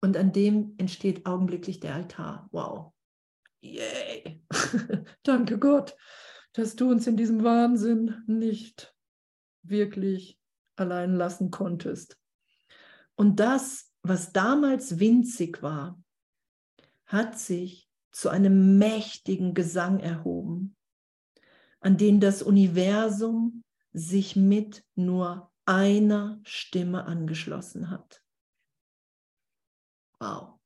Und 0.02 0.16
an 0.16 0.32
dem 0.32 0.74
entsteht 0.78 1.26
augenblicklich 1.26 1.80
der 1.80 1.94
Altar. 1.94 2.48
Wow. 2.52 2.92
Yay. 3.60 4.42
Danke 5.22 5.58
Gott, 5.58 5.94
dass 6.54 6.76
du 6.76 6.90
uns 6.90 7.06
in 7.06 7.18
diesem 7.18 7.44
Wahnsinn 7.44 8.22
nicht 8.26 8.94
wirklich 9.62 10.38
allein 10.76 11.14
lassen 11.14 11.50
konntest. 11.50 12.19
Und 13.20 13.38
das, 13.38 13.92
was 14.00 14.32
damals 14.32 14.98
winzig 14.98 15.62
war, 15.62 16.02
hat 17.04 17.38
sich 17.38 17.86
zu 18.12 18.30
einem 18.30 18.78
mächtigen 18.78 19.52
Gesang 19.52 20.00
erhoben, 20.00 20.74
an 21.80 21.98
den 21.98 22.20
das 22.20 22.40
Universum 22.40 23.62
sich 23.92 24.36
mit 24.36 24.86
nur 24.94 25.52
einer 25.66 26.40
Stimme 26.44 27.04
angeschlossen 27.04 27.90
hat. 27.90 28.24
Wow. 30.18 30.58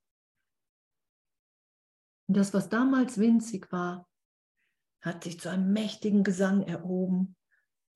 Und 2.28 2.36
das, 2.36 2.54
was 2.54 2.68
damals 2.68 3.18
winzig 3.18 3.72
war, 3.72 4.08
hat 5.00 5.24
sich 5.24 5.40
zu 5.40 5.48
einem 5.50 5.72
mächtigen 5.72 6.22
Gesang 6.22 6.62
erhoben. 6.62 7.34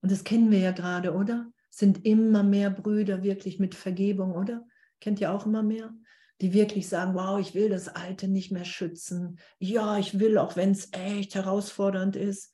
Und 0.01 0.11
das 0.11 0.25
kennen 0.25 0.51
wir 0.51 0.59
ja 0.59 0.73
gerade, 0.73 1.13
oder? 1.13 1.49
Sind 1.69 2.05
immer 2.05 2.43
mehr 2.43 2.69
Brüder 2.69 3.23
wirklich 3.23 3.59
mit 3.59 3.75
Vergebung, 3.75 4.33
oder? 4.33 4.67
Kennt 4.99 5.21
ihr 5.21 5.31
auch 5.31 5.45
immer 5.45 5.63
mehr? 5.63 5.93
Die 6.41 6.53
wirklich 6.53 6.87
sagen, 6.87 7.15
wow, 7.15 7.39
ich 7.39 7.53
will 7.53 7.69
das 7.69 7.89
Alte 7.89 8.27
nicht 8.27 8.51
mehr 8.51 8.65
schützen. 8.65 9.39
Ja, 9.59 9.97
ich 9.97 10.19
will, 10.19 10.37
auch 10.37 10.55
wenn 10.55 10.71
es 10.71 10.89
echt 10.93 11.35
herausfordernd 11.35 12.15
ist. 12.15 12.53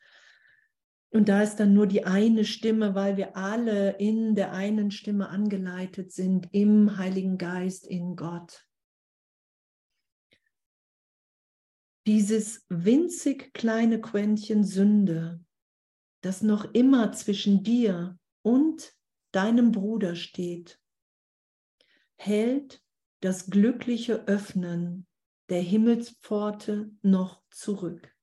Und 1.11 1.29
da 1.29 1.41
ist 1.41 1.57
dann 1.57 1.73
nur 1.73 1.87
die 1.87 2.03
eine 2.03 2.43
Stimme, 2.43 2.93
weil 2.93 3.15
wir 3.15 3.37
alle 3.37 3.91
in 3.91 4.35
der 4.35 4.51
einen 4.51 4.91
Stimme 4.91 5.29
angeleitet 5.29 6.11
sind, 6.11 6.49
im 6.51 6.97
Heiligen 6.97 7.37
Geist, 7.37 7.87
in 7.87 8.15
Gott. 8.15 8.67
Dieses 12.05 12.65
winzig 12.69 13.53
kleine 13.53 14.01
Quäntchen 14.01 14.63
Sünde, 14.63 15.43
das 16.21 16.41
noch 16.41 16.73
immer 16.73 17.11
zwischen 17.13 17.63
dir 17.63 18.19
und 18.41 18.93
deinem 19.35 19.71
Bruder 19.71 20.15
steht, 20.15 20.79
hält 22.15 22.81
das 23.19 23.49
glückliche 23.49 24.27
Öffnen 24.27 25.07
der 25.49 25.61
Himmelspforte 25.61 26.91
noch 27.01 27.43
zurück. 27.51 28.15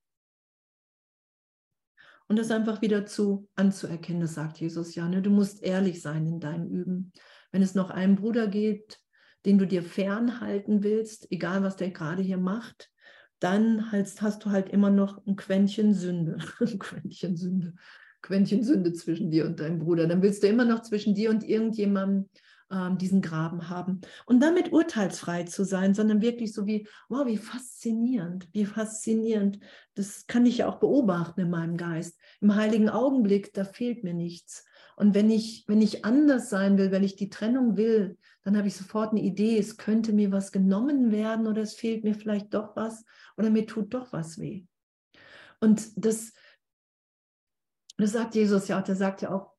Und 2.29 2.39
das 2.39 2.51
einfach 2.51 2.81
wieder 2.81 3.05
zu 3.05 3.49
anzuerkennen, 3.57 4.23
das 4.23 4.35
sagt 4.35 4.59
Jesus 4.59 4.95
ja. 4.95 5.07
Ne? 5.09 5.21
Du 5.21 5.31
musst 5.31 5.63
ehrlich 5.63 6.01
sein 6.01 6.27
in 6.27 6.41
deinem 6.41 6.69
Üben. 6.69 7.13
Wenn 7.51 7.63
es 7.63 7.75
noch 7.75 7.91
einen 7.91 8.17
Bruder 8.17 8.47
gibt, 8.47 9.01
den 9.45 9.59
du 9.59 9.67
dir 9.67 9.83
fernhalten 9.83 10.83
willst, 10.83 11.31
egal 11.31 11.63
was 11.63 11.77
der 11.77 11.91
gerade 11.91 12.23
hier 12.23 12.39
macht, 12.39 12.91
dann 13.39 13.91
hast, 13.93 14.23
hast 14.23 14.45
du 14.45 14.51
halt 14.51 14.71
immer 14.71 14.89
noch 14.89 15.27
ein 15.27 15.37
Quäntchen 15.37 15.93
Sünde. 15.95 16.39
ein 16.61 16.79
Quäntchen 16.79 17.37
Sünde. 17.37 17.75
Quäntchen 18.23 18.62
Sünde 18.62 18.93
zwischen 18.93 19.31
dir 19.31 19.45
und 19.47 19.61
deinem 19.61 19.81
Bruder. 19.81 20.07
Dann 20.07 20.23
willst 20.23 20.43
du 20.43 20.47
immer 20.47 20.64
noch 20.64 20.83
zwischen 20.83 21.14
dir 21.14 21.31
und 21.31 21.45
irgendjemandem 21.45 22.29
ähm, 22.73 22.99
diesen 22.99 23.20
Graben 23.20 23.68
haben. 23.68 24.01
Und 24.25 24.41
damit 24.43 24.73
urteilsfrei 24.73 25.45
zu 25.45 25.64
sein, 25.64 25.95
sondern 25.95 26.23
wirklich 26.23 26.55
so 26.55 26.66
wie, 26.66 26.89
wow, 27.09 27.27
wie 27.27 27.37
faszinierend, 27.37 28.49
wie 28.53 28.64
faszinierend. 28.64 29.59
Das 29.95 30.27
kann 30.27 30.47
ich 30.47 30.59
ja 30.59 30.68
auch 30.68 30.81
beobachten 30.81 31.41
in 31.41 31.51
meinem 31.51 31.77
Geist. 31.77 32.18
Im 32.41 32.55
heiligen 32.55 32.89
Augenblick, 32.89 33.53
da 33.53 33.64
fehlt 33.64 34.05
mir 34.05 34.14
nichts. 34.14 34.64
Und 34.97 35.14
wenn 35.14 35.31
ich, 35.31 35.64
wenn 35.68 35.83
ich 35.83 36.05
anders 36.05 36.49
sein 36.49 36.79
will, 36.79 36.91
wenn 36.91 37.05
ich 37.05 37.16
die 37.16 37.29
Trennung 37.29 37.77
will, 37.77 38.16
dann 38.45 38.57
habe 38.57 38.68
ich 38.68 38.77
sofort 38.77 39.11
eine 39.11 39.23
Idee, 39.23 39.59
es 39.59 39.77
könnte 39.77 40.12
mir 40.12 40.33
was 40.33 40.53
genommen 40.53 41.12
werden 41.12 41.47
oder 41.47 41.62
es 41.62 41.75
fehlt 41.75 42.05
mir 42.05 42.14
vielleicht 42.14 42.55
doch 42.55 42.75
was 42.77 43.05
oder 43.37 43.51
mir 43.51 43.66
tut 43.66 43.95
doch 43.95 44.12
was 44.12 44.39
weh. 44.39 44.64
Und 45.61 46.05
das, 46.05 46.33
das 47.97 48.12
sagt 48.12 48.34
Jesus 48.34 48.68
ja 48.68 48.80
auch, 48.80 48.84
der 48.84 48.97
sagt 48.97 49.22
ja 49.22 49.32
auch, 49.34 49.53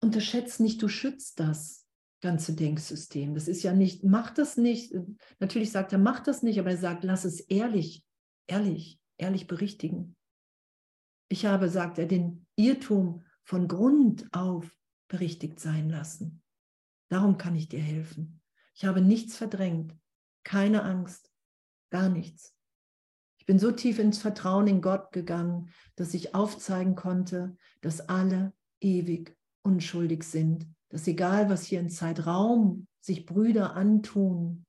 unterschätzt 0.00 0.60
nicht, 0.60 0.80
du 0.82 0.88
schützt 0.88 1.40
das 1.40 1.86
ganze 2.20 2.54
Denksystem. 2.54 3.34
Das 3.34 3.48
ist 3.48 3.62
ja 3.62 3.72
nicht, 3.72 4.04
mach 4.04 4.30
das 4.30 4.56
nicht. 4.56 4.94
Natürlich 5.38 5.70
sagt 5.70 5.92
er, 5.92 5.98
mach 5.98 6.20
das 6.20 6.42
nicht, 6.42 6.58
aber 6.58 6.70
er 6.70 6.76
sagt, 6.76 7.04
lass 7.04 7.24
es 7.24 7.40
ehrlich, 7.40 8.04
ehrlich, 8.46 9.00
ehrlich 9.18 9.46
berichtigen. 9.46 10.16
Ich 11.28 11.46
habe, 11.46 11.68
sagt 11.68 11.98
er, 11.98 12.06
den 12.06 12.46
Irrtum 12.56 13.24
von 13.42 13.68
Grund 13.68 14.28
auf 14.32 14.76
berichtigt 15.08 15.60
sein 15.60 15.88
lassen. 15.88 16.42
Darum 17.08 17.38
kann 17.38 17.54
ich 17.54 17.68
dir 17.68 17.80
helfen. 17.80 18.40
Ich 18.74 18.84
habe 18.84 19.00
nichts 19.00 19.36
verdrängt, 19.36 19.96
keine 20.44 20.82
Angst, 20.82 21.30
gar 21.90 22.08
nichts. 22.08 22.55
Ich 23.46 23.52
bin 23.52 23.60
so 23.60 23.70
tief 23.70 24.00
ins 24.00 24.18
Vertrauen 24.18 24.66
in 24.66 24.80
Gott 24.80 25.12
gegangen, 25.12 25.70
dass 25.94 26.14
ich 26.14 26.34
aufzeigen 26.34 26.96
konnte, 26.96 27.56
dass 27.80 28.08
alle 28.08 28.52
ewig 28.80 29.36
unschuldig 29.62 30.24
sind, 30.24 30.66
dass 30.88 31.06
egal 31.06 31.48
was 31.48 31.62
hier 31.62 31.78
in 31.78 31.88
Zeitraum 31.88 32.88
sich 32.98 33.24
Brüder 33.24 33.76
antun, 33.76 34.66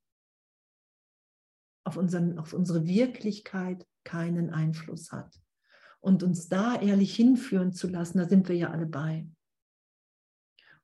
auf, 1.85 1.97
unseren, 1.97 2.37
auf 2.37 2.53
unsere 2.53 2.85
Wirklichkeit 2.85 3.83
keinen 4.03 4.51
Einfluss 4.51 5.11
hat. 5.11 5.41
Und 5.99 6.21
uns 6.21 6.47
da 6.47 6.79
ehrlich 6.79 7.15
hinführen 7.15 7.73
zu 7.73 7.87
lassen, 7.87 8.19
da 8.19 8.25
sind 8.25 8.47
wir 8.47 8.57
ja 8.57 8.69
alle 8.69 8.85
bei. 8.85 9.27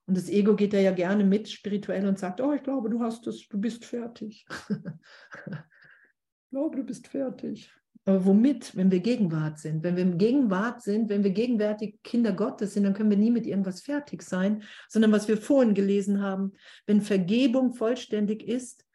Und 0.08 0.18
das 0.18 0.30
Ego 0.30 0.56
geht 0.56 0.74
da 0.74 0.80
ja 0.80 0.94
gerne 0.94 1.24
mit 1.24 1.48
spirituell 1.48 2.08
und 2.08 2.18
sagt, 2.18 2.42
oh, 2.42 2.54
ich 2.54 2.64
glaube, 2.64 2.90
du 2.90 3.02
hast 3.02 3.28
es, 3.28 3.48
du 3.48 3.62
bist 3.62 3.86
fertig. 3.86 4.48
ich 4.70 6.50
glaube, 6.50 6.78
du 6.78 6.84
bist 6.84 7.08
fertig. 7.08 7.72
Aber 8.06 8.26
womit, 8.26 8.76
wenn 8.76 8.92
wir 8.92 9.00
Gegenwart 9.00 9.60
sind? 9.60 9.84
Wenn 9.84 9.96
wir 9.96 10.04
im 10.04 10.18
Gegenwart 10.18 10.82
sind, 10.82 11.10
wenn 11.10 11.24
wir 11.24 11.32
gegenwärtig 11.32 12.00
Kinder 12.04 12.34
Gottes 12.34 12.74
sind, 12.74 12.84
dann 12.84 12.94
können 12.94 13.10
wir 13.10 13.18
nie 13.18 13.32
mit 13.32 13.48
irgendwas 13.48 13.82
fertig 13.82 14.24
sein, 14.24 14.64
sondern 14.90 15.12
was 15.14 15.28
wir 15.28 15.38
vorhin 15.38 15.74
gelesen 15.74 16.22
haben, 16.22 16.54
wenn 16.86 17.02
Vergebung 17.02 17.74
vollständig 17.74 18.44
ist, 18.44 18.86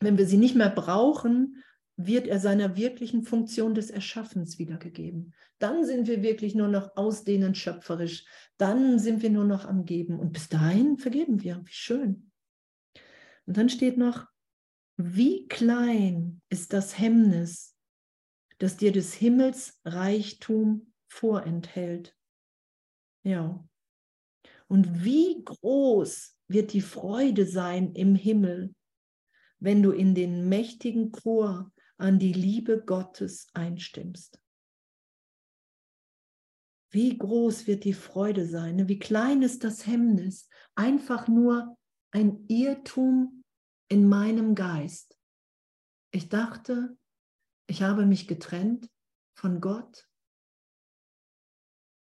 wenn 0.00 0.16
wir 0.16 0.26
sie 0.26 0.36
nicht 0.36 0.54
mehr 0.54 0.70
brauchen, 0.70 1.64
wird 1.96 2.28
er 2.28 2.38
seiner 2.38 2.76
wirklichen 2.76 3.24
Funktion 3.24 3.74
des 3.74 3.90
Erschaffens 3.90 4.60
wiedergegeben. 4.60 5.34
Dann 5.58 5.84
sind 5.84 6.06
wir 6.06 6.22
wirklich 6.22 6.54
nur 6.54 6.68
noch 6.68 6.96
ausdehnend 6.96 7.58
schöpferisch. 7.58 8.24
Dann 8.56 9.00
sind 9.00 9.22
wir 9.22 9.30
nur 9.30 9.44
noch 9.44 9.64
am 9.64 9.84
Geben. 9.84 10.20
Und 10.20 10.32
bis 10.32 10.48
dahin 10.48 10.98
vergeben 10.98 11.42
wir. 11.42 11.60
Wie 11.64 11.72
schön. 11.72 12.30
Und 13.46 13.56
dann 13.56 13.68
steht 13.68 13.98
noch, 13.98 14.26
wie 14.98 15.46
klein 15.46 16.42
ist 16.50 16.72
das 16.72 16.98
Hemmnis, 16.98 17.76
das 18.58 18.76
dir 18.76 18.90
des 18.90 19.14
Himmels 19.14 19.80
Reichtum 19.84 20.92
vorenthält. 21.06 22.16
Ja. 23.22 23.64
Und 24.66 25.04
wie 25.04 25.42
groß 25.44 26.36
wird 26.48 26.72
die 26.72 26.80
Freude 26.80 27.46
sein 27.46 27.94
im 27.94 28.16
Himmel, 28.16 28.74
wenn 29.60 29.84
du 29.84 29.92
in 29.92 30.16
den 30.16 30.48
mächtigen 30.48 31.12
Chor 31.12 31.72
an 31.96 32.18
die 32.18 32.32
Liebe 32.32 32.84
Gottes 32.84 33.46
einstimmst. 33.54 34.40
Wie 36.90 37.16
groß 37.16 37.68
wird 37.68 37.84
die 37.84 37.94
Freude 37.94 38.46
sein, 38.46 38.88
wie 38.88 38.98
klein 38.98 39.42
ist 39.42 39.62
das 39.62 39.86
Hemmnis, 39.86 40.48
einfach 40.74 41.28
nur 41.28 41.76
ein 42.10 42.46
Irrtum 42.48 43.37
in 43.88 44.08
meinem 44.08 44.54
Geist. 44.54 45.18
Ich 46.10 46.28
dachte, 46.28 46.96
ich 47.66 47.82
habe 47.82 48.06
mich 48.06 48.28
getrennt 48.28 48.90
von 49.34 49.60
Gott. 49.60 50.08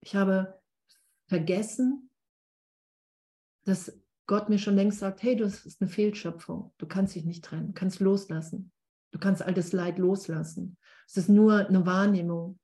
Ich 0.02 0.14
habe 0.14 0.60
vergessen, 1.28 2.10
dass 3.64 4.00
Gott 4.26 4.48
mir 4.48 4.58
schon 4.58 4.76
längst 4.76 5.00
sagt, 5.00 5.22
hey, 5.22 5.36
das 5.36 5.66
ist 5.66 5.80
eine 5.80 5.90
Fehlschöpfung. 5.90 6.72
Du 6.78 6.86
kannst 6.86 7.14
dich 7.14 7.24
nicht 7.24 7.44
trennen, 7.44 7.74
kannst 7.74 8.00
loslassen. 8.00 8.72
Du 9.10 9.18
kannst 9.18 9.42
all 9.42 9.54
das 9.54 9.72
Leid 9.72 9.98
loslassen. 9.98 10.78
Es 11.06 11.16
ist 11.16 11.28
nur 11.28 11.66
eine 11.66 11.84
Wahrnehmung. 11.84 12.60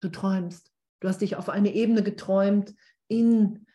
Du 0.00 0.10
träumst. 0.10 0.72
Du 1.00 1.08
hast 1.08 1.22
dich 1.22 1.36
auf 1.36 1.48
eine 1.48 1.74
Ebene 1.74 2.02
geträumt 2.02 2.74
in, 3.08 3.66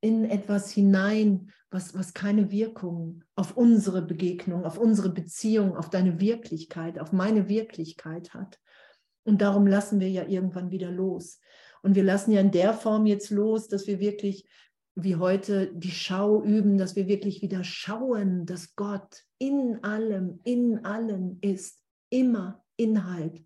in 0.00 0.24
etwas 0.24 0.70
hinein, 0.70 1.52
was, 1.70 1.94
was 1.94 2.14
keine 2.14 2.50
Wirkung 2.50 3.24
auf 3.34 3.56
unsere 3.56 4.02
Begegnung, 4.02 4.64
auf 4.64 4.78
unsere 4.78 5.10
Beziehung, 5.10 5.76
auf 5.76 5.90
deine 5.90 6.20
Wirklichkeit, 6.20 6.98
auf 6.98 7.12
meine 7.12 7.48
Wirklichkeit 7.48 8.34
hat. 8.34 8.60
Und 9.24 9.42
darum 9.42 9.66
lassen 9.66 10.00
wir 10.00 10.08
ja 10.08 10.24
irgendwann 10.26 10.70
wieder 10.70 10.90
los. 10.90 11.40
Und 11.82 11.94
wir 11.94 12.04
lassen 12.04 12.32
ja 12.32 12.40
in 12.40 12.52
der 12.52 12.72
Form 12.74 13.06
jetzt 13.06 13.30
los, 13.30 13.68
dass 13.68 13.86
wir 13.86 14.00
wirklich 14.00 14.48
wie 14.94 15.16
heute 15.16 15.72
die 15.74 15.90
Schau 15.90 16.42
üben, 16.42 16.78
dass 16.78 16.96
wir 16.96 17.06
wirklich 17.06 17.42
wieder 17.42 17.64
schauen, 17.64 18.46
dass 18.46 18.74
Gott 18.76 19.24
in 19.38 19.84
allem, 19.84 20.40
in 20.44 20.84
allen 20.84 21.38
ist, 21.42 21.82
immer 22.08 22.64
Inhalt 22.76 23.44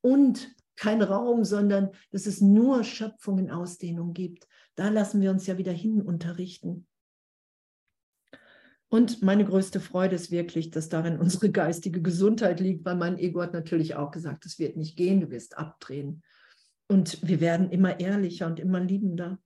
und 0.00 0.54
kein 0.74 1.02
Raum, 1.02 1.44
sondern 1.44 1.90
dass 2.10 2.26
es 2.26 2.40
nur 2.40 2.84
Schöpfung 2.84 3.38
in 3.38 3.50
Ausdehnung 3.50 4.12
gibt. 4.12 4.48
Da 4.74 4.88
lassen 4.88 5.20
wir 5.20 5.30
uns 5.30 5.46
ja 5.46 5.58
wieder 5.58 5.72
hin 5.72 6.02
unterrichten. 6.02 6.86
Und 8.90 9.22
meine 9.22 9.44
größte 9.44 9.80
Freude 9.80 10.14
ist 10.14 10.30
wirklich, 10.30 10.70
dass 10.70 10.88
darin 10.88 11.18
unsere 11.18 11.50
geistige 11.50 12.00
Gesundheit 12.00 12.60
liegt, 12.60 12.84
weil 12.86 12.96
mein 12.96 13.18
Ego 13.18 13.42
hat 13.42 13.52
natürlich 13.52 13.96
auch 13.96 14.10
gesagt, 14.10 14.46
es 14.46 14.58
wird 14.58 14.76
nicht 14.76 14.96
gehen, 14.96 15.20
du 15.20 15.30
wirst 15.30 15.58
abdrehen. 15.58 16.22
Und 16.88 17.26
wir 17.26 17.40
werden 17.40 17.70
immer 17.70 18.00
ehrlicher 18.00 18.46
und 18.46 18.58
immer 18.58 18.80
liebender 18.80 19.38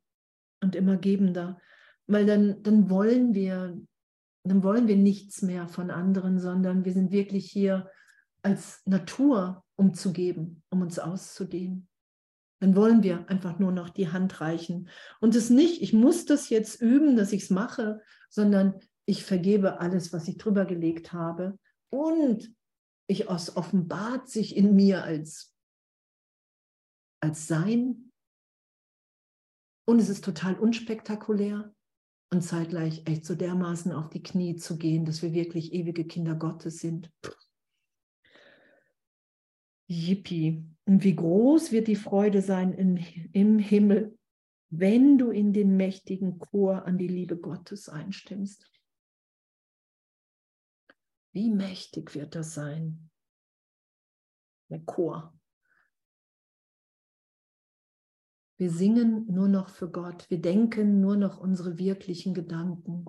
und 0.62 0.76
immer 0.76 0.96
gebender, 0.96 1.58
weil 2.06 2.24
dann, 2.24 2.62
dann 2.62 2.88
wollen 2.88 3.34
wir, 3.34 3.76
dann 4.44 4.62
wollen 4.62 4.86
wir 4.86 4.96
nichts 4.96 5.42
mehr 5.42 5.66
von 5.66 5.90
anderen, 5.90 6.38
sondern 6.38 6.84
wir 6.84 6.92
sind 6.92 7.10
wirklich 7.10 7.50
hier 7.50 7.90
als 8.42 8.82
Natur, 8.84 9.64
um 9.74 9.94
zu 9.94 10.12
geben, 10.12 10.62
um 10.70 10.82
uns 10.82 11.00
auszudehnen. 11.00 11.88
Dann 12.60 12.76
wollen 12.76 13.02
wir 13.02 13.28
einfach 13.28 13.58
nur 13.58 13.72
noch 13.72 13.88
die 13.88 14.08
Hand 14.08 14.40
reichen. 14.40 14.88
Und 15.20 15.34
es 15.34 15.50
nicht, 15.50 15.82
ich 15.82 15.92
muss 15.92 16.26
das 16.26 16.48
jetzt 16.48 16.80
üben, 16.80 17.16
dass 17.16 17.32
ich 17.32 17.42
es 17.42 17.50
mache, 17.50 18.00
sondern 18.30 18.74
ich 19.06 19.24
vergebe 19.24 19.80
alles, 19.80 20.12
was 20.12 20.28
ich 20.28 20.38
drüber 20.38 20.64
gelegt 20.64 21.12
habe. 21.12 21.58
Und 21.90 22.54
ich 23.06 23.28
es 23.28 23.56
offenbart 23.56 24.28
sich 24.28 24.56
in 24.56 24.74
mir 24.74 25.04
als, 25.04 25.54
als 27.20 27.46
Sein. 27.46 28.12
Und 29.84 29.98
es 29.98 30.08
ist 30.08 30.24
total 30.24 30.58
unspektakulär 30.58 31.74
und 32.30 32.42
zeitgleich 32.42 33.02
echt 33.06 33.26
so 33.26 33.34
dermaßen 33.34 33.92
auf 33.92 34.08
die 34.08 34.22
Knie 34.22 34.56
zu 34.56 34.78
gehen, 34.78 35.04
dass 35.04 35.20
wir 35.20 35.32
wirklich 35.32 35.72
ewige 35.74 36.06
Kinder 36.06 36.34
Gottes 36.34 36.78
sind. 36.78 37.12
Yippie. 39.88 40.64
Und 40.86 41.04
wie 41.04 41.14
groß 41.14 41.72
wird 41.72 41.88
die 41.88 41.96
Freude 41.96 42.40
sein 42.40 42.72
in, 42.72 42.96
im 43.32 43.58
Himmel, 43.58 44.18
wenn 44.70 45.18
du 45.18 45.30
in 45.30 45.52
den 45.52 45.76
mächtigen 45.76 46.38
Chor 46.38 46.86
an 46.86 46.96
die 46.96 47.08
Liebe 47.08 47.36
Gottes 47.36 47.90
einstimmst. 47.90 48.71
Wie 51.32 51.50
mächtig 51.50 52.14
wird 52.14 52.34
das 52.34 52.54
sein? 52.54 53.10
Der 54.68 54.80
Chor. 54.80 55.38
Wir 58.58 58.70
singen 58.70 59.26
nur 59.26 59.48
noch 59.48 59.68
für 59.68 59.90
Gott. 59.90 60.28
Wir 60.30 60.40
denken 60.40 61.00
nur 61.00 61.16
noch 61.16 61.38
unsere 61.38 61.78
wirklichen 61.78 62.32
Gedanken. 62.32 63.04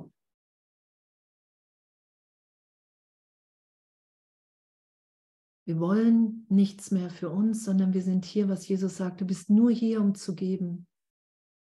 Wir 5.66 5.80
wollen 5.80 6.46
nichts 6.50 6.92
mehr 6.92 7.10
für 7.10 7.30
uns, 7.30 7.64
sondern 7.64 7.94
wir 7.94 8.02
sind 8.02 8.26
hier, 8.26 8.50
was 8.50 8.68
Jesus 8.68 8.98
sagt. 8.98 9.22
Du 9.22 9.26
bist 9.26 9.50
nur 9.50 9.72
hier, 9.72 10.02
um 10.02 10.16
zu 10.16 10.36
geben. 10.36 10.88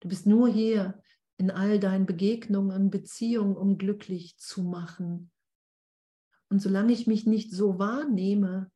Du 0.01 0.09
bist 0.09 0.27
nur 0.27 0.49
hier 0.49 1.01
in 1.39 1.51
all 1.51 1.79
deinen 1.79 2.07
Begegnungen 2.07 2.77
und 2.77 2.91
Beziehungen, 2.91 3.57
um 3.57 3.79
glücklich 3.79 4.37
zu 4.39 4.65
machen. 4.65 5.31
Und 6.49 6.61
solange 6.61 6.93
ich 6.93 7.07
mich 7.07 7.27
nicht 7.27 7.53
so 7.53 7.79
wahrnehme, 7.79 8.71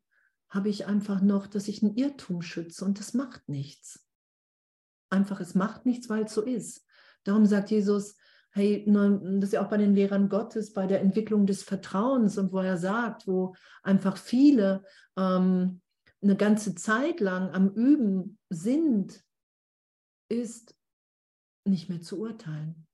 habe 0.48 0.68
ich 0.68 0.86
einfach 0.86 1.20
noch, 1.22 1.46
dass 1.46 1.68
ich 1.68 1.82
einen 1.82 1.94
Irrtum 1.94 2.42
schütze 2.42 2.84
und 2.84 2.98
das 2.98 3.14
macht 3.14 3.48
nichts. 3.48 4.06
Einfach, 5.08 5.40
es 5.40 5.54
macht 5.54 5.86
nichts, 5.86 6.08
weil 6.08 6.24
es 6.24 6.34
so 6.34 6.42
ist. 6.42 6.84
Darum 7.24 7.46
sagt 7.46 7.70
Jesus, 7.70 8.16
hey, 8.52 8.84
das 8.86 9.44
ist 9.44 9.52
ja 9.52 9.64
auch 9.64 9.70
bei 9.70 9.76
den 9.76 9.94
Lehrern 9.94 10.28
Gottes, 10.28 10.72
bei 10.72 10.86
der 10.86 11.00
Entwicklung 11.00 11.46
des 11.46 11.62
Vertrauens 11.62 12.36
und 12.36 12.52
wo 12.52 12.58
er 12.58 12.76
sagt, 12.76 13.28
wo 13.28 13.54
einfach 13.82 14.16
viele 14.16 14.84
ähm, 15.16 15.80
eine 16.22 16.36
ganze 16.36 16.74
Zeit 16.74 17.20
lang 17.20 17.50
am 17.50 17.70
Üben 17.70 18.38
sind, 18.50 19.24
ist 20.28 20.74
nicht 21.64 21.88
mehr 21.88 22.00
zu 22.00 22.20
urteilen. 22.20 22.86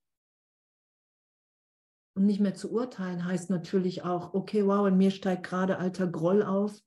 Und 2.17 2.25
nicht 2.25 2.39
mehr 2.39 2.55
zu 2.55 2.71
urteilen 2.71 3.25
heißt 3.25 3.51
natürlich 3.51 4.01
auch, 4.01 4.33
okay, 4.33 4.65
wow, 4.65 4.87
in 4.87 4.97
mir 4.97 5.11
steigt 5.11 5.43
gerade 5.43 5.77
alter 5.77 6.07
Groll 6.07 6.41
auf. 6.41 6.81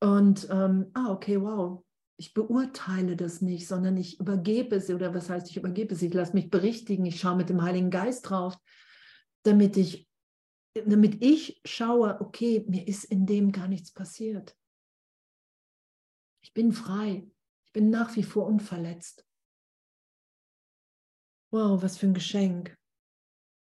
Und 0.00 0.48
ähm, 0.50 0.90
ah, 0.92 1.12
okay, 1.12 1.40
wow, 1.40 1.84
ich 2.16 2.34
beurteile 2.34 3.14
das 3.14 3.42
nicht, 3.42 3.68
sondern 3.68 3.96
ich 3.96 4.18
übergebe 4.18 4.74
es, 4.74 4.90
oder 4.90 5.14
was 5.14 5.30
heißt, 5.30 5.48
ich 5.50 5.56
übergebe 5.56 5.94
es, 5.94 6.02
ich 6.02 6.12
lasse 6.12 6.32
mich 6.32 6.50
berichtigen, 6.50 7.06
ich 7.06 7.20
schaue 7.20 7.36
mit 7.36 7.48
dem 7.48 7.62
Heiligen 7.62 7.90
Geist 7.90 8.28
drauf, 8.28 8.58
damit 9.44 9.76
ich, 9.76 10.08
damit 10.84 11.22
ich 11.22 11.60
schaue, 11.64 12.20
okay, 12.20 12.64
mir 12.66 12.88
ist 12.88 13.04
in 13.04 13.26
dem 13.26 13.52
gar 13.52 13.68
nichts 13.68 13.92
passiert. 13.92 14.56
Ich 16.42 16.52
bin 16.52 16.72
frei, 16.72 17.30
ich 17.66 17.72
bin 17.72 17.88
nach 17.88 18.16
wie 18.16 18.24
vor 18.24 18.46
unverletzt. 18.46 19.24
Wow, 21.52 21.80
was 21.84 21.98
für 21.98 22.06
ein 22.06 22.14
Geschenk. 22.14 22.76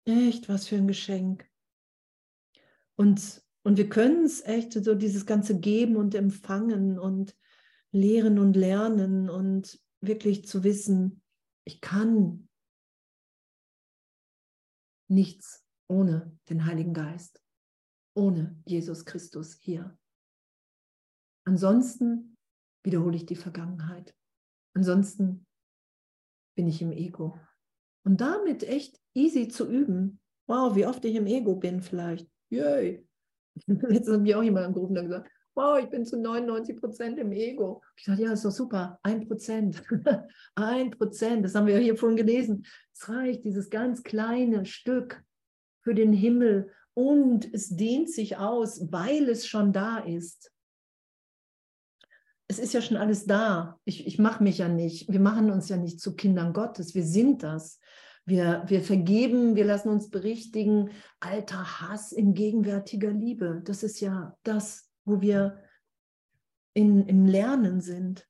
Echt, 0.08 0.48
was 0.48 0.66
für 0.66 0.76
ein 0.76 0.88
Geschenk. 0.88 1.46
Und, 2.96 3.42
und 3.62 3.76
wir 3.76 3.90
können 3.90 4.24
es 4.24 4.40
echt 4.40 4.72
so 4.72 4.94
dieses 4.94 5.26
ganze 5.26 5.60
Geben 5.60 5.96
und 5.96 6.14
Empfangen 6.14 6.98
und 6.98 7.36
lehren 7.92 8.38
und 8.38 8.56
lernen 8.56 9.28
und 9.28 9.78
wirklich 10.00 10.46
zu 10.46 10.64
wissen, 10.64 11.22
ich 11.66 11.82
kann 11.82 12.48
nichts 15.10 15.66
ohne 15.88 16.38
den 16.48 16.64
Heiligen 16.64 16.94
Geist, 16.94 17.42
ohne 18.14 18.62
Jesus 18.64 19.04
Christus 19.04 19.58
hier. 19.60 19.98
Ansonsten 21.44 22.34
wiederhole 22.82 23.16
ich 23.16 23.26
die 23.26 23.36
Vergangenheit. 23.36 24.16
Ansonsten 24.74 25.46
bin 26.56 26.66
ich 26.66 26.80
im 26.80 26.92
Ego. 26.92 27.38
Und 28.08 28.22
damit 28.22 28.62
echt 28.62 28.98
easy 29.12 29.48
zu 29.48 29.68
üben. 29.68 30.18
Wow, 30.46 30.74
wie 30.74 30.86
oft 30.86 31.04
ich 31.04 31.14
im 31.14 31.26
Ego 31.26 31.56
bin 31.56 31.82
vielleicht. 31.82 32.26
Yay. 32.48 33.06
Jetzt 33.66 34.08
hat 34.08 34.22
mir 34.22 34.38
auch 34.38 34.42
jemand 34.42 34.64
angerufen 34.64 34.96
und 34.96 35.04
gesagt, 35.04 35.30
wow, 35.54 35.78
ich 35.78 35.90
bin 35.90 36.06
zu 36.06 36.18
99 36.18 36.80
Prozent 36.80 37.18
im 37.18 37.32
Ego. 37.32 37.82
Ich 37.98 38.06
dachte, 38.06 38.22
ja, 38.22 38.32
ist 38.32 38.46
doch 38.46 38.50
super, 38.50 38.98
ein 39.02 39.28
Prozent. 39.28 39.82
ein 40.54 40.90
Prozent, 40.92 41.44
das 41.44 41.54
haben 41.54 41.66
wir 41.66 41.74
ja 41.74 41.80
hier 41.80 41.98
vorhin 41.98 42.16
gelesen. 42.16 42.64
Es 42.94 43.10
reicht, 43.10 43.44
dieses 43.44 43.68
ganz 43.68 44.02
kleine 44.02 44.64
Stück 44.64 45.22
für 45.82 45.94
den 45.94 46.14
Himmel 46.14 46.72
und 46.94 47.52
es 47.52 47.76
dehnt 47.76 48.10
sich 48.10 48.38
aus, 48.38 48.90
weil 48.90 49.28
es 49.28 49.46
schon 49.46 49.74
da 49.74 49.98
ist. 49.98 50.50
Es 52.50 52.58
ist 52.58 52.72
ja 52.72 52.80
schon 52.80 52.96
alles 52.96 53.26
da. 53.26 53.78
Ich, 53.84 54.06
ich 54.06 54.18
mache 54.18 54.42
mich 54.42 54.56
ja 54.56 54.68
nicht. 54.68 55.12
Wir 55.12 55.20
machen 55.20 55.50
uns 55.50 55.68
ja 55.68 55.76
nicht 55.76 56.00
zu 56.00 56.16
Kindern 56.16 56.54
Gottes. 56.54 56.94
Wir 56.94 57.04
sind 57.04 57.42
das. 57.42 57.78
Wir, 58.28 58.62
wir 58.66 58.82
vergeben, 58.82 59.56
wir 59.56 59.64
lassen 59.64 59.88
uns 59.88 60.10
berichtigen. 60.10 60.90
Alter 61.18 61.80
Hass 61.80 62.12
in 62.12 62.34
gegenwärtiger 62.34 63.10
Liebe. 63.10 63.62
Das 63.64 63.82
ist 63.82 64.00
ja 64.00 64.36
das, 64.42 64.92
wo 65.06 65.22
wir 65.22 65.62
in, 66.74 67.06
im 67.06 67.24
Lernen 67.24 67.80
sind. 67.80 68.28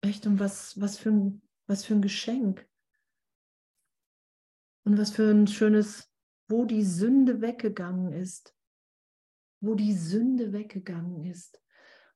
Echt, 0.00 0.26
und 0.26 0.40
was, 0.40 0.80
was, 0.80 0.98
für 0.98 1.10
ein, 1.10 1.42
was 1.68 1.84
für 1.84 1.94
ein 1.94 2.02
Geschenk. 2.02 2.68
Und 4.84 4.98
was 4.98 5.12
für 5.12 5.30
ein 5.30 5.46
schönes, 5.46 6.10
wo 6.48 6.64
die 6.64 6.82
Sünde 6.82 7.40
weggegangen 7.40 8.12
ist. 8.12 8.56
Wo 9.60 9.76
die 9.76 9.94
Sünde 9.94 10.52
weggegangen 10.52 11.24
ist. 11.26 11.62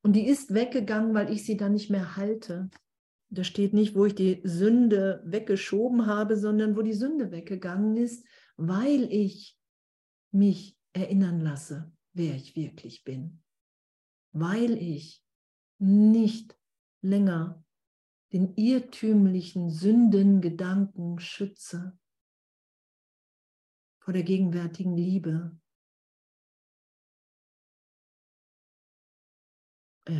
Und 0.02 0.14
die 0.14 0.26
ist 0.26 0.54
weggegangen, 0.54 1.14
weil 1.14 1.32
ich 1.32 1.44
sie 1.44 1.56
dann 1.56 1.74
nicht 1.74 1.88
mehr 1.88 2.16
halte. 2.16 2.68
Da 3.30 3.44
steht 3.44 3.72
nicht, 3.72 3.94
wo 3.94 4.06
ich 4.06 4.14
die 4.14 4.40
Sünde 4.44 5.22
weggeschoben 5.24 6.06
habe, 6.06 6.36
sondern 6.36 6.76
wo 6.76 6.82
die 6.82 6.92
Sünde 6.92 7.30
weggegangen 7.30 7.96
ist, 7.96 8.26
weil 8.56 9.04
ich 9.12 9.56
mich 10.32 10.76
erinnern 10.92 11.40
lasse, 11.40 11.92
wer 12.12 12.34
ich 12.34 12.56
wirklich 12.56 13.04
bin 13.04 13.40
weil 14.32 14.72
ich 14.76 15.24
nicht 15.78 16.58
länger 17.02 17.64
den 18.32 18.54
irrtümlichen 18.56 19.70
Sündengedanken 19.70 21.18
schütze 21.18 21.98
vor 23.98 24.14
der 24.14 24.22
gegenwärtigen 24.22 24.96
Liebe. 24.96 25.58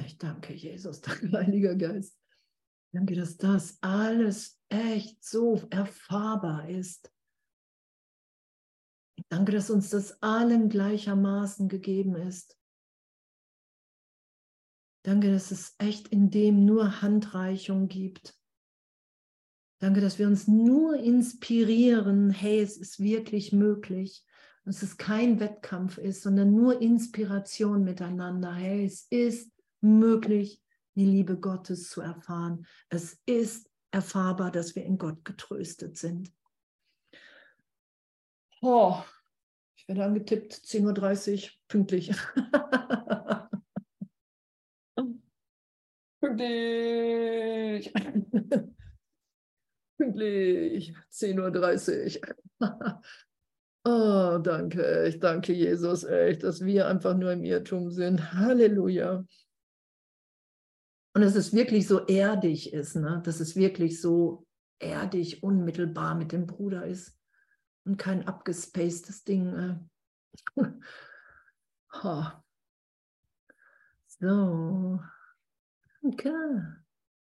Ich 0.06 0.18
danke 0.18 0.54
Jesus, 0.54 1.00
danke 1.02 1.32
Heiliger 1.32 1.76
Geist. 1.76 2.19
Danke, 2.93 3.14
dass 3.14 3.36
das 3.36 3.78
alles 3.82 4.61
echt 4.68 5.24
so 5.24 5.62
erfahrbar 5.70 6.68
ist. 6.68 7.12
Danke, 9.28 9.53
dass 9.53 9.70
uns 9.70 9.91
das 9.91 10.22
allen 10.22 10.68
gleichermaßen 10.68 11.68
gegeben 11.68 12.16
ist. 12.16 12.59
Danke, 15.05 15.32
dass 15.32 15.51
es 15.51 15.76
echt 15.78 16.09
in 16.09 16.30
dem 16.30 16.64
nur 16.64 17.01
Handreichung 17.01 17.88
gibt. 17.88 18.34
Danke, 19.78 20.01
dass 20.01 20.18
wir 20.18 20.26
uns 20.26 20.47
nur 20.47 20.97
inspirieren, 20.97 22.30
hey, 22.30 22.61
es 22.61 22.76
ist 22.76 23.01
wirklich 23.01 23.53
möglich. 23.53 24.24
Dass 24.64 24.82
es 24.82 24.99
kein 24.99 25.41
Wettkampf 25.41 25.97
ist, 25.97 26.22
sondern 26.22 26.55
nur 26.55 26.82
Inspiration 26.82 27.82
miteinander. 27.82 28.53
Hey, 28.55 28.84
es 28.84 29.07
ist 29.09 29.51
möglich, 29.80 30.62
die 30.95 31.07
Liebe 31.07 31.38
Gottes 31.38 31.88
zu 31.88 32.01
erfahren. 32.01 32.66
Es 32.88 33.18
ist 33.26 33.70
erfahrbar, 33.91 34.51
dass 34.51 34.74
wir 34.76 34.84
in 34.84 34.99
Gott 34.99 35.24
getröstet 35.24 35.97
sind. 35.97 36.32
Oh, 38.62 39.03
ich 39.76 39.88
werde 39.88 40.05
angetippt, 40.05 40.53
10.30 40.53 41.45
Uhr, 41.45 41.51
pünktlich. 41.68 42.11
pünktlich. 46.20 47.93
pünktlich, 49.97 50.95
10.30 51.11 52.20
Uhr. 52.61 53.03
oh, 53.84 54.38
danke, 54.38 55.09
ich 55.09 55.18
danke 55.18 55.55
Jesus, 55.55 56.05
echt, 56.05 56.43
dass 56.43 56.62
wir 56.64 56.86
einfach 56.86 57.16
nur 57.16 57.32
im 57.32 57.45
Irrtum 57.45 57.91
sind. 57.91 58.34
Halleluja. 58.34 59.24
Und 61.12 61.22
dass 61.22 61.34
es 61.34 61.52
wirklich 61.52 61.88
so 61.88 62.06
erdig 62.06 62.72
ist, 62.72 62.96
ne? 62.96 63.20
dass 63.24 63.40
es 63.40 63.56
wirklich 63.56 64.00
so 64.00 64.46
erdig, 64.78 65.42
unmittelbar 65.42 66.14
mit 66.14 66.32
dem 66.32 66.46
Bruder 66.46 66.86
ist 66.86 67.18
und 67.84 67.96
kein 67.96 68.26
abgespacedes 68.26 69.24
Ding. 69.24 69.88
Äh. 70.56 70.62
oh. 72.02 72.24
So. 74.06 75.00
Danke. 76.02 76.84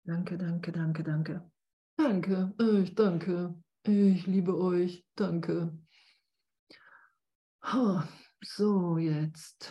Danke, 0.05 0.39
danke, 0.39 0.73
danke, 0.73 1.03
danke. 1.03 1.51
Danke, 1.97 2.53
ich 2.83 2.95
danke. 2.95 3.55
Ich 3.85 4.27
liebe 4.27 4.57
euch. 4.59 5.07
Danke. 5.15 5.79
Oh, 7.63 8.01
so, 8.43 8.99
jetzt. 8.99 9.63